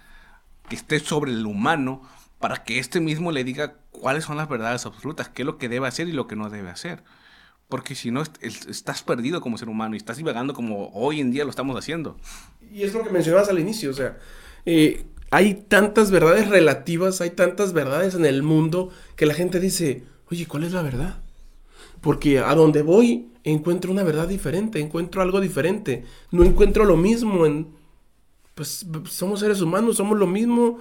que 0.69 0.77
esté 0.77 0.99
sobre 1.01 1.33
el 1.33 1.47
humano 1.47 2.03
para 2.39 2.65
que 2.65 2.79
este 2.79 3.01
mismo 3.01 3.31
le 3.31 3.45
diga 3.45 3.75
cuáles 3.91 4.25
son 4.25 4.37
las 4.37 4.49
verdades 4.49 4.85
absolutas, 4.85 5.29
qué 5.29 5.43
es 5.43 5.47
lo 5.47 5.59
que 5.59 5.69
debe 5.69 5.87
hacer 5.87 6.09
y 6.09 6.13
lo 6.13 6.27
que 6.27 6.37
no 6.37 6.51
debe 6.51 6.71
hacer. 6.71 7.05
Porque 7.69 7.95
si 7.95 8.11
no, 8.11 8.23
estás 8.43 9.03
perdido 9.03 9.41
como 9.41 9.57
ser 9.57 9.69
humano 9.69 9.95
y 9.95 9.99
estás 9.99 10.17
divagando 10.17 10.53
como 10.53 10.89
hoy 10.89 11.21
en 11.21 11.31
día 11.31 11.45
lo 11.45 11.51
estamos 11.51 11.77
haciendo. 11.79 12.17
Y 12.73 12.83
es 12.83 12.93
lo 12.93 13.03
que 13.05 13.11
mencionabas 13.11 13.49
al 13.49 13.59
inicio, 13.59 13.91
o 13.91 13.95
sea, 13.95 14.19
eh, 14.67 15.05
hay 15.31 15.55
tantas 15.55 16.11
verdades 16.11 16.49
relativas, 16.49 17.21
hay 17.21 17.31
tantas 17.31 17.73
verdades 17.73 18.15
en 18.15 18.27
el 18.27 18.43
mundo 18.43 18.91
que 19.17 19.25
la 19.25 19.35
gente 19.35 19.61
dice, 19.61 20.03
oye, 20.31 20.47
¿cuál 20.47 20.65
es 20.65 20.73
la 20.73 20.83
verdad? 20.83 21.17
Porque 22.03 22.41
a 22.41 22.55
donde 22.55 22.83
voy 22.83 23.31
encuentro 23.45 23.91
una 23.91 24.03
verdad 24.03 24.29
diferente, 24.29 24.81
encuentro 24.81 25.23
algo 25.23 25.41
diferente, 25.41 26.05
no 26.31 26.45
encuentro 26.45 26.85
lo 26.85 26.97
mismo 26.97 27.47
en... 27.47 27.69
Pues 28.63 28.87
somos 29.11 29.41
seres 29.41 29.61
humanos, 29.61 29.97
somos 29.97 30.17
lo 30.17 30.29
mismo, 30.29 30.79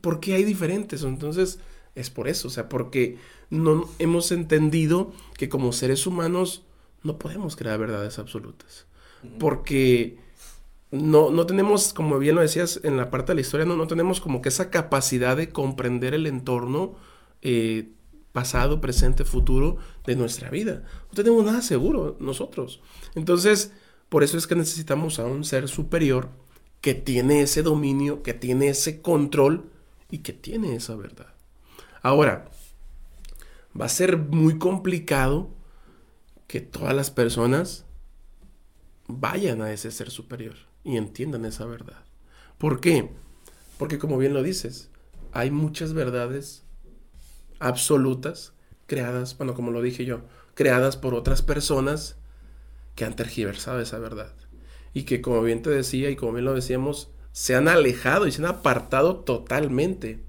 ¿por 0.00 0.18
qué 0.18 0.34
hay 0.34 0.44
diferentes? 0.44 1.02
Entonces 1.02 1.58
es 1.94 2.08
por 2.08 2.26
eso, 2.26 2.48
o 2.48 2.50
sea, 2.50 2.70
porque 2.70 3.18
no 3.50 3.86
hemos 3.98 4.32
entendido 4.32 5.12
que 5.36 5.50
como 5.50 5.72
seres 5.72 6.06
humanos 6.06 6.62
no 7.02 7.18
podemos 7.18 7.54
crear 7.54 7.78
verdades 7.78 8.18
absolutas. 8.18 8.86
Porque 9.38 10.16
no, 10.90 11.30
no 11.30 11.44
tenemos, 11.44 11.92
como 11.92 12.18
bien 12.18 12.34
lo 12.34 12.40
decías 12.40 12.80
en 12.82 12.96
la 12.96 13.10
parte 13.10 13.32
de 13.32 13.34
la 13.34 13.40
historia, 13.42 13.66
no, 13.66 13.76
no 13.76 13.86
tenemos 13.86 14.22
como 14.22 14.40
que 14.40 14.48
esa 14.48 14.70
capacidad 14.70 15.36
de 15.36 15.50
comprender 15.50 16.14
el 16.14 16.26
entorno 16.26 16.96
eh, 17.42 17.90
pasado, 18.32 18.80
presente, 18.80 19.26
futuro 19.26 19.76
de 20.06 20.16
nuestra 20.16 20.48
vida. 20.48 20.84
No 21.10 21.14
tenemos 21.14 21.44
nada 21.44 21.60
seguro 21.60 22.16
nosotros. 22.20 22.80
Entonces, 23.14 23.72
por 24.08 24.22
eso 24.22 24.38
es 24.38 24.46
que 24.46 24.54
necesitamos 24.54 25.18
a 25.18 25.26
un 25.26 25.44
ser 25.44 25.68
superior 25.68 26.30
que 26.80 26.94
tiene 26.94 27.42
ese 27.42 27.62
dominio, 27.62 28.22
que 28.22 28.34
tiene 28.34 28.68
ese 28.68 29.02
control 29.02 29.70
y 30.10 30.18
que 30.18 30.32
tiene 30.32 30.74
esa 30.74 30.94
verdad. 30.96 31.34
Ahora, 32.02 32.50
va 33.78 33.86
a 33.86 33.90
ser 33.90 34.16
muy 34.16 34.58
complicado 34.58 35.50
que 36.46 36.60
todas 36.60 36.94
las 36.94 37.10
personas 37.10 37.84
vayan 39.06 39.62
a 39.62 39.72
ese 39.72 39.90
ser 39.90 40.10
superior 40.10 40.56
y 40.84 40.96
entiendan 40.96 41.44
esa 41.44 41.66
verdad. 41.66 42.04
¿Por 42.58 42.80
qué? 42.80 43.10
Porque 43.78 43.98
como 43.98 44.18
bien 44.18 44.34
lo 44.34 44.42
dices, 44.42 44.90
hay 45.32 45.50
muchas 45.50 45.92
verdades 45.92 46.64
absolutas 47.58 48.52
creadas, 48.86 49.36
bueno, 49.36 49.54
como 49.54 49.70
lo 49.70 49.82
dije 49.82 50.04
yo, 50.04 50.22
creadas 50.54 50.96
por 50.96 51.14
otras 51.14 51.42
personas 51.42 52.16
que 52.94 53.04
han 53.04 53.14
tergiversado 53.14 53.80
esa 53.80 53.98
verdad. 53.98 54.34
Y 54.94 55.02
que 55.02 55.20
como 55.20 55.42
bien 55.42 55.62
te 55.62 55.70
decía 55.70 56.10
y 56.10 56.16
como 56.16 56.32
bien 56.32 56.44
lo 56.44 56.54
decíamos, 56.54 57.10
se 57.32 57.54
han 57.54 57.68
alejado 57.68 58.26
y 58.26 58.32
se 58.32 58.42
han 58.42 58.48
apartado 58.48 59.16
totalmente 59.16 60.20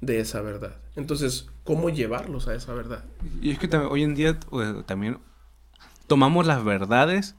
de 0.00 0.20
esa 0.20 0.40
verdad. 0.40 0.76
Entonces, 0.96 1.48
¿cómo 1.64 1.90
llevarlos 1.90 2.48
a 2.48 2.54
esa 2.54 2.72
verdad? 2.72 3.04
Y 3.40 3.50
es 3.50 3.58
que 3.58 3.74
hoy 3.76 4.02
en 4.02 4.14
día 4.14 4.38
también 4.86 5.18
tomamos 6.06 6.46
las 6.46 6.64
verdades 6.64 7.34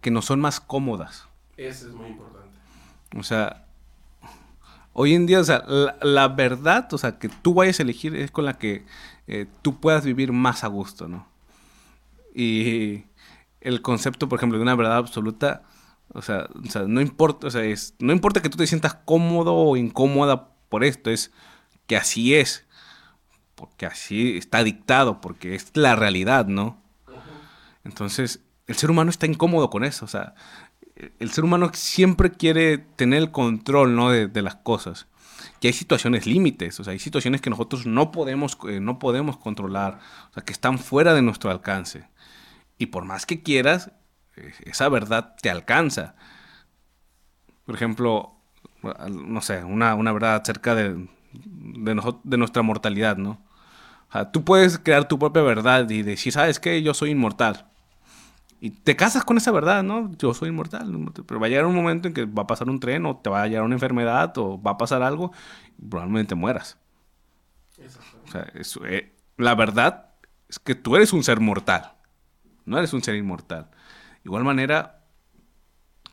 que 0.00 0.10
nos 0.10 0.24
son 0.24 0.40
más 0.40 0.60
cómodas. 0.60 1.28
Eso 1.56 1.88
es 1.88 1.94
muy 1.94 2.08
importante. 2.08 2.58
O 3.16 3.22
sea, 3.22 3.66
hoy 4.92 5.14
en 5.14 5.26
día, 5.26 5.40
o 5.40 5.44
sea, 5.44 5.64
la, 6.02 6.28
verdad, 6.28 6.92
o 6.92 6.98
sea, 6.98 7.18
que 7.18 7.28
tú 7.28 7.54
vayas 7.54 7.78
a 7.78 7.82
elegir 7.82 8.16
es 8.16 8.30
con 8.30 8.44
la 8.44 8.58
que 8.58 8.84
eh, 9.26 9.46
tú 9.62 9.78
puedas 9.78 10.04
vivir 10.04 10.32
más 10.32 10.64
a 10.64 10.68
gusto, 10.68 11.06
¿no? 11.06 11.28
Y 12.34 13.04
el 13.60 13.82
concepto, 13.82 14.28
por 14.28 14.38
ejemplo, 14.38 14.58
de 14.58 14.62
una 14.62 14.74
verdad 14.74 14.96
absoluta, 14.96 15.62
o 16.12 16.22
sea, 16.22 16.48
no 16.86 17.00
importa, 17.00 17.46
o 17.46 17.50
sea, 17.50 17.64
es, 17.64 17.94
no 17.98 18.12
importa 18.12 18.42
que 18.42 18.50
tú 18.50 18.56
te 18.56 18.66
sientas 18.66 18.94
cómodo 18.94 19.54
o 19.54 19.76
incómoda 19.76 20.50
por 20.68 20.84
esto, 20.84 21.10
es 21.10 21.32
que 21.86 21.96
así 21.96 22.34
es, 22.34 22.66
porque 23.54 23.86
así 23.86 24.36
está 24.36 24.62
dictado, 24.62 25.20
porque 25.20 25.54
es 25.54 25.70
la 25.74 25.96
realidad, 25.96 26.46
¿no? 26.46 26.82
Entonces, 27.84 28.40
el 28.66 28.76
ser 28.76 28.90
humano 28.90 29.10
está 29.10 29.26
incómodo 29.26 29.70
con 29.70 29.84
eso, 29.84 30.04
o 30.04 30.08
sea, 30.08 30.34
el 31.18 31.30
ser 31.30 31.44
humano 31.44 31.70
siempre 31.74 32.30
quiere 32.30 32.78
tener 32.78 33.20
el 33.20 33.30
control 33.30 33.96
¿no? 33.96 34.10
de, 34.10 34.42
las 34.42 34.56
cosas. 34.56 35.06
Que 35.60 35.68
hay 35.68 35.74
situaciones 35.74 36.26
límites, 36.26 36.78
o 36.80 36.84
sea, 36.84 36.92
hay 36.92 36.98
situaciones 36.98 37.40
que 37.40 37.50
nosotros 37.50 37.86
no 37.86 38.12
podemos, 38.12 38.56
eh, 38.68 38.80
no 38.80 38.98
podemos 38.98 39.36
controlar, 39.36 39.98
o 40.30 40.34
sea, 40.34 40.44
que 40.44 40.52
están 40.52 40.78
fuera 40.78 41.14
de 41.14 41.22
nuestro 41.22 41.50
alcance. 41.50 42.08
Y 42.78 42.86
por 42.86 43.04
más 43.04 43.26
que 43.26 43.42
quieras, 43.42 43.90
esa 44.64 44.88
verdad 44.88 45.34
te 45.40 45.50
alcanza. 45.50 46.14
Por 47.64 47.74
ejemplo, 47.74 48.34
no 49.10 49.40
sé, 49.40 49.64
una, 49.64 49.94
verdad 50.12 50.36
acerca 50.36 50.74
de, 50.74 51.08
de, 51.32 52.36
nuestra 52.36 52.62
mortalidad, 52.62 53.16
¿no? 53.16 53.42
O 54.08 54.12
sea, 54.12 54.30
tú 54.30 54.44
puedes 54.44 54.78
crear 54.78 55.08
tu 55.08 55.18
propia 55.18 55.42
verdad 55.42 55.88
y 55.88 56.02
decir, 56.02 56.32
¿sabes 56.32 56.60
qué? 56.60 56.82
Yo 56.82 56.94
soy 56.94 57.10
inmortal. 57.10 57.66
Y 58.60 58.70
te 58.70 58.96
casas 58.96 59.24
con 59.24 59.36
esa 59.36 59.50
verdad, 59.50 59.82
¿no? 59.82 60.10
Yo 60.16 60.32
soy 60.32 60.48
inmortal, 60.48 60.90
pero 61.26 61.40
va 61.40 61.46
a 61.46 61.50
llegar 61.50 61.66
un 61.66 61.74
momento 61.74 62.08
en 62.08 62.14
que 62.14 62.24
va 62.24 62.44
a 62.44 62.46
pasar 62.46 62.68
un 62.70 62.80
tren 62.80 63.04
o 63.06 63.16
te 63.16 63.28
va 63.28 63.42
a 63.42 63.46
llegar 63.46 63.64
una 63.64 63.74
enfermedad 63.74 64.36
o 64.38 64.60
va 64.60 64.72
a 64.72 64.78
pasar 64.78 65.02
algo 65.02 65.32
y 65.78 65.86
probablemente 65.86 66.34
mueras. 66.34 66.78
O 68.26 68.30
sea, 68.30 68.46
eh, 68.88 69.14
la 69.36 69.54
verdad 69.54 70.12
es 70.48 70.58
que 70.58 70.74
tú 70.74 70.96
eres 70.96 71.12
un 71.12 71.22
ser 71.22 71.40
mortal, 71.40 71.92
no 72.64 72.78
eres 72.78 72.92
un 72.92 73.02
ser 73.02 73.16
inmortal. 73.16 73.68
Igual 74.24 74.44
manera, 74.44 75.04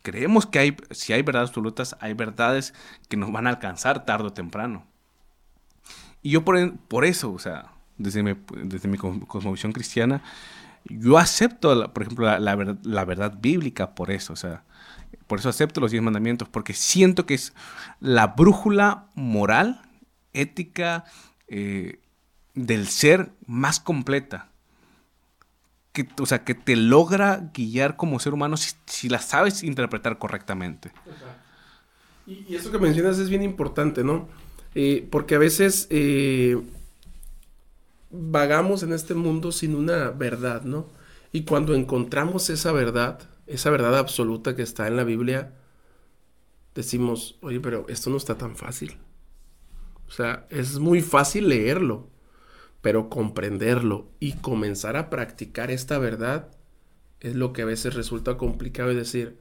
creemos 0.02 0.46
que 0.46 0.58
hay, 0.58 0.76
si 0.90 1.12
hay 1.12 1.22
verdades 1.22 1.50
absolutas, 1.50 1.96
hay 2.00 2.14
verdades 2.14 2.74
que 3.08 3.16
nos 3.16 3.32
van 3.32 3.46
a 3.46 3.50
alcanzar 3.50 4.04
tarde 4.04 4.28
o 4.28 4.32
temprano. 4.32 4.86
Y 6.22 6.30
yo 6.30 6.44
por, 6.44 6.76
por 6.88 7.04
eso, 7.04 7.32
o 7.32 7.38
sea, 7.38 7.72
desde 7.96 8.22
mi, 8.22 8.34
desde 8.64 8.88
mi 8.88 8.98
cosmovisión 8.98 9.72
cristiana, 9.72 10.22
yo 10.84 11.18
acepto, 11.18 11.92
por 11.92 12.02
ejemplo, 12.02 12.38
la, 12.38 13.04
verdad 13.04 13.38
bíblica 13.40 13.94
por 13.94 14.10
eso, 14.10 14.32
o 14.32 14.36
sea, 14.36 14.64
por 15.26 15.38
eso 15.38 15.48
acepto 15.48 15.80
los 15.80 15.90
diez 15.90 16.02
mandamientos, 16.02 16.48
porque 16.48 16.74
siento 16.74 17.26
que 17.26 17.34
es 17.34 17.52
la 18.00 18.28
brújula 18.28 19.06
moral, 19.14 19.82
ética, 20.32 21.04
eh, 21.48 22.00
del 22.54 22.88
ser 22.88 23.32
más 23.46 23.80
completa. 23.80 24.48
Que, 25.92 26.08
o 26.20 26.26
sea, 26.26 26.44
que 26.44 26.54
te 26.54 26.74
logra 26.74 27.50
guiar 27.52 27.96
como 27.96 28.18
ser 28.18 28.32
humano 28.32 28.56
si, 28.56 29.08
la 29.08 29.18
sabes 29.18 29.62
interpretar 29.62 30.18
correctamente. 30.18 30.90
Y, 32.26 32.54
eso 32.54 32.70
que 32.70 32.78
mencionas 32.78 33.18
es 33.18 33.28
bien 33.28 33.42
importante, 33.42 34.02
¿no? 34.02 34.28
Eh, 34.74 35.06
porque 35.10 35.34
a 35.34 35.38
veces 35.38 35.86
eh, 35.90 36.58
vagamos 38.10 38.82
en 38.82 38.92
este 38.92 39.14
mundo 39.14 39.52
sin 39.52 39.74
una 39.74 40.10
verdad, 40.10 40.62
¿no? 40.62 40.86
Y 41.32 41.44
cuando 41.44 41.74
encontramos 41.74 42.50
esa 42.50 42.72
verdad, 42.72 43.20
esa 43.46 43.70
verdad 43.70 43.98
absoluta 43.98 44.54
que 44.54 44.62
está 44.62 44.86
en 44.86 44.96
la 44.96 45.04
Biblia, 45.04 45.52
decimos, 46.74 47.36
oye, 47.40 47.60
pero 47.60 47.86
esto 47.88 48.10
no 48.10 48.16
está 48.16 48.36
tan 48.36 48.56
fácil. 48.56 48.96
O 50.08 50.12
sea, 50.12 50.46
es 50.50 50.78
muy 50.78 51.00
fácil 51.00 51.48
leerlo, 51.48 52.08
pero 52.82 53.08
comprenderlo 53.08 54.10
y 54.20 54.32
comenzar 54.32 54.96
a 54.96 55.08
practicar 55.08 55.70
esta 55.70 55.98
verdad 55.98 56.48
es 57.20 57.36
lo 57.36 57.52
que 57.52 57.62
a 57.62 57.66
veces 57.66 57.94
resulta 57.94 58.36
complicado 58.36 58.90
y 58.90 58.96
decir, 58.96 59.38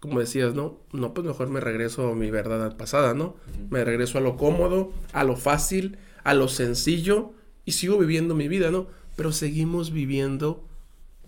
como 0.00 0.18
decías, 0.18 0.54
¿no? 0.54 0.80
No, 0.92 1.12
pues 1.14 1.26
mejor 1.26 1.50
me 1.50 1.60
regreso 1.60 2.10
a 2.10 2.14
mi 2.14 2.30
verdad 2.30 2.76
pasada, 2.76 3.14
¿no? 3.14 3.36
Me 3.70 3.84
regreso 3.84 4.18
a 4.18 4.22
lo 4.22 4.36
cómodo, 4.36 4.92
a 5.12 5.22
lo 5.22 5.36
fácil, 5.36 5.98
a 6.24 6.32
lo 6.32 6.48
sencillo 6.48 7.34
y 7.66 7.72
sigo 7.72 7.98
viviendo 7.98 8.34
mi 8.34 8.48
vida, 8.48 8.70
¿no? 8.70 8.88
Pero 9.14 9.30
seguimos 9.30 9.92
viviendo, 9.92 10.66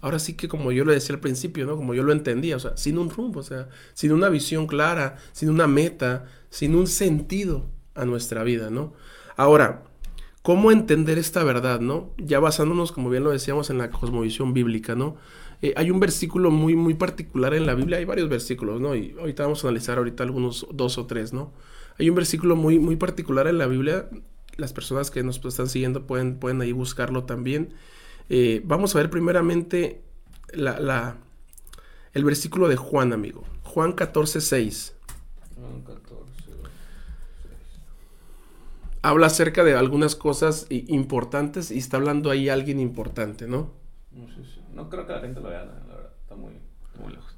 ahora 0.01 0.19
sí 0.19 0.33
que 0.33 0.49
como 0.49 0.73
yo 0.73 0.87
lo 0.87 0.93
decía 0.93 1.15
al 1.15 1.21
principio, 1.21 1.67
¿no? 1.67 1.77
Como 1.77 1.93
yo 1.93 2.03
lo 2.03 2.13
entendía, 2.13 2.57
o 2.57 2.61
sea, 2.61 2.77
sin 2.79 2.97
un 2.97 3.11
rumbo, 3.11 3.41
o 3.41 3.45
sea, 3.45 3.69
sin 3.93 4.11
una 4.11 4.31
visión 4.31 4.67
clara, 4.67 5.19
sin 5.33 5.51
una 5.51 5.67
meta, 5.67 6.25
sin 6.49 6.75
un 6.75 6.87
sentido 6.87 7.67
a 7.95 8.07
nuestra 8.07 8.43
vida, 8.43 8.71
¿no? 8.71 8.95
Ahora, 9.37 9.85
¿cómo 10.45 10.71
entender 10.71 11.17
esta 11.17 11.43
verdad, 11.43 11.81
no? 11.81 12.11
Ya 12.19 12.39
basándonos, 12.39 12.93
como 12.93 13.09
bien 13.09 13.25
lo 13.25 13.31
decíamos, 13.31 13.71
en 13.71 13.79
la 13.79 13.91
cosmovisión 13.91 14.53
bíblica, 14.53 14.95
¿no? 14.95 15.17
Eh, 15.63 15.73
hay 15.75 15.91
un 15.91 16.01
versículo 16.01 16.51
muy, 16.51 16.77
muy 16.77 16.93
particular 16.93 17.55
en 17.55 17.65
la 17.65 17.75
Biblia, 17.75 17.97
hay 17.97 18.05
varios 18.05 18.29
versículos, 18.29 18.79
¿no? 18.79 18.95
Y 18.95 19.17
ahorita 19.19 19.45
vamos 19.45 19.65
a 19.65 19.69
analizar 19.69 19.97
ahorita 19.97 20.23
algunos 20.23 20.67
dos 20.71 20.99
o 20.99 21.07
tres, 21.07 21.33
¿no? 21.33 21.55
Hay 21.99 22.11
un 22.11 22.15
versículo 22.15 22.57
muy, 22.57 22.79
muy 22.79 22.97
particular 22.97 23.47
en 23.47 23.57
la 23.57 23.67
Biblia, 23.67 24.11
las 24.59 24.75
personas 24.75 25.11
que 25.11 25.23
nos 25.23 25.43
están 25.43 25.67
siguiendo 25.67 26.07
pueden, 26.07 26.39
pueden 26.39 26.61
ahí 26.61 26.73
buscarlo 26.73 27.25
también. 27.25 27.73
Eh, 28.29 28.61
vamos 28.67 28.95
a 28.95 28.99
ver 28.99 29.09
primeramente 29.09 30.03
la, 30.53 31.17
el 32.13 32.23
versículo 32.23 32.69
de 32.69 32.77
Juan, 32.77 33.15
amigo. 33.15 33.45
Juan 33.63 33.93
14, 33.93 34.43
6. 34.43 34.95
Juan 35.57 35.83
14 35.85 36.04
habla 39.05 39.27
acerca 39.27 39.65
de 39.65 39.75
algunas 39.75 40.17
cosas 40.17 40.67
importantes 40.71 41.71
y 41.71 41.77
está 41.77 41.99
hablando 41.99 42.31
ahí 42.31 42.49
alguien 42.49 42.81
importante, 42.81 43.47
¿no? 43.47 43.71
No, 44.73 44.89
creo 44.89 45.07
que 45.07 45.13
la 45.13 45.21
gente 45.21 45.41
lo 45.41 45.51
vea, 45.51 45.63
la 45.67 45.73
verdad, 45.75 46.11
está 46.23 46.35
muy, 46.35 46.55
lejos. 47.13 47.37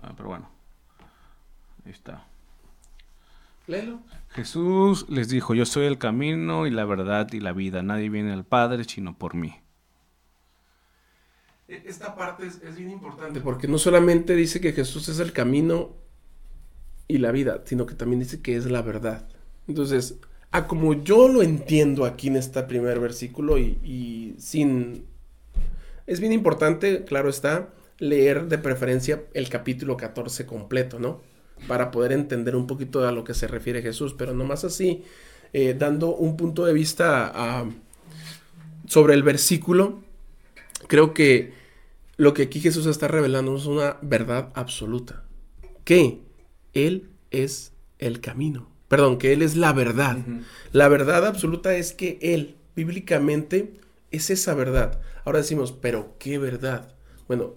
Ah, 0.00 0.12
pero 0.16 0.28
bueno, 0.28 0.48
ahí 1.84 1.90
está. 1.90 2.24
Léelo. 3.66 4.00
Jesús 4.28 5.04
les 5.08 5.30
dijo, 5.30 5.54
yo 5.54 5.66
soy 5.66 5.86
el 5.86 5.98
camino 5.98 6.68
y 6.68 6.70
la 6.70 6.84
verdad 6.84 7.32
y 7.32 7.40
la 7.40 7.52
vida, 7.52 7.82
nadie 7.82 8.08
viene 8.08 8.32
al 8.32 8.44
Padre 8.44 8.84
sino 8.84 9.18
por 9.18 9.34
mí. 9.34 9.56
E, 11.66 11.82
esta 11.86 12.14
parte 12.14 12.46
es, 12.46 12.62
es 12.62 12.76
bien 12.76 12.92
importante 12.92 13.40
porque 13.40 13.66
no 13.66 13.78
solamente 13.78 14.36
dice 14.36 14.60
que 14.60 14.72
Jesús 14.72 15.08
es 15.08 15.18
el 15.18 15.32
camino 15.32 15.96
y 17.08 17.18
la 17.18 17.32
vida, 17.32 17.62
sino 17.64 17.84
que 17.84 17.96
también 17.96 18.20
dice 18.20 18.40
que 18.40 18.54
es 18.54 18.70
la 18.70 18.82
verdad. 18.82 19.28
Entonces, 19.68 20.16
a 20.50 20.66
como 20.66 20.94
yo 20.94 21.28
lo 21.28 21.42
entiendo 21.42 22.06
aquí 22.06 22.28
en 22.28 22.36
este 22.36 22.62
primer 22.62 22.98
versículo 22.98 23.58
y, 23.58 24.34
sin... 24.38 25.04
Es 26.06 26.20
bien 26.20 26.32
importante, 26.32 27.04
claro 27.04 27.28
está, 27.28 27.68
leer 27.98 28.46
de 28.46 28.56
preferencia 28.56 29.24
el 29.34 29.50
capítulo 29.50 29.98
14 29.98 30.46
completo, 30.46 30.98
¿no? 30.98 31.20
Para 31.66 31.90
poder 31.90 32.12
entender 32.12 32.56
un 32.56 32.66
poquito 32.66 33.06
a 33.06 33.12
lo 33.12 33.24
que 33.24 33.34
se 33.34 33.46
refiere 33.46 33.82
Jesús, 33.82 34.14
pero 34.16 34.32
nomás 34.32 34.64
así, 34.64 35.04
eh, 35.52 35.76
dando 35.78 36.16
un 36.16 36.38
punto 36.38 36.64
de 36.64 36.72
vista 36.72 37.66
sobre 38.86 39.12
el 39.12 39.22
versículo, 39.22 40.00
creo 40.86 41.12
que 41.12 41.52
lo 42.16 42.32
que 42.32 42.44
aquí 42.44 42.60
Jesús 42.60 42.86
está 42.86 43.06
revelando 43.06 43.54
es 43.54 43.66
una 43.66 43.98
verdad 44.00 44.48
absoluta, 44.54 45.24
que 45.84 46.22
Él 46.72 47.10
es 47.30 47.74
el 47.98 48.20
camino 48.20 48.77
perdón, 48.88 49.18
que 49.18 49.32
Él 49.32 49.42
es 49.42 49.56
la 49.56 49.72
verdad. 49.72 50.18
La 50.72 50.88
verdad 50.88 51.26
absoluta 51.26 51.76
es 51.76 51.92
que 51.92 52.18
Él, 52.20 52.56
bíblicamente, 52.74 53.74
es 54.10 54.30
esa 54.30 54.54
verdad. 54.54 55.00
Ahora 55.24 55.38
decimos, 55.38 55.72
pero 55.72 56.16
¿qué 56.18 56.38
verdad? 56.38 56.94
Bueno, 57.26 57.54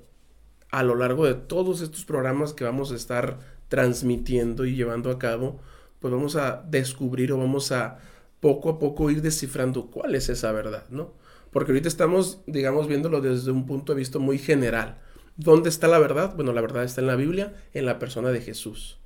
a 0.70 0.84
lo 0.84 0.96
largo 0.96 1.26
de 1.26 1.34
todos 1.34 1.82
estos 1.82 2.06
programas 2.06 2.54
que 2.54 2.64
vamos 2.64 2.92
a 2.92 2.96
estar 2.96 3.40
transmitiendo 3.68 4.66
y 4.66 4.76
llevando 4.76 5.12
a 5.12 5.20
cabo, 5.20 5.60
pues 6.00 6.14
vamos 6.14 6.36
a 6.36 6.64
descubrir 6.68 7.32
o 7.32 7.38
vamos 7.38 7.72
a 7.72 8.00
poco 8.40 8.70
a 8.70 8.80
poco 8.80 9.10
ir 9.12 9.22
descifrando 9.22 9.92
cuál 9.92 10.16
es 10.16 10.30
esa 10.30 10.52
verdad, 10.52 10.86
¿no? 10.90 11.14
Porque 11.52 11.72
ahorita 11.72 11.88
estamos, 11.88 12.42
digamos, 12.48 12.88
viéndolo 12.88 13.22
desde 13.22 13.52
un 13.52 13.66
punto 13.66 13.94
de 13.94 14.00
vista 14.00 14.20
muy 14.20 14.38
general. 14.38 15.00
¿Dónde 15.36 15.70
está 15.70 15.88
la 15.88 16.00
verdad? 16.00 16.36
Bueno, 16.36 16.54
la 16.54 16.62
verdad 16.62 16.84
está 16.84 17.02
en 17.02 17.08
la 17.08 17.16
Biblia, 17.16 17.54
en 17.74 17.86
la 17.86 18.00
persona 18.00 18.30
de 18.30 18.42
Jesús. 18.42 19.00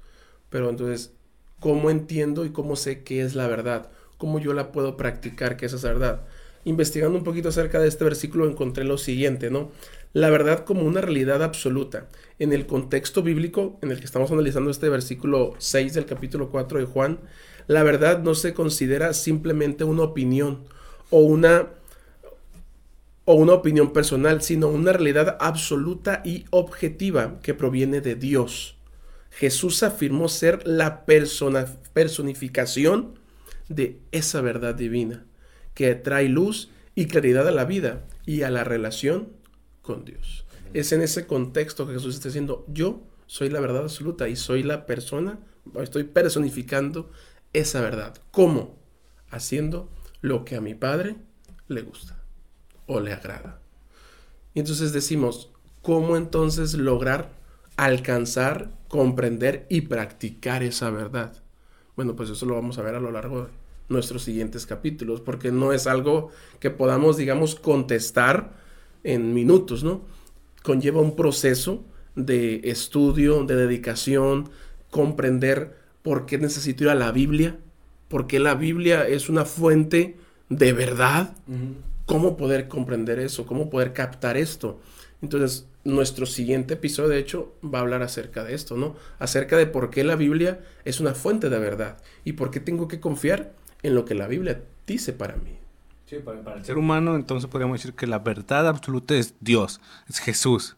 Pero 0.49 0.69
entonces, 0.69 1.14
cómo 1.59 1.89
entiendo 1.89 2.45
y 2.45 2.51
cómo 2.51 2.75
sé 2.75 3.03
qué 3.03 3.21
es 3.21 3.35
la 3.35 3.47
verdad, 3.47 3.89
cómo 4.17 4.39
yo 4.39 4.53
la 4.53 4.71
puedo 4.71 4.97
practicar, 4.97 5.57
que 5.57 5.65
es 5.65 5.73
esa 5.73 5.87
verdad. 5.87 6.21
Investigando 6.63 7.17
un 7.17 7.23
poquito 7.23 7.49
acerca 7.49 7.79
de 7.79 7.87
este 7.87 8.03
versículo 8.03 8.49
encontré 8.49 8.83
lo 8.83 8.97
siguiente, 8.97 9.51
¿no? 9.51 9.71
La 10.13 10.29
verdad 10.29 10.65
como 10.65 10.83
una 10.83 11.01
realidad 11.01 11.43
absoluta. 11.43 12.07
En 12.39 12.53
el 12.53 12.65
contexto 12.65 13.21
bíblico 13.21 13.77
en 13.81 13.91
el 13.91 13.99
que 13.99 14.05
estamos 14.05 14.31
analizando 14.31 14.71
este 14.71 14.89
versículo 14.89 15.53
6 15.59 15.93
del 15.93 16.05
capítulo 16.05 16.49
4 16.49 16.79
de 16.79 16.85
Juan, 16.85 17.19
la 17.67 17.83
verdad 17.83 18.23
no 18.23 18.33
se 18.33 18.53
considera 18.53 19.13
simplemente 19.13 19.83
una 19.83 20.03
opinión 20.03 20.63
o 21.09 21.19
una 21.19 21.69
o 23.25 23.33
una 23.33 23.53
opinión 23.53 23.91
personal, 23.91 24.41
sino 24.43 24.67
una 24.67 24.93
realidad 24.93 25.37
absoluta 25.39 26.21
y 26.23 26.45
objetiva 26.51 27.39
que 27.41 27.55
proviene 27.55 27.99
de 27.99 28.15
Dios. 28.15 28.74
Jesús 29.35 29.83
afirmó 29.83 30.29
ser 30.29 30.65
la 30.65 31.05
persona, 31.05 31.65
personificación 31.91 33.19
de 33.67 33.99
esa 34.11 34.39
verdad 34.39 34.75
divina 34.75 35.25
que 35.73 35.93
trae 35.95 36.29
luz 36.29 36.69
y 36.95 37.07
claridad 37.07 37.45
a 37.45 37.51
la 37.51 37.65
vida 37.65 38.05
y 38.25 38.43
a 38.43 38.49
la 38.49 38.63
relación 38.63 39.33
con 39.81 40.05
Dios. 40.05 40.45
Es 40.73 40.93
en 40.93 41.01
ese 41.01 41.27
contexto 41.27 41.85
que 41.85 41.95
Jesús 41.95 42.15
está 42.15 42.29
diciendo, 42.29 42.65
yo 42.69 43.03
soy 43.27 43.49
la 43.49 43.59
verdad 43.59 43.83
absoluta 43.83 44.29
y 44.29 44.37
soy 44.37 44.63
la 44.63 44.85
persona, 44.85 45.39
estoy 45.81 46.05
personificando 46.05 47.11
esa 47.51 47.81
verdad. 47.81 48.17
¿Cómo? 48.31 48.79
Haciendo 49.29 49.91
lo 50.21 50.45
que 50.45 50.55
a 50.55 50.61
mi 50.61 50.75
Padre 50.75 51.17
le 51.67 51.81
gusta 51.81 52.23
o 52.85 53.01
le 53.01 53.11
agrada. 53.11 53.59
Y 54.53 54.59
entonces 54.59 54.93
decimos, 54.93 55.51
¿cómo 55.81 56.15
entonces 56.15 56.73
lograr 56.75 57.35
alcanzar, 57.77 58.71
comprender 58.87 59.65
y 59.69 59.81
practicar 59.81 60.63
esa 60.63 60.89
verdad. 60.89 61.33
Bueno, 61.95 62.15
pues 62.15 62.29
eso 62.29 62.45
lo 62.45 62.55
vamos 62.55 62.77
a 62.77 62.81
ver 62.81 62.95
a 62.95 62.99
lo 62.99 63.11
largo 63.11 63.43
de 63.43 63.49
nuestros 63.89 64.23
siguientes 64.23 64.65
capítulos, 64.65 65.21
porque 65.21 65.51
no 65.51 65.73
es 65.73 65.87
algo 65.87 66.31
que 66.59 66.71
podamos, 66.71 67.17
digamos, 67.17 67.55
contestar 67.55 68.53
en 69.03 69.33
minutos, 69.33 69.83
¿no? 69.83 70.01
Conlleva 70.63 71.01
un 71.01 71.15
proceso 71.15 71.85
de 72.15 72.61
estudio, 72.63 73.43
de 73.43 73.55
dedicación, 73.55 74.49
comprender 74.89 75.77
por 76.01 76.25
qué 76.25 76.37
necesito 76.37 76.85
ir 76.85 76.89
a 76.89 76.95
la 76.95 77.11
Biblia, 77.11 77.57
por 78.07 78.27
qué 78.27 78.39
la 78.39 78.55
Biblia 78.55 79.07
es 79.07 79.29
una 79.29 79.45
fuente 79.45 80.17
de 80.49 80.73
verdad, 80.73 81.35
cómo 82.05 82.37
poder 82.37 82.67
comprender 82.67 83.19
eso, 83.19 83.45
cómo 83.45 83.69
poder 83.69 83.93
captar 83.93 84.37
esto. 84.37 84.79
Entonces, 85.21 85.67
nuestro 85.85 86.25
siguiente 86.25 86.73
episodio, 86.73 87.09
de 87.09 87.19
hecho, 87.19 87.53
va 87.63 87.77
a 87.79 87.81
hablar 87.81 88.01
acerca 88.01 88.43
de 88.43 88.55
esto, 88.55 88.75
¿no? 88.75 88.95
Acerca 89.19 89.55
de 89.55 89.67
por 89.67 89.91
qué 89.91 90.03
la 90.03 90.15
Biblia 90.15 90.59
es 90.83 90.99
una 90.99 91.13
fuente 91.13 91.49
de 91.49 91.59
verdad 91.59 91.97
y 92.25 92.33
por 92.33 92.51
qué 92.51 92.59
tengo 92.59 92.87
que 92.87 92.99
confiar 92.99 93.53
en 93.83 93.93
lo 93.95 94.03
que 94.03 94.15
la 94.15 94.27
Biblia 94.27 94.63
dice 94.87 95.13
para 95.13 95.35
mí. 95.37 95.57
Sí, 96.07 96.17
para, 96.17 96.55
el 96.55 96.65
ser 96.65 96.77
humano, 96.77 97.15
entonces 97.15 97.49
podríamos 97.49 97.79
decir 97.79 97.95
que 97.95 98.07
la 98.07 98.19
verdad 98.19 98.67
absoluta 98.67 99.15
es 99.15 99.35
Dios, 99.39 99.79
es 100.09 100.19
Jesús. 100.19 100.75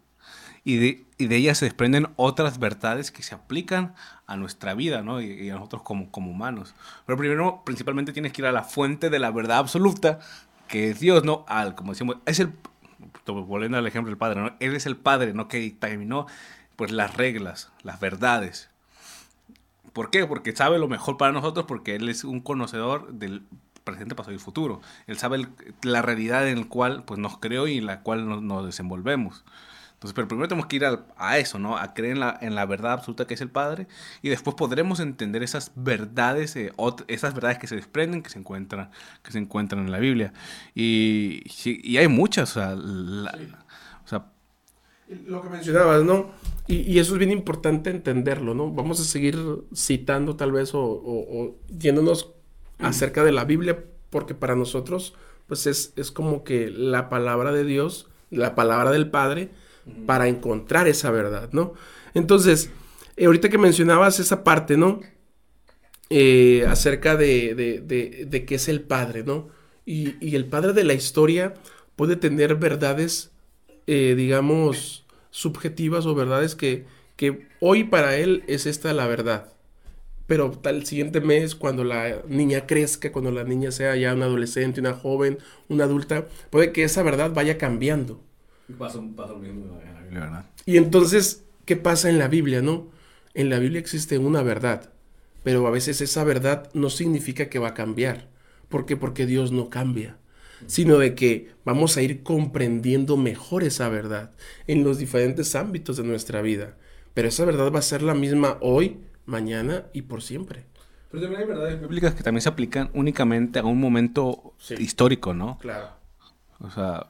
Y 0.65 0.75
de, 0.77 1.05
y 1.17 1.27
de 1.27 1.37
ella 1.37 1.55
se 1.55 1.63
desprenden 1.63 2.09
otras 2.17 2.59
verdades 2.59 3.09
que 3.09 3.23
se 3.23 3.33
aplican 3.33 3.95
a 4.25 4.35
nuestra 4.35 4.73
vida, 4.73 5.01
¿no? 5.01 5.21
Y, 5.21 5.49
a 5.49 5.55
nosotros 5.55 5.83
como, 5.83 6.11
como 6.11 6.31
humanos. 6.31 6.75
Pero 7.05 7.17
primero, 7.17 7.61
principalmente 7.65 8.11
tienes 8.11 8.33
que 8.33 8.41
ir 8.41 8.47
a 8.47 8.51
la 8.51 8.63
fuente 8.63 9.09
de 9.09 9.19
la 9.19 9.31
verdad 9.31 9.59
absoluta, 9.59 10.19
que 10.67 10.89
es 10.89 10.99
Dios, 10.99 11.23
¿no? 11.23 11.45
Al, 11.47 11.75
como 11.75 11.93
decimos, 11.93 12.17
es 12.25 12.41
el, 12.41 12.51
volviendo 13.33 13.77
al 13.77 13.87
ejemplo 13.87 14.09
del 14.09 14.17
padre, 14.17 14.41
¿no? 14.41 14.55
Él 14.59 14.75
es 14.75 14.85
el 14.85 14.97
padre, 14.97 15.33
¿no? 15.33 15.47
Que 15.47 15.59
dictaminó 15.59 16.27
pues 16.75 16.91
las 16.91 17.15
reglas, 17.15 17.71
las 17.83 17.99
verdades. 17.99 18.69
¿Por 19.93 20.11
qué? 20.11 20.25
Porque 20.27 20.55
sabe 20.55 20.77
lo 20.77 20.87
mejor 20.87 21.17
para 21.17 21.31
nosotros, 21.31 21.65
porque 21.67 21.95
Él 21.95 22.07
es 22.07 22.23
un 22.23 22.39
conocedor 22.39 23.11
del 23.13 23.43
presente, 23.83 24.15
pasado 24.15 24.35
y 24.35 24.39
futuro. 24.39 24.81
Él 25.07 25.17
sabe 25.17 25.47
la 25.81 26.01
realidad 26.01 26.47
en 26.47 26.59
la 26.61 26.67
cual 26.67 27.03
pues, 27.03 27.19
nos 27.19 27.39
creó 27.39 27.67
y 27.67 27.77
en 27.77 27.85
la 27.85 28.01
cual 28.01 28.45
nos, 28.45 28.65
desenvolvemos. 28.65 29.43
Entonces, 29.97 30.13
pero 30.13 30.27
primero 30.27 30.47
tenemos 30.47 30.67
que 30.67 30.75
ir 30.75 30.85
a, 30.85 31.37
eso, 31.39 31.57
¿no? 31.57 31.75
A 31.75 31.95
creer 31.95 32.13
en 32.13 32.19
la, 32.19 32.37
en 32.39 32.53
la, 32.53 32.67
verdad 32.67 32.93
absoluta 32.93 33.25
que 33.25 33.33
es 33.33 33.41
el 33.41 33.49
Padre 33.49 33.87
y 34.21 34.29
después 34.29 34.55
podremos 34.55 34.99
entender 34.99 35.41
esas 35.41 35.71
verdades, 35.73 36.55
eh, 36.55 36.71
esas 37.07 37.33
verdades 37.33 37.57
que 37.57 37.65
se 37.65 37.75
desprenden, 37.75 38.21
que 38.21 38.29
se 38.29 38.37
encuentran, 38.37 38.91
que 39.23 39.31
se 39.31 39.39
encuentran 39.39 39.85
en 39.85 39.91
la 39.91 39.97
Biblia. 39.97 40.33
Y, 40.75 41.41
y 41.65 41.97
hay 41.97 42.07
muchas, 42.07 42.51
o 42.51 42.53
sea, 42.59 42.75
o 42.75 44.07
sea 44.07 44.25
lo 45.25 45.41
que 45.41 45.49
mencionabas, 45.49 46.03
¿no? 46.03 46.31
Y, 46.67 46.99
eso 46.99 47.13
es 47.13 47.19
bien 47.19 47.31
importante 47.31 47.89
entenderlo, 47.89 48.53
¿no? 48.53 48.71
Vamos 48.71 48.99
a 48.99 49.03
seguir 49.03 49.37
citando 49.73 50.35
tal 50.35 50.51
vez 50.51 50.73
o, 50.73 50.81
o, 50.83 51.55
yéndonos 51.79 52.33
acerca 52.79 53.23
de 53.23 53.31
la 53.31 53.45
Biblia, 53.45 53.85
porque 54.09 54.35
para 54.35 54.55
nosotros, 54.55 55.15
pues 55.47 55.65
es, 55.65 55.93
es, 55.95 56.11
como 56.11 56.43
que 56.43 56.69
la 56.69 57.07
palabra 57.09 57.53
de 57.53 57.63
Dios, 57.63 58.09
la 58.29 58.53
palabra 58.53 58.91
del 58.91 59.09
Padre, 59.09 59.49
para 60.05 60.27
encontrar 60.27 60.87
esa 60.87 61.11
verdad, 61.11 61.49
¿no? 61.51 61.73
Entonces, 62.13 62.69
eh, 63.15 63.25
ahorita 63.25 63.49
que 63.49 63.57
mencionabas 63.57 64.19
esa 64.19 64.43
parte, 64.43 64.77
¿no? 64.77 65.01
Eh, 66.09 66.65
acerca 66.67 67.17
de, 67.17 67.53
de, 67.55 68.25
de, 68.25 68.45
qué 68.45 68.55
es 68.55 68.69
el 68.69 68.81
Padre, 68.81 69.23
¿no? 69.23 69.49
Y, 69.85 70.15
y 70.25 70.35
el 70.35 70.45
Padre 70.45 70.73
de 70.73 70.83
la 70.83 70.93
historia 70.93 71.53
puede 71.95 72.15
tener 72.15 72.55
verdades 72.55 73.31
eh, 73.87 74.15
digamos, 74.17 75.05
subjetivas 75.31 76.05
o 76.05 76.13
verdades 76.13 76.55
que, 76.55 76.85
que 77.15 77.47
hoy 77.61 77.85
para 77.85 78.17
él 78.17 78.43
es 78.47 78.65
esta 78.65 78.93
la 78.93 79.07
verdad. 79.07 79.53
Pero 80.27 80.51
tal 80.51 80.85
siguiente 80.85 81.21
mes, 81.21 81.55
cuando 81.55 81.85
la 81.85 82.21
niña 82.27 82.67
crezca, 82.67 83.13
cuando 83.13 83.31
la 83.31 83.45
niña 83.45 83.71
sea 83.71 83.95
ya 83.95 84.13
una 84.13 84.25
adolescente, 84.25 84.81
una 84.81 84.93
joven, 84.93 85.37
una 85.69 85.85
adulta, 85.85 86.27
puede 86.49 86.73
que 86.73 86.83
esa 86.83 87.01
verdad 87.01 87.31
vaya 87.33 87.57
cambiando. 87.57 88.21
Y 90.65 90.77
entonces, 90.77 91.45
¿qué 91.65 91.75
pasa 91.75 92.09
en 92.09 92.19
la 92.19 92.27
Biblia, 92.27 92.61
no? 92.61 92.89
En 93.33 93.49
la 93.49 93.59
Biblia 93.59 93.79
existe 93.79 94.17
una 94.17 94.41
verdad, 94.41 94.91
pero 95.43 95.65
a 95.67 95.71
veces 95.71 96.01
esa 96.01 96.23
verdad 96.23 96.69
no 96.73 96.89
significa 96.89 97.49
que 97.49 97.59
va 97.59 97.69
a 97.69 97.73
cambiar. 97.73 98.29
¿Por 98.69 98.85
qué? 98.85 98.97
Porque 98.97 99.25
Dios 99.25 99.51
no 99.51 99.69
cambia 99.69 100.17
sino 100.65 100.97
de 100.97 101.13
que 101.13 101.51
vamos 101.63 101.97
a 101.97 102.01
ir 102.01 102.23
comprendiendo 102.23 103.17
mejor 103.17 103.63
esa 103.63 103.89
verdad 103.89 104.31
en 104.65 104.83
los 104.83 104.97
diferentes 104.97 105.55
ámbitos 105.55 105.97
de 105.97 106.03
nuestra 106.03 106.41
vida. 106.41 106.75
Pero 107.13 107.27
esa 107.27 107.45
verdad 107.45 107.71
va 107.71 107.79
a 107.79 107.83
ser 107.83 108.01
la 108.01 108.13
misma 108.13 108.57
hoy, 108.61 108.99
mañana 109.25 109.85
y 109.93 110.03
por 110.03 110.21
siempre. 110.21 110.65
Pero 111.11 111.23
también 111.23 111.41
hay 111.41 111.47
verdades 111.47 111.81
bíblicas 111.81 112.15
que 112.15 112.23
también 112.23 112.41
se 112.41 112.49
aplican 112.49 112.89
únicamente 112.93 113.59
a 113.59 113.65
un 113.65 113.79
momento 113.79 114.55
histórico, 114.77 115.33
¿no? 115.33 115.57
Claro. 115.59 115.89
O 116.59 116.69
sea, 116.71 117.07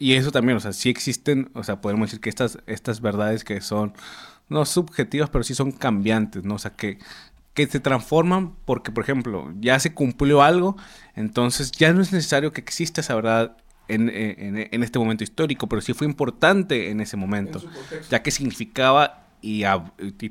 y 0.00 0.14
eso 0.14 0.32
también, 0.32 0.56
o 0.56 0.60
sea, 0.60 0.72
sí 0.72 0.88
existen, 0.90 1.52
o 1.54 1.62
sea, 1.62 1.80
podemos 1.80 2.08
decir 2.08 2.20
que 2.20 2.28
estas, 2.28 2.58
estas 2.66 3.00
verdades 3.00 3.44
que 3.44 3.60
son, 3.60 3.92
no 4.48 4.64
subjetivas, 4.64 5.30
pero 5.30 5.44
sí 5.44 5.54
son 5.54 5.70
cambiantes, 5.70 6.42
¿no? 6.42 6.56
O 6.56 6.58
sea, 6.58 6.72
que 6.72 6.98
que 7.54 7.66
se 7.66 7.80
transforman 7.80 8.54
porque, 8.64 8.92
por 8.92 9.04
ejemplo, 9.04 9.52
ya 9.58 9.78
se 9.80 9.92
cumplió 9.92 10.42
algo, 10.42 10.76
entonces 11.14 11.72
ya 11.72 11.92
no 11.92 12.00
es 12.00 12.12
necesario 12.12 12.52
que 12.52 12.60
exista 12.60 13.00
esa 13.00 13.14
verdad 13.14 13.56
en, 13.88 14.08
en, 14.08 14.82
este 14.84 15.00
momento 15.00 15.24
histórico, 15.24 15.68
pero 15.68 15.82
sí 15.82 15.94
fue 15.94 16.06
importante 16.06 16.90
en 16.90 17.00
ese 17.00 17.16
momento, 17.16 17.60
ya 18.08 18.22
que 18.22 18.30
significaba 18.30 19.26
y, 19.42 19.64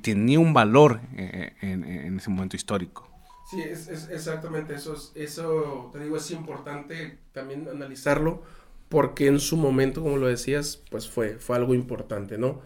tenía 0.01 0.39
un 0.39 0.53
valor 0.53 1.01
eh, 1.17 1.53
en, 1.61 2.17
ese 2.17 2.29
momento 2.29 2.55
histórico. 2.55 3.09
Sí, 3.51 3.61
es, 3.61 3.89
exactamente 3.89 4.75
eso, 4.75 4.95
eso, 5.15 5.89
te 5.91 5.99
digo, 5.99 6.17
es 6.17 6.31
importante 6.31 7.17
también 7.33 7.67
analizarlo, 7.67 8.43
porque 8.89 9.27
en 9.27 9.39
su 9.39 9.55
momento, 9.55 10.01
como 10.01 10.17
lo 10.17 10.27
decías, 10.27 10.81
pues 10.89 11.07
fue, 11.07 11.37
fue 11.39 11.55
algo 11.55 11.73
importante, 11.73 12.37
¿no? 12.37 12.61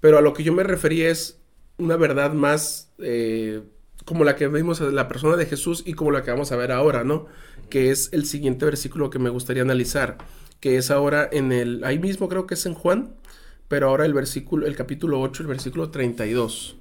Pero 0.00 0.18
a 0.18 0.20
lo 0.20 0.34
que 0.34 0.42
yo 0.42 0.52
me 0.52 0.64
refería 0.64 1.08
es 1.08 1.40
una 1.78 1.96
verdad 1.96 2.32
más... 2.32 2.92
Eh, 2.98 3.62
como 4.04 4.24
la 4.24 4.36
que 4.36 4.48
vimos 4.48 4.80
en 4.80 4.94
la 4.94 5.06
persona 5.06 5.36
de 5.36 5.44
Jesús 5.44 5.82
y 5.84 5.92
como 5.92 6.10
la 6.10 6.22
que 6.22 6.30
vamos 6.30 6.50
a 6.50 6.56
ver 6.56 6.72
ahora, 6.72 7.04
¿no? 7.04 7.26
Que 7.68 7.90
es 7.90 8.08
el 8.12 8.24
siguiente 8.24 8.64
versículo 8.64 9.10
que 9.10 9.18
me 9.18 9.28
gustaría 9.28 9.62
analizar, 9.62 10.16
que 10.60 10.78
es 10.78 10.90
ahora 10.90 11.28
en 11.30 11.52
el, 11.52 11.84
ahí 11.84 11.98
mismo 11.98 12.26
creo 12.30 12.46
que 12.46 12.54
es 12.54 12.64
en 12.64 12.72
Juan, 12.72 13.14
pero 13.68 13.88
ahora 13.88 14.06
el 14.06 14.14
versículo, 14.14 14.66
el 14.66 14.76
capítulo 14.76 15.20
8, 15.20 15.42
el 15.42 15.48
versículo 15.48 15.90
32. 15.90 16.78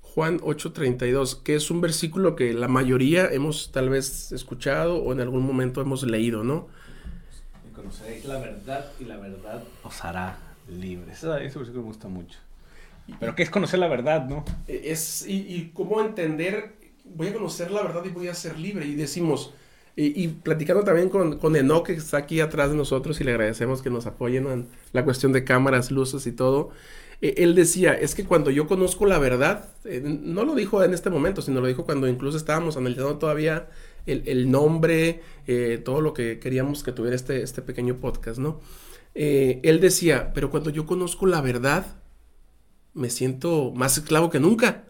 Juan 0.00 0.40
8:32, 0.40 1.42
que 1.42 1.54
es 1.54 1.70
un 1.70 1.80
versículo 1.80 2.34
que 2.34 2.52
la 2.52 2.68
mayoría 2.68 3.32
hemos 3.32 3.70
tal 3.70 3.88
vez 3.88 4.32
escuchado 4.32 4.96
o 4.96 5.12
en 5.12 5.20
algún 5.20 5.42
momento 5.42 5.80
hemos 5.80 6.02
leído, 6.02 6.42
¿no? 6.42 6.68
Y 7.82 7.84
conoceréis 7.84 8.24
la 8.24 8.38
verdad 8.38 8.92
y 9.00 9.04
la 9.04 9.16
verdad 9.16 9.62
os 9.82 10.04
hará 10.04 10.38
libres. 10.68 11.18
Ese 11.18 11.28
versículo 11.28 11.82
me 11.82 11.88
gusta 11.88 12.08
mucho. 12.08 12.38
Pero 13.18 13.34
¿qué 13.34 13.42
es 13.42 13.50
conocer 13.50 13.80
la 13.80 13.88
verdad, 13.88 14.26
no? 14.28 14.44
E, 14.68 14.92
es, 14.92 15.26
y, 15.26 15.70
cómo 15.74 16.00
entender, 16.00 16.74
voy 17.04 17.28
a 17.28 17.32
conocer 17.32 17.70
la 17.70 17.82
verdad 17.82 18.04
y 18.04 18.10
voy 18.10 18.28
a 18.28 18.34
ser 18.34 18.58
libre. 18.58 18.86
Y 18.86 18.94
decimos, 18.94 19.52
y, 19.96 20.28
platicando 20.28 20.84
también 20.84 21.08
con, 21.08 21.38
con 21.38 21.56
Enoch, 21.56 21.86
que 21.86 21.94
está 21.94 22.18
aquí 22.18 22.40
atrás 22.40 22.70
de 22.70 22.76
nosotros, 22.76 23.20
y 23.20 23.24
le 23.24 23.32
agradecemos 23.32 23.82
que 23.82 23.90
nos 23.90 24.06
apoyen 24.06 24.46
en 24.46 24.68
la 24.92 25.04
cuestión 25.04 25.32
de 25.32 25.44
cámaras, 25.44 25.90
luces 25.90 26.26
y 26.26 26.32
todo. 26.32 26.70
E, 27.20 27.34
él 27.38 27.54
decía, 27.54 27.92
es 27.92 28.14
que 28.14 28.24
cuando 28.24 28.50
yo 28.50 28.66
conozco 28.66 29.06
la 29.06 29.18
verdad, 29.18 29.68
eh, 29.84 30.00
no 30.04 30.44
lo 30.44 30.54
dijo 30.54 30.82
en 30.82 30.94
este 30.94 31.10
momento, 31.10 31.42
sino 31.42 31.60
lo 31.60 31.66
dijo 31.66 31.84
cuando 31.84 32.06
incluso 32.06 32.36
estábamos 32.36 32.76
analizando 32.76 33.18
todavía 33.18 33.68
el, 34.06 34.22
el 34.26 34.50
nombre, 34.50 35.22
eh, 35.46 35.80
todo 35.84 36.00
lo 36.00 36.14
que 36.14 36.38
queríamos 36.38 36.82
que 36.82 36.92
tuviera 36.92 37.16
este, 37.16 37.42
este 37.42 37.62
pequeño 37.62 37.96
podcast, 37.96 38.38
¿no? 38.38 38.60
Eh, 39.14 39.60
él 39.62 39.80
decía, 39.80 40.32
pero 40.32 40.50
cuando 40.50 40.70
yo 40.70 40.86
conozco 40.86 41.26
la 41.26 41.40
verdad, 41.40 41.86
me 42.94 43.10
siento 43.10 43.72
más 43.74 43.98
esclavo 43.98 44.30
que 44.30 44.40
nunca. 44.40 44.84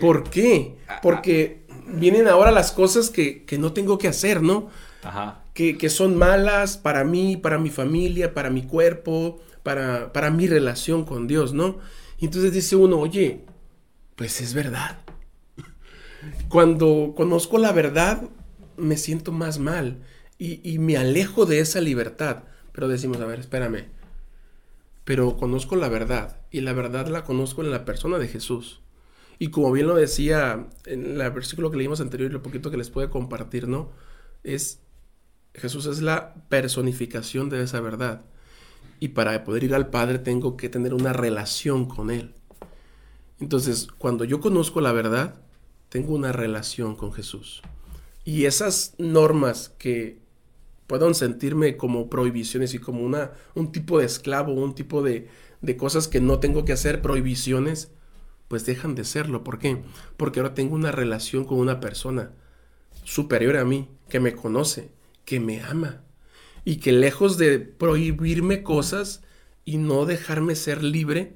¿Por 0.00 0.30
qué? 0.30 0.78
Ah, 0.88 1.00
Porque 1.02 1.66
vienen 1.86 2.28
ahora 2.28 2.50
las 2.50 2.72
cosas 2.72 3.10
que, 3.10 3.44
no 3.58 3.72
tengo 3.72 3.98
que 3.98 4.08
hacer, 4.08 4.42
¿no? 4.42 4.68
Ajá. 5.02 5.42
Que, 5.54 5.90
son 5.90 6.16
malas 6.16 6.78
para 6.78 7.04
mí, 7.04 7.36
para 7.36 7.58
mi 7.58 7.70
familia, 7.70 8.32
para 8.32 8.50
mi 8.50 8.62
cuerpo, 8.62 9.40
para, 9.62 10.12
para 10.12 10.30
mi 10.30 10.46
relación 10.46 11.04
con 11.04 11.26
Dios, 11.26 11.52
¿no? 11.52 11.78
Y 12.18 12.26
entonces 12.26 12.52
dice 12.52 12.76
uno, 12.76 12.98
oye, 12.98 13.44
pues 14.16 14.40
es 14.40 14.54
verdad. 14.54 14.98
Cuando 16.48 17.12
conozco 17.16 17.58
la 17.58 17.72
verdad, 17.72 18.22
me 18.76 18.96
siento 18.96 19.32
más 19.32 19.58
mal 19.58 20.02
y, 20.38 20.60
y 20.68 20.78
me 20.78 20.96
alejo 20.96 21.46
de 21.46 21.60
esa 21.60 21.80
libertad. 21.80 22.44
Pero 22.72 22.88
decimos, 22.88 23.20
a 23.20 23.26
ver, 23.26 23.40
espérame 23.40 23.86
pero 25.04 25.36
conozco 25.36 25.76
la 25.76 25.88
verdad 25.88 26.40
y 26.50 26.60
la 26.60 26.72
verdad 26.72 27.08
la 27.08 27.24
conozco 27.24 27.62
en 27.62 27.70
la 27.70 27.84
persona 27.84 28.18
de 28.18 28.28
Jesús. 28.28 28.80
Y 29.38 29.48
como 29.48 29.72
bien 29.72 29.88
lo 29.88 29.96
decía 29.96 30.68
en 30.86 31.20
el 31.20 31.30
versículo 31.32 31.70
que 31.70 31.76
leímos 31.76 32.00
anterior 32.00 32.30
y 32.30 32.32
lo 32.32 32.42
poquito 32.42 32.70
que 32.70 32.76
les 32.76 32.90
puede 32.90 33.10
compartir, 33.10 33.66
¿no? 33.66 33.90
Es 34.44 34.80
Jesús 35.54 35.86
es 35.86 36.00
la 36.00 36.34
personificación 36.48 37.50
de 37.50 37.62
esa 37.62 37.80
verdad. 37.80 38.22
Y 39.00 39.08
para 39.08 39.42
poder 39.42 39.64
ir 39.64 39.74
al 39.74 39.90
Padre 39.90 40.20
tengo 40.20 40.56
que 40.56 40.68
tener 40.68 40.94
una 40.94 41.12
relación 41.12 41.86
con 41.86 42.10
Él. 42.10 42.34
Entonces, 43.40 43.88
cuando 43.98 44.24
yo 44.24 44.40
conozco 44.40 44.80
la 44.80 44.92
verdad, 44.92 45.42
tengo 45.88 46.14
una 46.14 46.30
relación 46.30 46.94
con 46.94 47.12
Jesús. 47.12 47.62
Y 48.24 48.44
esas 48.44 48.94
normas 48.98 49.74
que 49.78 50.20
puedan 50.86 51.14
sentirme 51.14 51.76
como 51.76 52.08
prohibiciones 52.08 52.74
y 52.74 52.78
como 52.78 53.02
una, 53.02 53.32
un 53.54 53.72
tipo 53.72 53.98
de 53.98 54.06
esclavo, 54.06 54.52
un 54.52 54.74
tipo 54.74 55.02
de, 55.02 55.28
de 55.60 55.76
cosas 55.76 56.08
que 56.08 56.20
no 56.20 56.38
tengo 56.38 56.64
que 56.64 56.72
hacer, 56.72 57.02
prohibiciones, 57.02 57.90
pues 58.48 58.66
dejan 58.66 58.94
de 58.94 59.04
serlo. 59.04 59.44
¿Por 59.44 59.58
qué? 59.58 59.82
Porque 60.16 60.40
ahora 60.40 60.54
tengo 60.54 60.74
una 60.74 60.92
relación 60.92 61.44
con 61.44 61.58
una 61.58 61.80
persona 61.80 62.32
superior 63.04 63.56
a 63.56 63.64
mí, 63.64 63.88
que 64.08 64.20
me 64.20 64.34
conoce, 64.34 64.90
que 65.24 65.40
me 65.40 65.62
ama 65.62 66.02
y 66.64 66.76
que 66.76 66.92
lejos 66.92 67.38
de 67.38 67.58
prohibirme 67.58 68.62
cosas 68.62 69.22
y 69.64 69.78
no 69.78 70.06
dejarme 70.06 70.54
ser 70.54 70.82
libre, 70.82 71.34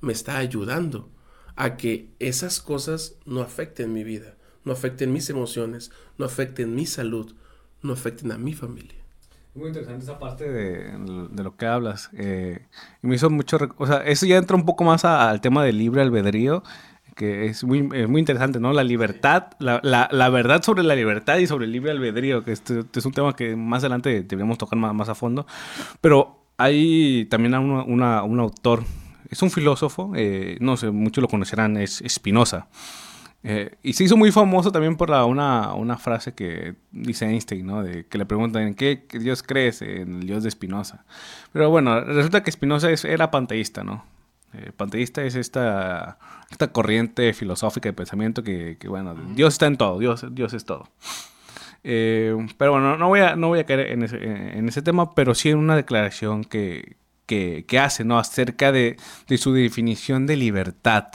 me 0.00 0.12
está 0.12 0.38
ayudando 0.38 1.10
a 1.56 1.76
que 1.76 2.10
esas 2.18 2.60
cosas 2.60 3.16
no 3.24 3.40
afecten 3.40 3.92
mi 3.92 4.04
vida, 4.04 4.36
no 4.68 4.74
afecten 4.74 5.14
mis 5.14 5.30
emociones, 5.30 5.90
no 6.18 6.26
afecten 6.26 6.74
mi 6.74 6.84
salud, 6.84 7.34
no 7.82 7.94
afecten 7.94 8.30
a 8.32 8.38
mi 8.38 8.52
familia. 8.52 8.98
Muy 9.54 9.68
interesante 9.68 10.04
esa 10.04 10.18
parte 10.18 10.46
de, 10.46 10.92
lo 11.42 11.56
que 11.56 11.64
hablas. 11.64 12.10
Eh, 12.12 12.66
y 13.02 13.06
me 13.06 13.14
hizo 13.14 13.30
mucho... 13.30 13.56
O 13.78 13.86
sea, 13.86 14.04
eso 14.04 14.26
ya 14.26 14.36
entra 14.36 14.56
un 14.56 14.66
poco 14.66 14.84
más 14.84 15.06
al 15.06 15.40
tema 15.40 15.64
del 15.64 15.78
libre 15.78 16.02
albedrío, 16.02 16.62
que 17.16 17.46
es 17.46 17.64
muy, 17.64 17.82
muy 17.82 18.20
interesante, 18.20 18.60
¿no? 18.60 18.74
La 18.74 18.84
libertad, 18.84 19.46
la, 19.58 19.80
la, 19.82 20.28
verdad 20.28 20.62
sobre 20.62 20.82
la 20.82 20.94
libertad 20.94 21.38
y 21.38 21.46
sobre 21.46 21.64
el 21.64 21.72
libre 21.72 21.90
albedrío, 21.90 22.44
que 22.44 22.52
este, 22.52 22.80
este 22.80 22.98
es 22.98 23.06
un 23.06 23.12
tema 23.12 23.34
que 23.34 23.56
más 23.56 23.82
adelante 23.82 24.10
deberíamos 24.10 24.58
tocar 24.58 24.78
más, 24.78 24.94
más 24.94 25.08
a 25.08 25.14
fondo. 25.14 25.46
Pero 26.02 26.44
hay 26.58 27.24
también 27.30 27.54
un 27.54 28.02
autor 28.02 28.82
es 29.30 29.42
un 29.42 29.50
filósofo, 29.50 30.12
no 30.60 30.76
sé, 30.76 30.90
muchos 30.90 31.20
lo 31.20 31.28
conocerán, 31.28 31.76
es 31.76 32.02
Spinoza. 32.08 32.68
Y 33.82 33.92
se 33.92 34.04
hizo 34.04 34.16
muy 34.16 34.32
famoso 34.32 34.72
también 34.72 34.96
por 34.96 35.10
una, 35.10 35.72
una, 35.74 35.96
frase 35.96 36.34
que 36.34 36.74
dice 36.90 37.26
Einstein, 37.26 37.66
¿no? 37.66 37.82
De 37.82 38.06
que 38.06 38.18
le 38.18 38.26
preguntan, 38.26 38.62
¿en 38.62 38.74
qué, 38.74 39.06
Dios 39.12 39.42
crees? 39.42 39.80
En 39.80 40.16
el 40.16 40.26
Dios 40.26 40.42
de 40.42 40.50
Spinoza. 40.50 41.04
Pero 41.52 41.70
bueno, 41.70 42.00
resulta 42.00 42.42
que 42.42 42.50
Spinoza 42.50 42.88
era 42.90 43.30
panteísta, 43.30 43.84
¿no? 43.84 44.04
Eh, 44.54 44.72
panteísta 44.74 45.22
es 45.24 45.34
esta, 45.34 46.18
esta 46.50 46.72
corriente 46.72 47.32
filosófica 47.34 47.88
de 47.88 47.92
pensamiento 47.92 48.42
que, 48.42 48.76
bueno, 48.88 49.14
Dios 49.34 49.54
está 49.54 49.66
en 49.66 49.76
todo, 49.76 49.98
Dios, 49.98 50.24
Dios 50.32 50.54
es 50.54 50.64
todo. 50.64 50.88
Eh, 51.84 52.34
pero 52.56 52.72
bueno, 52.72 52.96
no 52.96 53.08
voy 53.08 53.20
a, 53.20 53.36
no 53.36 53.48
voy 53.48 53.60
a 53.60 53.66
caer 53.66 53.92
en 53.92 54.02
ese, 54.02 54.16
en 54.16 54.68
ese 54.68 54.82
tema, 54.82 55.14
pero 55.14 55.34
sí 55.34 55.50
en 55.50 55.58
una 55.58 55.76
declaración 55.76 56.44
que, 56.44 56.96
que, 57.26 57.66
que 57.68 57.78
hace, 57.78 58.04
¿no? 58.04 58.18
Acerca 58.18 58.72
de, 58.72 58.96
de, 59.28 59.38
su 59.38 59.52
definición 59.52 60.26
de 60.26 60.36
libertad, 60.36 61.08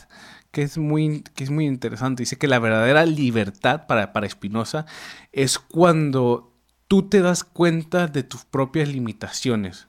que 0.54 0.62
es, 0.62 0.78
muy, 0.78 1.24
que 1.34 1.43
es 1.43 1.49
muy 1.49 1.66
interesante. 1.66 2.22
Dice 2.22 2.38
que 2.38 2.47
la 2.47 2.60
verdadera 2.60 3.08
libertad 3.08 3.88
para, 3.88 4.14
para 4.14 4.30
Spinoza 4.30 4.86
es 5.32 5.58
cuando 5.58 6.54
tú 6.88 7.10
te 7.10 7.22
das 7.22 7.43
cuenta 7.43 8.06
de 8.06 8.22
tus 8.22 8.45
propias 8.45 8.88
limitaciones. 8.88 9.88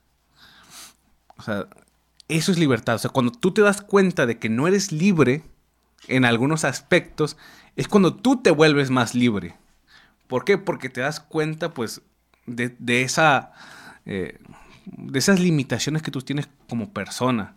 O 1.36 1.42
sea, 1.42 1.66
eso 2.28 2.50
es 2.50 2.58
libertad. 2.58 2.94
O 2.94 2.98
sea, 2.98 3.10
cuando 3.10 3.30
tú 3.30 3.52
te 3.52 3.60
das 3.60 3.82
cuenta 3.82 4.24
de 4.24 4.38
que 4.38 4.48
no 4.48 4.66
eres 4.66 4.90
libre 4.90 5.42
en 6.08 6.24
algunos 6.24 6.64
aspectos, 6.64 7.36
es 7.76 7.86
cuando 7.86 8.14
tú 8.14 8.40
te 8.40 8.50
vuelves 8.50 8.88
más 8.88 9.14
libre. 9.14 9.58
¿Por 10.28 10.46
qué? 10.46 10.56
Porque 10.56 10.88
te 10.88 11.02
das 11.02 11.20
cuenta, 11.20 11.74
pues, 11.74 12.00
de, 12.46 13.02
esa, 13.02 13.52
eh, 14.06 14.38
de 14.86 15.18
esas 15.18 15.40
limitaciones 15.40 16.00
que 16.00 16.10
tú 16.10 16.22
tienes 16.22 16.48
como 16.70 16.90
persona. 16.94 17.54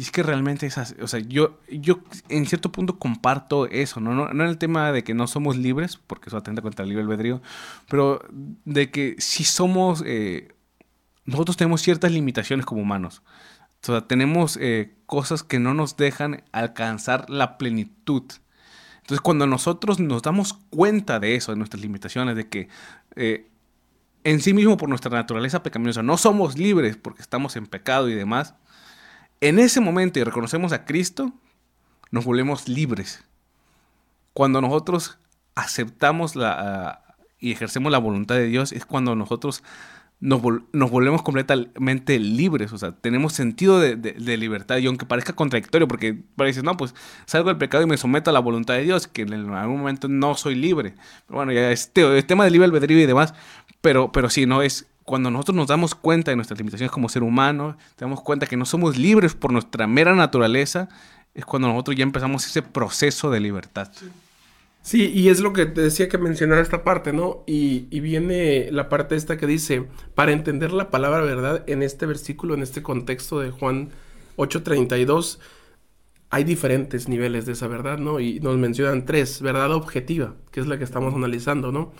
Y 0.00 0.02
es 0.02 0.10
que 0.10 0.22
realmente 0.22 0.64
esas, 0.64 0.94
o 1.02 1.06
sea, 1.06 1.20
yo, 1.20 1.60
yo 1.68 2.00
en 2.30 2.46
cierto 2.46 2.72
punto 2.72 2.98
comparto 2.98 3.66
eso, 3.66 4.00
¿no? 4.00 4.14
No, 4.14 4.30
en 4.30 4.40
el 4.40 4.56
tema 4.56 4.92
de 4.92 5.04
que 5.04 5.12
no 5.12 5.26
somos 5.26 5.58
libres, 5.58 5.98
porque 5.98 6.30
eso 6.30 6.38
atenta 6.38 6.62
contra 6.62 6.84
el 6.84 6.88
libre 6.88 7.02
albedrío, 7.02 7.42
pero 7.86 8.24
de 8.64 8.90
que 8.90 9.16
sí 9.18 9.44
somos, 9.44 10.02
eh, 10.06 10.54
nosotros 11.26 11.58
tenemos 11.58 11.82
ciertas 11.82 12.12
limitaciones 12.12 12.64
como 12.64 12.80
humanos. 12.80 13.20
O 13.82 13.86
sea, 13.88 14.00
tenemos 14.00 14.56
eh, 14.58 14.94
cosas 15.04 15.42
que 15.42 15.58
no 15.58 15.74
nos 15.74 15.98
dejan 15.98 16.44
alcanzar 16.50 17.28
la 17.28 17.58
plenitud. 17.58 18.22
Entonces, 19.02 19.20
cuando 19.20 19.46
nosotros 19.46 20.00
nos 20.00 20.22
damos 20.22 20.54
cuenta 20.70 21.20
de 21.20 21.34
eso, 21.34 21.52
de 21.52 21.58
nuestras 21.58 21.82
limitaciones, 21.82 22.36
de 22.36 22.48
que 22.48 22.68
eh, 23.16 23.50
en 24.24 24.40
sí 24.40 24.54
mismo, 24.54 24.78
por 24.78 24.88
nuestra 24.88 25.10
naturaleza 25.10 25.62
pecaminosa, 25.62 26.02
no 26.02 26.16
somos 26.16 26.56
libres 26.56 26.96
porque 26.96 27.20
estamos 27.20 27.54
en 27.56 27.66
pecado 27.66 28.08
y 28.08 28.14
demás, 28.14 28.54
en 29.40 29.58
ese 29.58 29.80
momento 29.80 30.18
y 30.18 30.24
reconocemos 30.24 30.72
a 30.72 30.84
Cristo, 30.84 31.32
nos 32.10 32.24
volvemos 32.24 32.68
libres. 32.68 33.24
Cuando 34.32 34.60
nosotros 34.60 35.18
aceptamos 35.54 36.36
la, 36.36 37.16
y 37.38 37.52
ejercemos 37.52 37.90
la 37.90 37.98
voluntad 37.98 38.36
de 38.36 38.46
Dios, 38.46 38.72
es 38.72 38.84
cuando 38.84 39.14
nosotros 39.16 39.62
nos, 40.20 40.42
volvemos 40.42 41.22
completamente 41.22 42.18
libres, 42.18 42.72
o 42.74 42.78
sea, 42.78 42.92
tenemos 42.92 43.32
sentido 43.32 43.80
de, 43.80 44.36
libertad 44.36 44.76
y 44.76 44.86
aunque 44.86 45.06
parezca 45.06 45.32
contradictorio, 45.32 45.88
porque 45.88 46.14
parece, 46.36 46.62
no, 46.62 46.76
pues 46.76 46.94
salgo 47.24 47.48
del 47.48 47.56
pecado 47.56 47.82
y 47.82 47.86
me 47.86 47.96
someto 47.96 48.28
a 48.28 48.32
la 48.34 48.40
voluntad 48.40 48.74
de 48.74 48.82
Dios, 48.82 49.08
que 49.08 49.22
en 49.22 49.32
algún 49.54 49.78
momento 49.78 50.08
no 50.08 50.34
soy 50.34 50.54
libre. 50.54 50.94
Pero 51.26 51.38
bueno, 51.38 51.52
ya 51.52 51.72
es, 51.72 51.92
tema 51.92 52.44
de 52.44 52.50
libre 52.50 52.66
albedrío 52.66 53.00
y 53.00 53.06
demás, 53.06 53.32
pero, 53.80 54.12
pero 54.12 54.28
sí, 54.28 54.44
no 54.44 54.60
es 54.60 54.86
cuando 55.10 55.28
nosotros 55.28 55.56
nos 55.56 55.66
damos 55.66 55.96
cuenta 55.96 56.30
de 56.30 56.36
nuestras 56.36 56.56
limitaciones 56.56 56.92
como 56.92 57.08
ser 57.08 57.24
humano, 57.24 57.76
te 57.96 58.04
damos 58.04 58.20
cuenta 58.20 58.46
que 58.46 58.56
no 58.56 58.64
somos 58.64 58.96
libres 58.96 59.34
por 59.34 59.52
nuestra 59.52 59.88
mera 59.88 60.14
naturaleza, 60.14 60.88
es 61.34 61.44
cuando 61.44 61.66
nosotros 61.66 61.96
ya 61.96 62.04
empezamos 62.04 62.46
ese 62.46 62.62
proceso 62.62 63.28
de 63.28 63.40
libertad. 63.40 63.90
Sí, 64.82 65.10
y 65.12 65.28
es 65.28 65.40
lo 65.40 65.52
que 65.52 65.66
te 65.66 65.80
decía 65.80 66.08
que 66.08 66.16
mencionara 66.16 66.62
esta 66.62 66.84
parte, 66.84 67.12
¿no? 67.12 67.42
Y, 67.48 67.88
viene 67.98 68.68
la 68.70 68.88
parte 68.88 69.16
esta 69.16 69.36
que 69.36 69.48
dice, 69.48 69.84
para 70.14 70.30
entender 70.30 70.70
la 70.70 70.90
palabra 70.90 71.22
verdad 71.22 71.64
en 71.66 71.82
este 71.82 72.06
versículo, 72.06 72.54
en 72.54 72.62
este 72.62 72.80
contexto 72.80 73.40
de 73.40 73.50
Juan 73.50 73.88
8:32, 74.36 75.40
hay 76.30 76.44
diferentes 76.44 77.08
niveles 77.08 77.46
de 77.46 77.54
esa 77.54 77.66
verdad, 77.66 77.98
¿no? 77.98 78.20
Y 78.20 78.38
nos 78.38 78.56
mencionan 78.58 79.06
tres, 79.06 79.42
verdad 79.42 79.72
objetiva, 79.72 80.36
que 80.52 80.60
es 80.60 80.68
la 80.68 80.78
que 80.78 80.84
estamos 80.84 81.12
analizando, 81.14 81.72
¿no? 81.72 81.92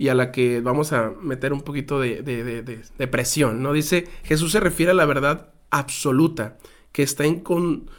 Y 0.00 0.08
a 0.08 0.14
la 0.14 0.32
que 0.32 0.62
vamos 0.62 0.94
a 0.94 1.12
meter 1.20 1.52
un 1.52 1.60
poquito 1.60 2.00
de, 2.00 2.22
de 2.22 3.08
presión, 3.08 3.62
¿no? 3.62 3.74
Dice, 3.74 4.08
Jesús 4.24 4.52
se 4.52 4.60
refiere 4.60 4.92
a 4.92 4.94
la 4.94 5.04
verdad 5.04 5.52
absoluta, 5.70 6.56
que 6.90 7.02
está 7.02 7.26
en 7.26 7.40
con 7.40 7.90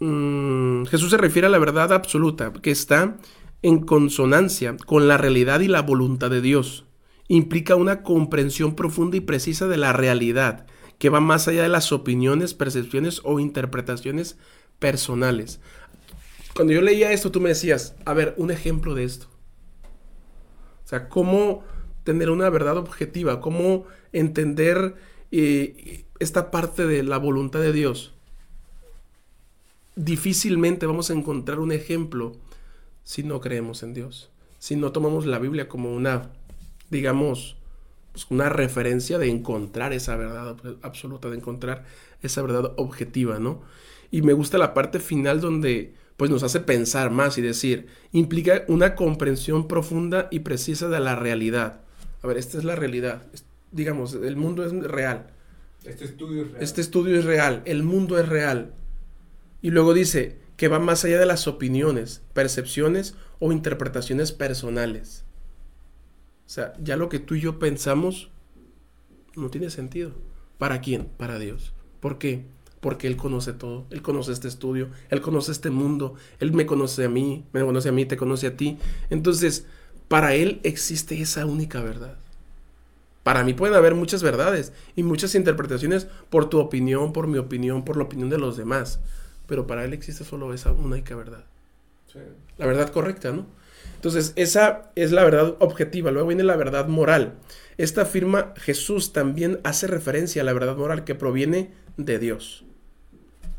Mm, 0.00 0.86
Jesús 0.86 1.10
se 1.10 1.18
refiere 1.18 1.46
a 1.46 1.50
la 1.50 1.58
verdad 1.58 1.92
absoluta, 1.92 2.52
que 2.54 2.70
está 2.70 3.18
en 3.62 3.80
consonancia 3.80 4.76
con 4.86 5.06
la 5.08 5.18
realidad 5.18 5.60
y 5.60 5.68
la 5.68 5.82
voluntad 5.82 6.30
de 6.30 6.40
Dios. 6.40 6.86
Implica 7.28 7.76
una 7.76 8.02
comprensión 8.02 8.74
profunda 8.74 9.18
y 9.18 9.20
precisa 9.20 9.68
de 9.68 9.76
la 9.76 9.92
realidad, 9.92 10.66
que 10.98 11.10
va 11.10 11.20
más 11.20 11.48
allá 11.48 11.62
de 11.62 11.68
las 11.68 11.92
opiniones, 11.92 12.54
percepciones 12.54 13.20
o 13.24 13.40
interpretaciones 13.40 14.38
personales. 14.78 15.60
Cuando 16.54 16.72
yo 16.72 16.80
leía 16.80 17.12
esto, 17.12 17.30
tú 17.30 17.40
me 17.40 17.50
decías, 17.50 17.94
a 18.06 18.14
ver, 18.14 18.34
un 18.38 18.50
ejemplo 18.50 18.94
de 18.94 19.04
esto. 19.04 19.28
Sea, 20.90 21.08
cómo 21.08 21.62
tener 22.04 22.30
una 22.30 22.50
verdad 22.50 22.76
objetiva, 22.76 23.40
cómo 23.40 23.84
entender 24.12 24.96
eh, 25.30 26.04
esta 26.18 26.50
parte 26.50 26.86
de 26.86 27.02
la 27.02 27.18
voluntad 27.18 27.60
de 27.60 27.72
Dios 27.72 28.12
difícilmente 30.04 30.86
vamos 30.86 31.10
a 31.10 31.12
encontrar 31.12 31.58
un 31.58 31.72
ejemplo 31.72 32.32
si 33.04 33.22
no 33.22 33.40
creemos 33.40 33.82
en 33.82 33.94
Dios, 33.94 34.30
si 34.58 34.76
no 34.76 34.92
tomamos 34.92 35.26
la 35.26 35.38
Biblia 35.38 35.68
como 35.68 35.94
una, 35.94 36.30
digamos, 36.90 37.56
pues 38.12 38.26
una 38.30 38.48
referencia 38.48 39.18
de 39.18 39.28
encontrar 39.28 39.92
esa 39.92 40.16
verdad 40.16 40.56
absoluta, 40.82 41.28
de 41.28 41.36
encontrar 41.36 41.84
esa 42.22 42.42
verdad 42.42 42.72
objetiva, 42.76 43.38
¿no? 43.38 43.62
Y 44.10 44.22
me 44.22 44.32
gusta 44.32 44.58
la 44.58 44.74
parte 44.74 44.98
final 44.98 45.40
donde 45.40 45.94
pues 46.20 46.30
nos 46.30 46.42
hace 46.42 46.60
pensar 46.60 47.10
más 47.10 47.38
y 47.38 47.40
decir, 47.40 47.86
implica 48.12 48.64
una 48.68 48.94
comprensión 48.94 49.66
profunda 49.66 50.28
y 50.30 50.40
precisa 50.40 50.90
de 50.90 51.00
la 51.00 51.16
realidad. 51.16 51.80
A 52.20 52.26
ver, 52.26 52.36
esta 52.36 52.58
es 52.58 52.64
la 52.64 52.76
realidad. 52.76 53.22
Digamos, 53.72 54.12
el 54.12 54.36
mundo 54.36 54.62
es 54.66 54.74
real. 54.74 55.28
Este 55.82 56.04
estudio 56.04 56.42
es 56.42 56.50
real. 56.50 56.62
Este 56.62 56.82
estudio 56.82 57.18
es 57.18 57.24
real. 57.24 57.62
El 57.64 57.84
mundo 57.84 58.18
es 58.18 58.28
real. 58.28 58.74
Y 59.62 59.70
luego 59.70 59.94
dice 59.94 60.36
que 60.58 60.68
va 60.68 60.78
más 60.78 61.06
allá 61.06 61.18
de 61.18 61.24
las 61.24 61.48
opiniones, 61.48 62.20
percepciones 62.34 63.14
o 63.38 63.50
interpretaciones 63.50 64.30
personales. 64.30 65.24
O 66.44 66.50
sea, 66.50 66.74
ya 66.82 66.98
lo 66.98 67.08
que 67.08 67.20
tú 67.20 67.36
y 67.36 67.40
yo 67.40 67.58
pensamos 67.58 68.28
no 69.36 69.48
tiene 69.48 69.70
sentido. 69.70 70.12
¿Para 70.58 70.82
quién? 70.82 71.06
Para 71.16 71.38
Dios. 71.38 71.72
¿Por 71.98 72.18
qué? 72.18 72.44
Porque 72.80 73.06
Él 73.06 73.16
conoce 73.16 73.52
todo. 73.52 73.86
Él 73.90 74.02
conoce 74.02 74.32
este 74.32 74.48
estudio. 74.48 74.88
Él 75.10 75.20
conoce 75.20 75.52
este 75.52 75.70
mundo. 75.70 76.14
Él 76.38 76.52
me 76.52 76.66
conoce 76.66 77.04
a 77.04 77.08
mí. 77.08 77.44
Me 77.52 77.60
conoce 77.60 77.90
a 77.90 77.92
mí. 77.92 78.06
Te 78.06 78.16
conoce 78.16 78.46
a 78.46 78.56
ti. 78.56 78.78
Entonces, 79.10 79.66
para 80.08 80.34
Él 80.34 80.60
existe 80.62 81.20
esa 81.20 81.46
única 81.46 81.82
verdad. 81.82 82.16
Para 83.22 83.44
mí 83.44 83.52
pueden 83.52 83.76
haber 83.76 83.94
muchas 83.94 84.22
verdades 84.22 84.72
y 84.96 85.02
muchas 85.02 85.34
interpretaciones 85.34 86.06
por 86.30 86.48
tu 86.48 86.58
opinión, 86.58 87.12
por 87.12 87.26
mi 87.26 87.36
opinión, 87.36 87.84
por 87.84 87.98
la 87.98 88.04
opinión 88.04 88.30
de 88.30 88.38
los 88.38 88.56
demás 88.56 88.98
pero 89.50 89.66
para 89.66 89.84
él 89.84 89.92
existe 89.92 90.22
solo 90.22 90.54
esa 90.54 90.70
única 90.70 91.16
verdad. 91.16 91.44
La 92.56 92.66
verdad 92.66 92.88
correcta, 92.90 93.32
¿no? 93.32 93.46
Entonces, 93.96 94.32
esa 94.36 94.92
es 94.94 95.10
la 95.10 95.24
verdad 95.24 95.56
objetiva. 95.58 96.12
Luego 96.12 96.28
viene 96.28 96.44
la 96.44 96.54
verdad 96.54 96.86
moral. 96.86 97.34
Esta 97.76 98.02
afirma 98.02 98.54
Jesús 98.58 99.12
también 99.12 99.58
hace 99.64 99.88
referencia 99.88 100.42
a 100.42 100.44
la 100.44 100.52
verdad 100.52 100.76
moral 100.76 101.02
que 101.02 101.16
proviene 101.16 101.72
de 101.96 102.20
Dios. 102.20 102.64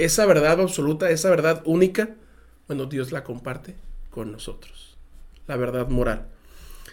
Esa 0.02 0.26
verdad 0.26 0.60
absoluta, 0.60 1.12
esa 1.12 1.30
verdad 1.30 1.62
única, 1.64 2.16
bueno, 2.68 2.88
Dios 2.88 3.12
la 3.12 3.24
comparte 3.24 3.76
con 4.10 4.32
nosotros. 4.32 4.98
La 5.46 5.58
verdad 5.58 5.90
moral. 5.90 6.28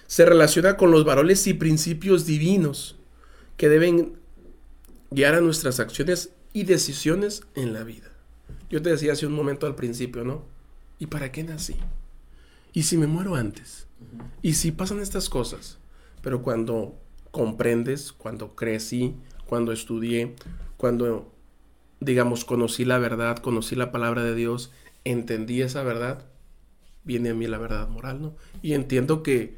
Se 0.06 0.26
relaciona 0.26 0.76
con 0.76 0.90
los 0.90 1.06
valores 1.06 1.46
y 1.46 1.54
principios 1.54 2.26
divinos 2.26 2.96
que 3.56 3.70
deben 3.70 4.18
guiar 5.11 5.34
a 5.34 5.40
nuestras 5.40 5.80
acciones 5.80 6.32
y 6.52 6.64
decisiones 6.64 7.44
en 7.54 7.72
la 7.72 7.82
vida. 7.82 8.11
Yo 8.68 8.82
te 8.82 8.90
decía 8.90 9.14
hace 9.14 9.26
un 9.26 9.32
momento 9.32 9.66
al 9.66 9.74
principio, 9.74 10.22
¿no? 10.22 10.44
¿Y 10.98 11.06
para 11.06 11.32
qué 11.32 11.42
nací? 11.44 11.76
¿Y 12.74 12.82
si 12.82 12.98
me 12.98 13.06
muero 13.06 13.36
antes? 13.36 13.86
¿Y 14.42 14.52
si 14.52 14.70
pasan 14.70 15.00
estas 15.00 15.30
cosas? 15.30 15.78
Pero 16.20 16.42
cuando 16.42 16.94
comprendes, 17.30 18.12
cuando 18.12 18.54
crecí, 18.54 19.14
cuando 19.46 19.72
estudié, 19.72 20.34
cuando, 20.76 21.32
digamos, 22.01 22.44
conocí 22.44 22.84
la 22.84 22.99
verdad, 22.99 23.38
conocí 23.38 23.74
la 23.74 23.90
palabra 23.90 24.22
de 24.22 24.34
Dios, 24.34 24.72
entendí 25.05 25.62
esa 25.62 25.82
verdad, 25.82 26.26
viene 27.05 27.30
a 27.30 27.34
mí 27.34 27.46
la 27.46 27.59
verdad 27.59 27.88
moral, 27.88 28.20
¿no? 28.20 28.36
Y 28.62 28.74
entiendo 28.74 29.22
que, 29.22 29.57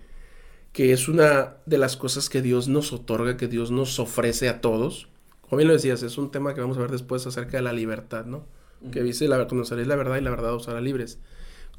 que 0.72 0.92
es 0.92 1.08
una 1.08 1.56
de 1.66 1.78
las 1.78 1.96
cosas 1.96 2.28
que 2.28 2.42
Dios 2.42 2.68
nos 2.68 2.92
otorga, 2.92 3.36
que 3.36 3.48
Dios 3.48 3.70
nos 3.70 3.98
ofrece 3.98 4.48
a 4.48 4.60
todos, 4.60 5.08
como 5.50 5.58
bien 5.58 5.66
lo 5.66 5.74
decías, 5.74 6.04
es 6.04 6.16
un 6.16 6.30
tema 6.30 6.54
que 6.54 6.60
vamos 6.60 6.78
a 6.78 6.80
ver 6.80 6.92
después 6.92 7.26
acerca 7.26 7.56
de 7.56 7.64
la 7.64 7.72
libertad, 7.72 8.24
¿no? 8.24 8.46
Que 8.92 9.02
dice, 9.02 9.26
la, 9.26 9.48
conoceréis 9.48 9.88
la 9.88 9.96
verdad 9.96 10.16
y 10.16 10.20
la 10.20 10.30
verdad 10.30 10.54
os 10.54 10.68
hará 10.68 10.80
libres. 10.80 11.18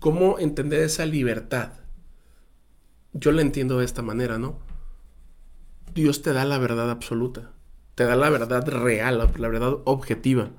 ¿Cómo 0.02 0.40
entender 0.40 0.82
esa 0.82 1.06
libertad? 1.06 1.72
Yo 3.14 3.32
la 3.32 3.42
entiendo 3.42 3.80
de 3.80 3.86
esta 3.86 4.02
manera, 4.02 4.38
¿no? 4.38 4.60
Dios 5.94 6.22
te 6.22 6.34
da 6.34 6.44
la 6.44 6.58
verdad 6.58 6.92
absoluta, 6.92 7.54
te 7.96 8.04
da 8.04 8.16
la 8.16 8.30
verdad 8.30 8.68
real, 8.68 9.18
la 9.18 9.48
verdad 9.48 9.78
objetiva. 9.86 10.50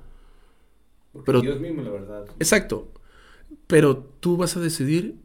pero, 1.25 1.41
Dios 1.41 1.59
mismo 1.59 1.81
la 1.81 1.91
verdad. 1.91 2.25
Exacto. 2.39 2.91
Pero 3.67 3.97
tú 3.97 4.37
vas 4.37 4.57
a 4.57 4.59
decidir 4.59 5.17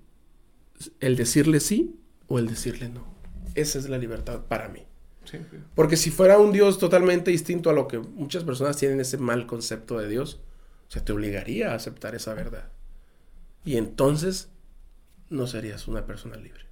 el 1.00 1.16
decirle 1.16 1.60
sí 1.60 1.96
o 2.26 2.38
el 2.38 2.46
decirle 2.46 2.88
no. 2.88 3.04
Esa 3.54 3.78
es 3.78 3.88
la 3.88 3.98
libertad 3.98 4.42
para 4.46 4.68
mí. 4.68 4.84
Porque 5.74 5.96
si 5.96 6.10
fuera 6.10 6.38
un 6.38 6.52
Dios 6.52 6.78
totalmente 6.78 7.30
distinto 7.30 7.70
a 7.70 7.74
lo 7.74 7.86
que 7.88 7.98
muchas 7.98 8.44
personas 8.44 8.76
tienen 8.76 9.00
ese 9.00 9.18
mal 9.18 9.46
concepto 9.46 9.98
de 9.98 10.08
Dios, 10.08 10.40
se 10.88 11.00
te 11.00 11.12
obligaría 11.12 11.72
a 11.72 11.74
aceptar 11.74 12.14
esa 12.14 12.34
verdad. 12.34 12.70
Y 13.64 13.76
entonces 13.76 14.48
no 15.28 15.46
serías 15.46 15.86
una 15.88 16.06
persona 16.06 16.36
libre. 16.36 16.67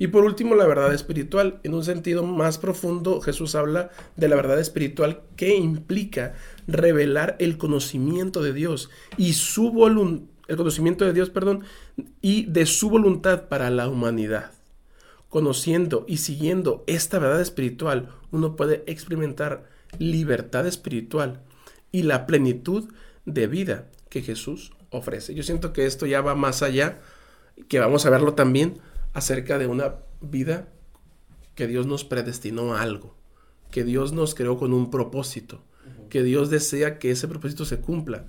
Y 0.00 0.06
por 0.06 0.24
último, 0.24 0.54
la 0.54 0.66
verdad 0.66 0.94
espiritual. 0.94 1.60
En 1.62 1.74
un 1.74 1.84
sentido 1.84 2.24
más 2.24 2.56
profundo, 2.56 3.20
Jesús 3.20 3.54
habla 3.54 3.90
de 4.16 4.28
la 4.28 4.36
verdad 4.36 4.58
espiritual 4.58 5.20
que 5.36 5.54
implica 5.54 6.34
revelar 6.66 7.36
el 7.38 7.58
conocimiento 7.58 8.42
de 8.42 8.54
Dios 8.54 8.88
y 9.18 9.34
su 9.34 9.70
voluntad, 9.70 10.26
el 10.48 10.56
conocimiento 10.56 11.04
de 11.04 11.12
Dios, 11.12 11.28
perdón, 11.28 11.64
y 12.22 12.46
de 12.46 12.64
su 12.64 12.88
voluntad 12.88 13.48
para 13.48 13.70
la 13.70 13.88
humanidad 13.88 14.52
conociendo 15.28 16.04
y 16.08 16.16
siguiendo 16.16 16.82
esta 16.88 17.20
verdad 17.20 17.40
espiritual, 17.40 18.08
uno 18.32 18.56
puede 18.56 18.82
experimentar 18.86 19.64
libertad 19.98 20.66
espiritual 20.66 21.40
y 21.92 22.02
la 22.02 22.26
plenitud 22.26 22.88
de 23.26 23.46
vida 23.46 23.86
que 24.08 24.22
Jesús 24.22 24.72
ofrece. 24.90 25.32
Yo 25.34 25.44
siento 25.44 25.72
que 25.72 25.86
esto 25.86 26.04
ya 26.06 26.20
va 26.20 26.34
más 26.34 26.62
allá, 26.62 26.98
que 27.68 27.78
vamos 27.78 28.06
a 28.06 28.10
verlo 28.10 28.34
también 28.34 28.80
acerca 29.12 29.58
de 29.58 29.66
una 29.66 29.96
vida 30.20 30.68
que 31.54 31.66
Dios 31.66 31.86
nos 31.86 32.04
predestinó 32.04 32.74
a 32.74 32.82
algo, 32.82 33.16
que 33.70 33.84
Dios 33.84 34.12
nos 34.12 34.34
creó 34.34 34.56
con 34.56 34.72
un 34.72 34.90
propósito, 34.90 35.62
que 36.08 36.22
Dios 36.22 36.50
desea 36.50 36.98
que 36.98 37.10
ese 37.10 37.28
propósito 37.28 37.64
se 37.64 37.80
cumpla 37.80 38.26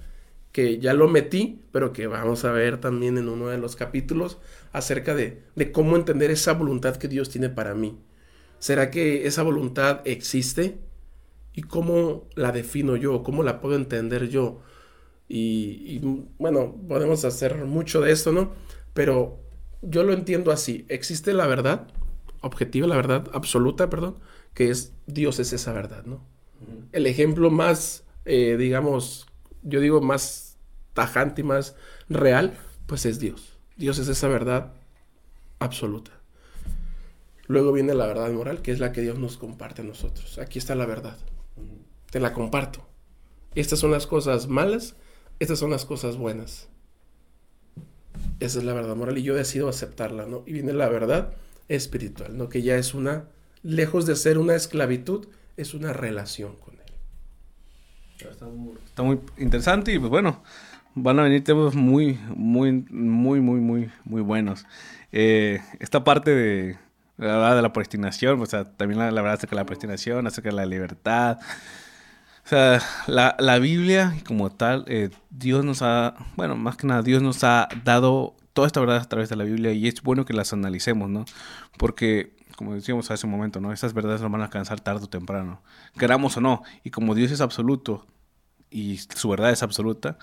que 0.51 0.79
ya 0.79 0.93
lo 0.93 1.07
metí, 1.07 1.61
pero 1.71 1.93
que 1.93 2.07
vamos 2.07 2.43
a 2.45 2.51
ver 2.51 2.79
también 2.79 3.17
en 3.17 3.29
uno 3.29 3.47
de 3.47 3.57
los 3.57 3.75
capítulos 3.75 4.37
acerca 4.73 5.15
de, 5.15 5.43
cómo 5.71 5.95
entender 5.95 6.31
esa 6.31 6.53
voluntad 6.53 6.97
que 6.97 7.07
Dios 7.07 7.29
tiene 7.29 7.49
para 7.49 7.73
mí. 7.73 7.97
¿Será 8.59 8.91
que 8.91 9.27
esa 9.27 9.43
voluntad 9.43 10.01
existe? 10.05 10.79
¿Y 11.53 11.63
cómo 11.63 12.27
la 12.35 12.51
defino 12.51 12.95
yo? 12.95 13.23
¿Cómo 13.23 13.43
la 13.43 13.61
puedo 13.61 13.75
entender 13.75 14.29
yo? 14.29 14.61
Y, 15.27 15.85
y, 15.87 16.25
bueno, 16.37 16.75
podemos 16.87 17.23
hacer 17.23 17.65
mucho 17.65 18.01
de 18.01 18.11
esto, 18.11 18.31
¿no? 18.33 18.51
Pero 18.93 19.39
yo 19.81 20.03
lo 20.03 20.13
entiendo 20.13 20.51
así. 20.51 20.85
Existe 20.89 21.33
la 21.33 21.47
verdad 21.47 21.87
objetiva, 22.41 22.87
la 22.87 22.95
verdad 22.95 23.27
absoluta, 23.33 23.89
perdón, 23.89 24.17
que 24.53 24.69
es 24.69 24.93
Dios 25.05 25.39
es 25.39 25.53
esa 25.53 25.73
verdad, 25.73 26.03
¿no? 26.05 26.23
El 26.91 27.07
ejemplo 27.07 27.49
más, 27.49 28.03
eh, 28.25 28.55
digamos, 28.57 29.27
yo 29.63 29.79
digo, 29.79 30.01
más 30.01 30.57
tajante 30.93 31.41
y 31.41 31.43
más 31.43 31.75
real, 32.09 32.57
pues 32.85 33.05
es 33.05 33.19
Dios. 33.19 33.57
Dios 33.77 33.97
es 33.99 34.07
esa 34.07 34.27
verdad 34.27 34.73
absoluta. 35.59 36.11
Luego 37.47 37.71
viene 37.71 37.93
la 37.93 38.05
verdad 38.05 38.31
moral, 38.31 38.61
que 38.61 38.71
es 38.71 38.79
la 38.79 38.91
que 38.91 39.01
Dios 39.01 39.17
nos 39.17 39.37
comparte 39.37 39.81
a 39.81 39.85
nosotros. 39.85 40.37
Aquí 40.37 40.59
está 40.59 40.75
la 40.75 40.85
verdad. 40.85 41.17
Te 42.09 42.19
la 42.19 42.33
comparto. 42.33 42.87
Estas 43.55 43.79
son 43.79 43.91
las 43.91 44.07
cosas 44.07 44.47
malas, 44.47 44.95
estas 45.39 45.59
son 45.59 45.71
las 45.71 45.85
cosas 45.85 46.17
buenas. 46.17 46.69
Esa 48.41 48.59
es 48.59 48.65
la 48.65 48.73
verdad 48.73 48.95
moral 48.95 49.17
y 49.17 49.23
yo 49.23 49.35
decido 49.35 49.69
aceptarla, 49.69 50.25
¿no? 50.25 50.43
Y 50.45 50.53
viene 50.53 50.73
la 50.73 50.89
verdad 50.89 51.31
espiritual, 51.69 52.37
¿no? 52.37 52.49
Que 52.49 52.61
ya 52.61 52.75
es 52.75 52.93
una, 52.93 53.23
lejos 53.63 54.05
de 54.05 54.15
ser 54.17 54.37
una 54.37 54.55
esclavitud, 54.55 55.27
es 55.55 55.73
una 55.73 55.93
relación 55.93 56.55
con 56.57 56.71
Está 58.29 59.03
muy, 59.03 59.19
interesante 59.37 59.93
y 59.93 59.99
pues 59.99 60.09
bueno, 60.09 60.43
van 60.93 61.19
a 61.19 61.23
venir 61.23 61.43
temas 61.43 61.73
muy, 61.73 62.19
muy, 62.35 62.71
muy, 62.89 63.39
muy, 63.39 63.59
muy, 63.59 63.89
muy 64.03 64.21
buenos. 64.21 64.65
Eh, 65.11 65.59
esta 65.79 66.03
parte 66.03 66.31
de 66.31 66.77
la 67.17 67.55
de 67.55 67.61
la 67.61 67.73
predestinación, 67.73 68.41
o 68.41 68.45
sea, 68.45 68.65
también 68.65 68.99
la, 68.99 69.09
verdad 69.09 69.33
acerca 69.33 69.55
de 69.55 69.61
la 69.61 69.65
predestinación, 69.65 70.27
acerca 70.27 70.49
de 70.49 70.55
la 70.55 70.65
libertad. 70.65 71.39
Sea, 72.51 72.81
la, 73.07 73.37
la 73.39 73.59
Biblia 73.59 74.13
como 74.27 74.49
tal, 74.49 74.83
eh, 74.87 75.09
Dios 75.29 75.63
nos 75.63 75.81
ha, 75.81 76.15
bueno, 76.35 76.57
más 76.57 76.75
que 76.75 76.85
nada, 76.85 77.01
Dios 77.01 77.21
nos 77.21 77.45
ha 77.45 77.69
dado 77.85 78.35
toda 78.51 78.67
esta 78.67 78.81
verdad 78.81 78.97
a 78.97 79.05
través 79.05 79.29
de 79.29 79.37
la 79.37 79.45
Biblia 79.45 79.71
y 79.71 79.87
es 79.87 80.01
bueno 80.01 80.25
que 80.25 80.33
las 80.33 80.51
analicemos, 80.51 81.09
¿no? 81.09 81.23
Porque 81.77 82.35
como 82.57 82.75
decíamos 82.75 83.09
hace 83.09 83.25
un 83.25 83.31
momento, 83.31 83.61
¿no? 83.61 83.71
Esas 83.71 83.93
verdades 83.93 84.19
nos 84.19 84.29
van 84.29 84.41
a 84.41 84.43
alcanzar 84.43 84.81
tarde 84.81 85.05
o 85.05 85.07
temprano, 85.07 85.61
queramos 85.97 86.35
o 86.35 86.41
no. 86.41 86.61
Y 86.83 86.89
como 86.89 87.15
Dios 87.15 87.31
es 87.31 87.39
absoluto 87.39 88.05
y 88.69 88.97
su 88.97 89.29
verdad 89.29 89.51
es 89.51 89.63
absoluta, 89.63 90.17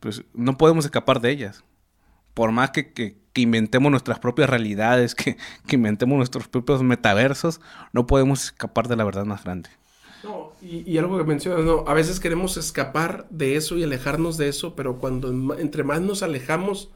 pues 0.00 0.24
no 0.32 0.56
podemos 0.56 0.86
escapar 0.86 1.20
de 1.20 1.28
ellas. 1.28 1.62
Por 2.32 2.52
más 2.52 2.70
que, 2.70 2.94
que, 2.94 3.18
inventemos 3.34 3.90
nuestras 3.90 4.18
propias 4.18 4.48
realidades, 4.48 5.14
que, 5.14 5.36
que, 5.66 5.76
inventemos 5.76 6.16
nuestros 6.16 6.48
propios 6.48 6.82
metaversos, 6.82 7.60
no 7.92 8.06
podemos 8.06 8.44
escapar 8.44 8.88
de 8.88 8.96
la 8.96 9.04
verdad 9.04 9.26
más 9.26 9.44
grande. 9.44 9.68
No, 10.24 10.52
y, 10.62 10.90
y 10.90 10.98
algo 10.98 11.18
que 11.18 11.24
mencionas, 11.24 11.64
no, 11.64 11.84
a 11.86 11.94
veces 11.94 12.20
queremos 12.20 12.56
escapar 12.56 13.26
de 13.30 13.56
eso 13.56 13.76
y 13.76 13.84
alejarnos 13.84 14.36
de 14.36 14.48
eso, 14.48 14.74
pero 14.74 14.98
cuando 14.98 15.54
entre 15.58 15.84
más 15.84 16.00
nos 16.00 16.22
alejamos, 16.22 16.90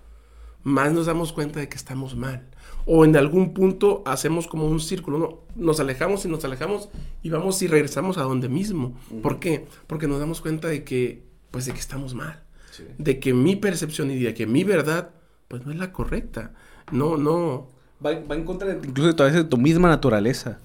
más 0.63 0.93
nos 0.93 1.07
damos 1.07 1.33
cuenta 1.33 1.61
de 1.61 1.69
que 1.69 1.77
estamos 1.77 2.17
mal 2.17 2.51
o 2.87 3.05
en 3.05 3.17
algún 3.17 3.55
punto 3.55 4.03
hacemos 4.07 4.47
como 4.47 4.67
un 4.67 4.81
círculo, 4.81 5.19
¿no? 5.19 5.39
Nos 5.55 5.81
alejamos 5.81 6.25
y 6.25 6.29
nos 6.29 6.45
alejamos 6.45 6.89
y 7.23 7.31
vamos 7.31 7.61
y 7.63 7.67
regresamos 7.67 8.19
a 8.19 8.23
donde 8.23 8.49
mismo. 8.49 8.99
¿Por 9.23 9.39
qué? 9.39 9.67
Porque 9.87 10.09
nos 10.09 10.21
damos 10.21 10.41
cuenta 10.41 10.69
de 10.69 10.85
que, 10.85 11.25
pues 11.51 11.67
de 11.67 11.73
que 11.73 11.81
estamos 11.81 12.15
mal. 12.15 12.43
De 12.99 13.21
que 13.21 13.35
mi 13.35 13.57
percepción 13.57 14.11
y 14.11 14.19
de 14.19 14.33
que 14.33 14.47
mi 14.47 14.65
verdad, 14.65 15.11
pues 15.49 15.65
no 15.67 15.73
es 15.73 15.79
la 15.79 15.93
correcta. 15.93 16.55
No, 16.91 17.17
no. 17.17 17.69
Va, 18.05 18.13
en 18.13 18.45
contra 18.45 18.69
de, 18.69 18.89
incluso 18.89 19.13
de 19.13 19.45
tu 19.45 19.59
misma 19.59 19.89
naturaleza. 19.89 20.59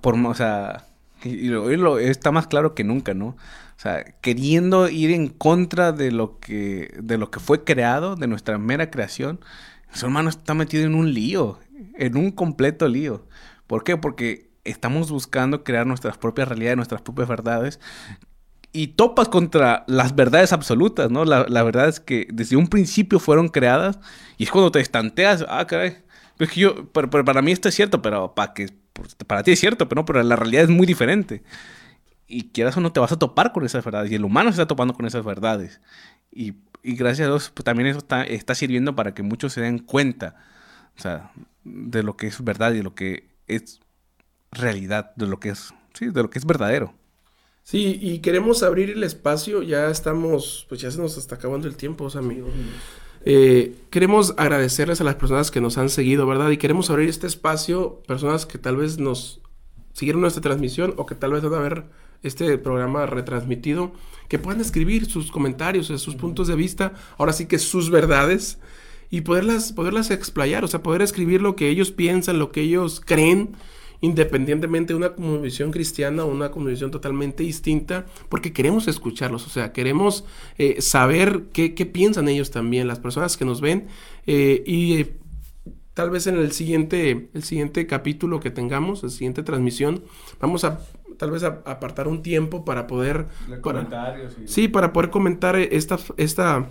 Por, 0.00 0.14
o 0.14 0.34
sea, 0.34 0.86
y, 1.24 1.50
hoy 1.50 1.76
lo, 1.76 1.98
está 1.98 2.30
más 2.32 2.46
claro 2.46 2.74
que 2.74 2.84
nunca, 2.84 3.14
¿no? 3.14 3.28
O 3.28 3.78
sea, 3.78 4.04
queriendo 4.20 4.88
ir 4.88 5.10
en 5.10 5.28
contra 5.28 5.92
de 5.92 6.10
lo 6.10 6.38
que, 6.38 6.94
de 6.98 7.18
lo 7.18 7.30
que 7.30 7.40
fue 7.40 7.64
creado, 7.64 8.16
de 8.16 8.26
nuestra 8.26 8.58
mera 8.58 8.90
creación, 8.90 9.40
su 9.92 10.06
hermano 10.06 10.28
está 10.28 10.54
metido 10.54 10.84
en 10.84 10.94
un 10.94 11.12
lío, 11.12 11.58
en 11.96 12.16
un 12.16 12.30
completo 12.30 12.88
lío. 12.88 13.26
¿Por 13.66 13.84
qué? 13.84 13.96
Porque 13.96 14.50
estamos 14.64 15.10
buscando 15.10 15.64
crear 15.64 15.86
nuestras 15.86 16.18
propias 16.18 16.48
realidades, 16.48 16.76
nuestras 16.76 17.02
propias 17.02 17.28
verdades. 17.28 17.80
Y 18.72 18.88
topas 18.88 19.28
contra 19.28 19.84
las 19.86 20.14
verdades 20.14 20.52
absolutas, 20.52 21.10
¿no? 21.10 21.24
La, 21.24 21.62
verdad 21.62 21.88
es 21.88 21.98
que 21.98 22.28
desde 22.30 22.56
un 22.56 22.68
principio 22.68 23.18
fueron 23.18 23.48
creadas 23.48 23.98
y 24.36 24.44
es 24.44 24.50
cuando 24.50 24.70
te 24.70 24.80
estanteas, 24.80 25.46
ah, 25.48 25.66
caray. 25.66 25.98
Es 26.38 26.50
que 26.50 26.60
yo, 26.60 26.92
pero, 26.92 27.08
para 27.08 27.40
mí 27.40 27.52
esto 27.52 27.70
es 27.70 27.74
cierto, 27.74 28.02
pero 28.02 28.34
para, 28.34 28.52
que, 28.52 28.68
para 29.26 29.42
ti 29.42 29.52
es 29.52 29.60
cierto, 29.60 29.88
pero 29.88 30.00
no, 30.00 30.04
pero 30.04 30.22
la 30.22 30.36
realidad 30.36 30.64
es 30.64 30.70
muy 30.70 30.86
diferente. 30.86 31.42
Y 32.26 32.50
quieras 32.50 32.76
o 32.76 32.80
no 32.80 32.92
te 32.92 33.00
vas 33.00 33.12
a 33.12 33.18
topar 33.18 33.52
con 33.52 33.64
esas 33.64 33.84
verdades. 33.84 34.10
Y 34.10 34.16
el 34.16 34.24
humano 34.24 34.50
se 34.50 34.54
está 34.54 34.66
topando 34.66 34.94
con 34.94 35.06
esas 35.06 35.24
verdades. 35.24 35.80
Y 36.32 36.54
y 36.86 36.94
gracias 36.94 37.26
a 37.26 37.30
Dios, 37.30 37.50
pues 37.52 37.64
también 37.64 37.88
eso 37.88 37.98
está, 37.98 38.22
está 38.22 38.54
sirviendo 38.54 38.94
para 38.94 39.12
que 39.12 39.24
muchos 39.24 39.52
se 39.52 39.60
den 39.60 39.80
cuenta, 39.80 40.36
o 40.96 41.00
sea, 41.00 41.32
de 41.64 42.04
lo 42.04 42.16
que 42.16 42.28
es 42.28 42.44
verdad 42.44 42.72
y 42.74 42.76
de 42.76 42.82
lo 42.84 42.94
que 42.94 43.28
es 43.48 43.80
realidad, 44.52 45.12
de 45.16 45.26
lo 45.26 45.40
que 45.40 45.48
es, 45.48 45.74
sí, 45.94 46.06
de 46.06 46.22
lo 46.22 46.30
que 46.30 46.38
es 46.38 46.46
verdadero. 46.46 46.94
Sí, 47.64 47.98
y 48.00 48.20
queremos 48.20 48.62
abrir 48.62 48.90
el 48.90 49.02
espacio, 49.02 49.64
ya 49.64 49.90
estamos, 49.90 50.64
pues 50.68 50.80
ya 50.80 50.92
se 50.92 50.98
nos 50.98 51.18
está 51.18 51.34
acabando 51.34 51.66
el 51.66 51.76
tiempo, 51.76 52.08
amigos. 52.14 52.52
Eh, 53.28 53.74
queremos 53.90 54.34
agradecerles 54.36 55.00
a 55.00 55.04
las 55.04 55.16
personas 55.16 55.50
que 55.50 55.60
nos 55.60 55.78
han 55.78 55.88
seguido, 55.88 56.28
¿verdad? 56.28 56.48
Y 56.50 56.58
queremos 56.58 56.90
abrir 56.90 57.08
este 57.08 57.26
espacio, 57.26 58.00
personas 58.06 58.46
que 58.46 58.56
tal 58.56 58.76
vez 58.76 58.98
nos 58.98 59.40
siguieron 59.94 60.20
nuestra 60.20 60.40
transmisión 60.40 60.94
o 60.96 61.06
que 61.06 61.16
tal 61.16 61.32
vez 61.32 61.42
van 61.42 61.54
a 61.54 61.58
ver 61.58 61.84
este 62.22 62.56
programa 62.56 63.04
retransmitido, 63.04 63.90
que 64.28 64.38
puedan 64.38 64.60
escribir 64.60 65.06
sus 65.06 65.32
comentarios, 65.32 65.88
sus 65.88 66.14
puntos 66.14 66.46
de 66.46 66.54
vista, 66.54 66.92
ahora 67.18 67.32
sí 67.32 67.46
que 67.46 67.58
sus 67.58 67.90
verdades, 67.90 68.60
y 69.10 69.22
poderlas, 69.22 69.72
poderlas 69.72 70.12
explayar, 70.12 70.64
o 70.64 70.68
sea, 70.68 70.82
poder 70.84 71.02
escribir 71.02 71.42
lo 71.42 71.56
que 71.56 71.68
ellos 71.68 71.90
piensan, 71.90 72.38
lo 72.38 72.52
que 72.52 72.60
ellos 72.60 73.02
creen, 73.04 73.56
independientemente 74.00 74.92
de 74.92 74.96
una 74.96 75.14
convicción 75.14 75.70
cristiana 75.70 76.24
o 76.24 76.28
una 76.28 76.50
convicción 76.50 76.90
totalmente 76.90 77.42
distinta, 77.42 78.06
porque 78.28 78.52
queremos 78.52 78.88
escucharlos, 78.88 79.46
o 79.46 79.50
sea, 79.50 79.72
queremos 79.72 80.24
eh, 80.58 80.80
saber 80.80 81.44
qué, 81.52 81.70
piensan 81.86 82.28
ellos 82.28 82.50
también, 82.50 82.88
las 82.88 82.98
personas 82.98 83.36
que 83.36 83.44
nos 83.44 83.60
ven, 83.60 83.88
eh, 84.26 84.62
y 84.66 85.00
eh, 85.00 85.16
tal 85.94 86.10
vez 86.10 86.26
en 86.26 86.36
el 86.36 86.52
siguiente, 86.52 87.30
el 87.32 87.42
siguiente 87.42 87.86
capítulo 87.86 88.40
que 88.40 88.50
tengamos, 88.50 89.02
la 89.02 89.08
siguiente 89.08 89.42
transmisión, 89.42 90.04
vamos 90.40 90.64
a 90.64 90.80
tal 91.16 91.30
vez 91.30 91.42
apartar 91.44 92.08
un 92.08 92.22
tiempo 92.22 92.64
para 92.64 92.86
poder... 92.86 93.26
comentarios. 93.62 94.36
Sí, 94.44 94.68
para 94.68 94.92
poder 94.92 95.10
comentar 95.10 95.56
esta, 95.56 95.98
esta, 96.18 96.68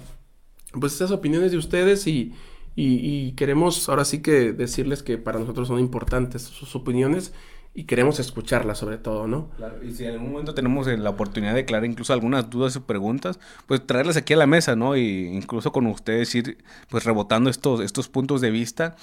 pues 0.79 0.93
estas 0.93 1.09
opiniones 1.09 1.51
de 1.51 1.57
ustedes 1.57 2.05
y, 2.05 2.33
y, 2.75 3.31
queremos 3.33 3.87
ahora 3.87 4.03
sí 4.03 4.21
que 4.21 4.51
decirles 4.51 5.01
que 5.01 5.17
para 5.17 5.39
nosotros 5.39 5.67
son 5.69 5.79
importantes 5.79 6.41
sus 6.41 6.75
opiniones 6.75 7.33
y 7.73 7.85
queremos 7.85 8.19
escucharlas 8.19 8.77
sobre 8.77 8.97
todo, 8.97 9.27
¿no? 9.27 9.49
Claro, 9.57 9.83
y 9.83 9.93
si 9.93 10.05
en 10.05 10.13
algún 10.13 10.31
momento 10.31 10.53
tenemos 10.53 10.87
la 10.87 11.09
oportunidad 11.09 11.53
de 11.53 11.61
aclarar 11.61 11.85
incluso 11.85 12.13
algunas 12.13 12.49
dudas 12.49 12.75
o 12.75 12.85
preguntas, 12.85 13.39
pues 13.65 13.85
traerlas 13.85 14.17
aquí 14.17 14.33
a 14.33 14.37
la 14.37 14.47
mesa, 14.47 14.75
¿no? 14.75 14.97
Y 14.97 15.27
incluso 15.27 15.71
con 15.71 15.85
ustedes 15.87 16.33
ir 16.35 16.57
pues 16.89 17.05
rebotando 17.05 17.49
estos, 17.49 17.81
estos 17.81 18.09
puntos 18.09 18.41
de 18.41 18.51
vista 18.51 18.95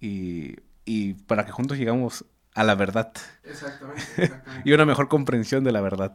y, 0.00 0.56
y 0.84 1.14
para 1.14 1.44
que 1.44 1.52
juntos 1.52 1.78
llegamos 1.78 2.24
a 2.54 2.64
la 2.64 2.74
verdad. 2.74 3.12
Exactamente. 3.44 4.02
exactamente. 4.16 4.62
y 4.68 4.72
una 4.72 4.86
mejor 4.86 5.08
comprensión 5.08 5.64
de 5.64 5.72
la 5.72 5.80
verdad. 5.80 6.14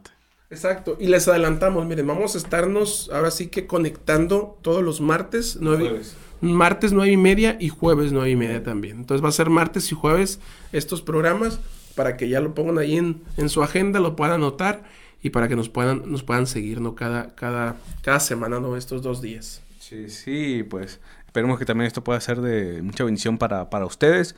Exacto. 0.50 0.96
Y 1.00 1.08
les 1.08 1.26
adelantamos, 1.26 1.86
miren, 1.86 2.06
vamos 2.06 2.34
a 2.34 2.38
estarnos 2.38 3.10
ahora 3.12 3.30
sí 3.30 3.48
que 3.48 3.66
conectando 3.66 4.58
todos 4.62 4.82
los 4.82 5.00
martes, 5.00 5.58
nueve, 5.60 6.02
martes 6.40 6.92
nueve 6.92 7.12
y 7.12 7.16
media 7.16 7.56
y 7.60 7.68
jueves 7.68 8.12
nueve 8.12 8.30
y 8.30 8.36
media 8.36 8.62
también. 8.62 8.98
Entonces 8.98 9.24
va 9.24 9.28
a 9.28 9.32
ser 9.32 9.50
martes 9.50 9.90
y 9.92 9.94
jueves 9.94 10.40
estos 10.72 11.02
programas 11.02 11.60
para 11.94 12.16
que 12.16 12.28
ya 12.28 12.40
lo 12.40 12.54
pongan 12.54 12.78
ahí 12.78 12.96
en, 12.96 13.22
en 13.36 13.48
su 13.48 13.62
agenda, 13.62 14.00
lo 14.00 14.16
puedan 14.16 14.34
anotar 14.34 14.84
y 15.22 15.30
para 15.30 15.48
que 15.48 15.56
nos 15.56 15.68
puedan, 15.68 16.10
nos 16.10 16.22
puedan 16.22 16.46
seguir, 16.46 16.80
¿no? 16.80 16.94
Cada, 16.94 17.34
cada, 17.34 17.76
cada 18.02 18.20
semana, 18.20 18.60
¿no? 18.60 18.76
Estos 18.76 19.02
dos 19.02 19.22
días. 19.22 19.62
Sí, 19.80 20.10
sí, 20.10 20.62
pues 20.68 21.00
esperemos 21.26 21.58
que 21.58 21.64
también 21.64 21.86
esto 21.86 22.02
pueda 22.04 22.20
ser 22.20 22.40
de 22.40 22.82
mucha 22.82 23.04
bendición 23.04 23.38
para, 23.38 23.70
para 23.70 23.86
ustedes 23.86 24.36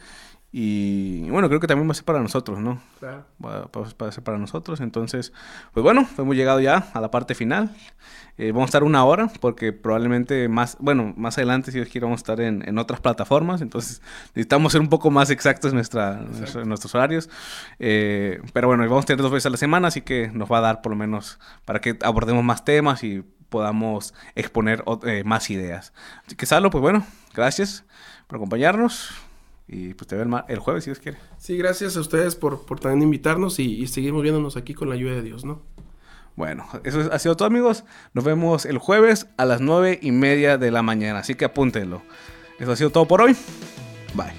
y 0.51 1.29
bueno, 1.29 1.49
creo 1.49 1.61
que 1.61 1.67
también 1.67 1.87
va 1.87 1.93
a 1.93 1.95
ser 1.95 2.07
para 2.07 2.21
nosotros, 2.21 2.59
¿no? 2.59 2.81
Claro. 2.99 3.27
Va, 3.45 3.69
a 4.09 4.13
ser 4.13 4.25
para 4.25 4.39
nosotros. 4.39 4.81
Entonces, 4.81 5.33
pues 5.75 5.85
bueno, 5.85 6.09
hemos 6.17 6.37
llegado 6.37 6.61
ya 6.61 6.89
a 6.95 7.01
la 7.03 7.11
parte 7.11 7.35
final. 7.35 7.71
Eh, 8.39 8.53
vamos 8.53 8.63
a 8.63 8.71
estar 8.71 8.83
una 8.83 9.05
hora 9.05 9.31
porque 9.41 9.75
probablemente 9.75 10.49
más, 10.49 10.79
bueno, 10.81 11.13
más 11.19 11.37
adelante, 11.37 11.71
si 11.71 11.79
Dios 11.79 11.91
quiere, 11.91 12.07
vamos 12.07 12.21
a 12.21 12.23
estar 12.23 12.41
en, 12.41 12.67
en 12.67 12.79
otras 12.79 13.01
plataformas. 13.01 13.61
Entonces, 13.61 14.01
necesitamos 14.29 14.73
ser 14.73 14.81
un 14.81 14.89
poco 14.89 15.11
más 15.11 15.29
exactos 15.29 15.73
en, 15.73 15.77
nuestra, 15.77 16.23
nuestros 16.65 16.95
horarios. 16.95 17.29
Eh, 17.79 18.41
pero 18.55 18.69
bueno, 18.69 18.85
vamos 18.85 19.05
a 19.05 19.07
tener 19.07 19.21
dos 19.21 19.33
veces 19.33 19.47
a 19.47 19.51
la 19.51 19.59
semana, 19.59 19.89
así 19.89 20.01
que 20.01 20.31
nos 20.33 20.51
va 20.51 20.59
a 20.59 20.63
dar 20.63 20.81
por 20.81 20.91
lo 20.91 20.97
menos 20.97 21.39
para 21.67 21.83
que 21.83 21.99
abordemos 22.03 22.43
más 22.43 22.65
temas 22.65 23.05
y 23.05 23.23
podamos 23.51 24.15
exponer 24.35 24.83
eh, 25.05 25.25
más 25.25 25.51
ideas. 25.51 25.93
Así 26.27 26.37
que, 26.37 26.47
Salo, 26.47 26.71
pues 26.71 26.81
bueno, 26.81 27.05
gracias 27.35 27.85
por 28.27 28.37
acompañarnos. 28.37 29.28
Y 29.69 29.93
pues 29.93 30.09
te 30.09 30.17
veo 30.17 30.25
el, 30.25 30.45
el, 30.49 30.59
jueves 30.59 30.85
si 30.85 30.91
Dios 30.91 30.99
quiere. 30.99 31.19
Sí, 31.37 31.59
gracias 31.59 31.97
a 31.99 32.01
ustedes 32.01 32.37
por, 32.37 32.65
por 32.65 32.81
también 32.81 33.03
invitarnos 33.03 33.59
y, 33.59 33.87
seguimos 33.87 34.23
viéndonos 34.23 34.57
aquí 34.57 34.73
con 34.73 34.89
la 34.89 34.95
ayuda 34.95 35.15
de 35.15 35.23
Dios, 35.23 35.45
¿no? 35.45 35.61
Bueno, 36.37 36.67
eso 36.85 37.11
ha 37.13 37.19
sido 37.19 37.37
todo 37.37 37.47
amigos. 37.47 37.85
Nos 38.15 38.25
vemos 38.25 38.65
el 38.65 38.79
jueves 38.79 39.27
a 39.37 39.45
las 39.45 39.61
nueve 39.61 39.99
y 40.01 40.11
media 40.11 40.57
de 40.57 40.71
la 40.71 40.83
mañana, 40.83 41.19
así 41.19 41.35
que 41.35 41.45
apúntenlo. 41.45 42.03
Eso 42.59 42.73
ha 42.73 42.77
sido 42.77 42.91
todo 42.91 43.07
por 43.07 43.21
hoy. 43.21 43.37
Bye. 44.15 44.33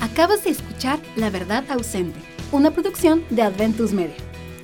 Acabas 0.00 0.42
de 0.42 0.50
escuchar 0.50 0.98
La 1.16 1.30
Verdad 1.30 1.64
Ausente, 1.70 2.18
una 2.50 2.72
producción 2.72 3.22
de 3.30 3.42
Adventus 3.42 3.92
Media. 3.92 4.16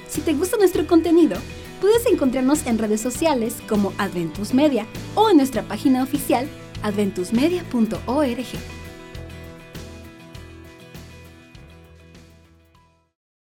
Si 0.08 0.22
te 0.22 0.32
gusta 0.32 0.56
nuestro 0.56 0.86
contenido, 0.86 1.36
puedes 1.80 2.04
encontrarnos 2.06 2.66
en 2.66 2.78
redes 2.78 3.00
sociales 3.00 3.56
como 3.68 3.92
Adventus 3.98 4.54
Media 4.54 4.86
o 5.14 5.30
en 5.30 5.36
nuestra 5.36 5.62
página 5.62 6.02
oficial 6.02 6.48
adventusmedia.org. 6.82 8.83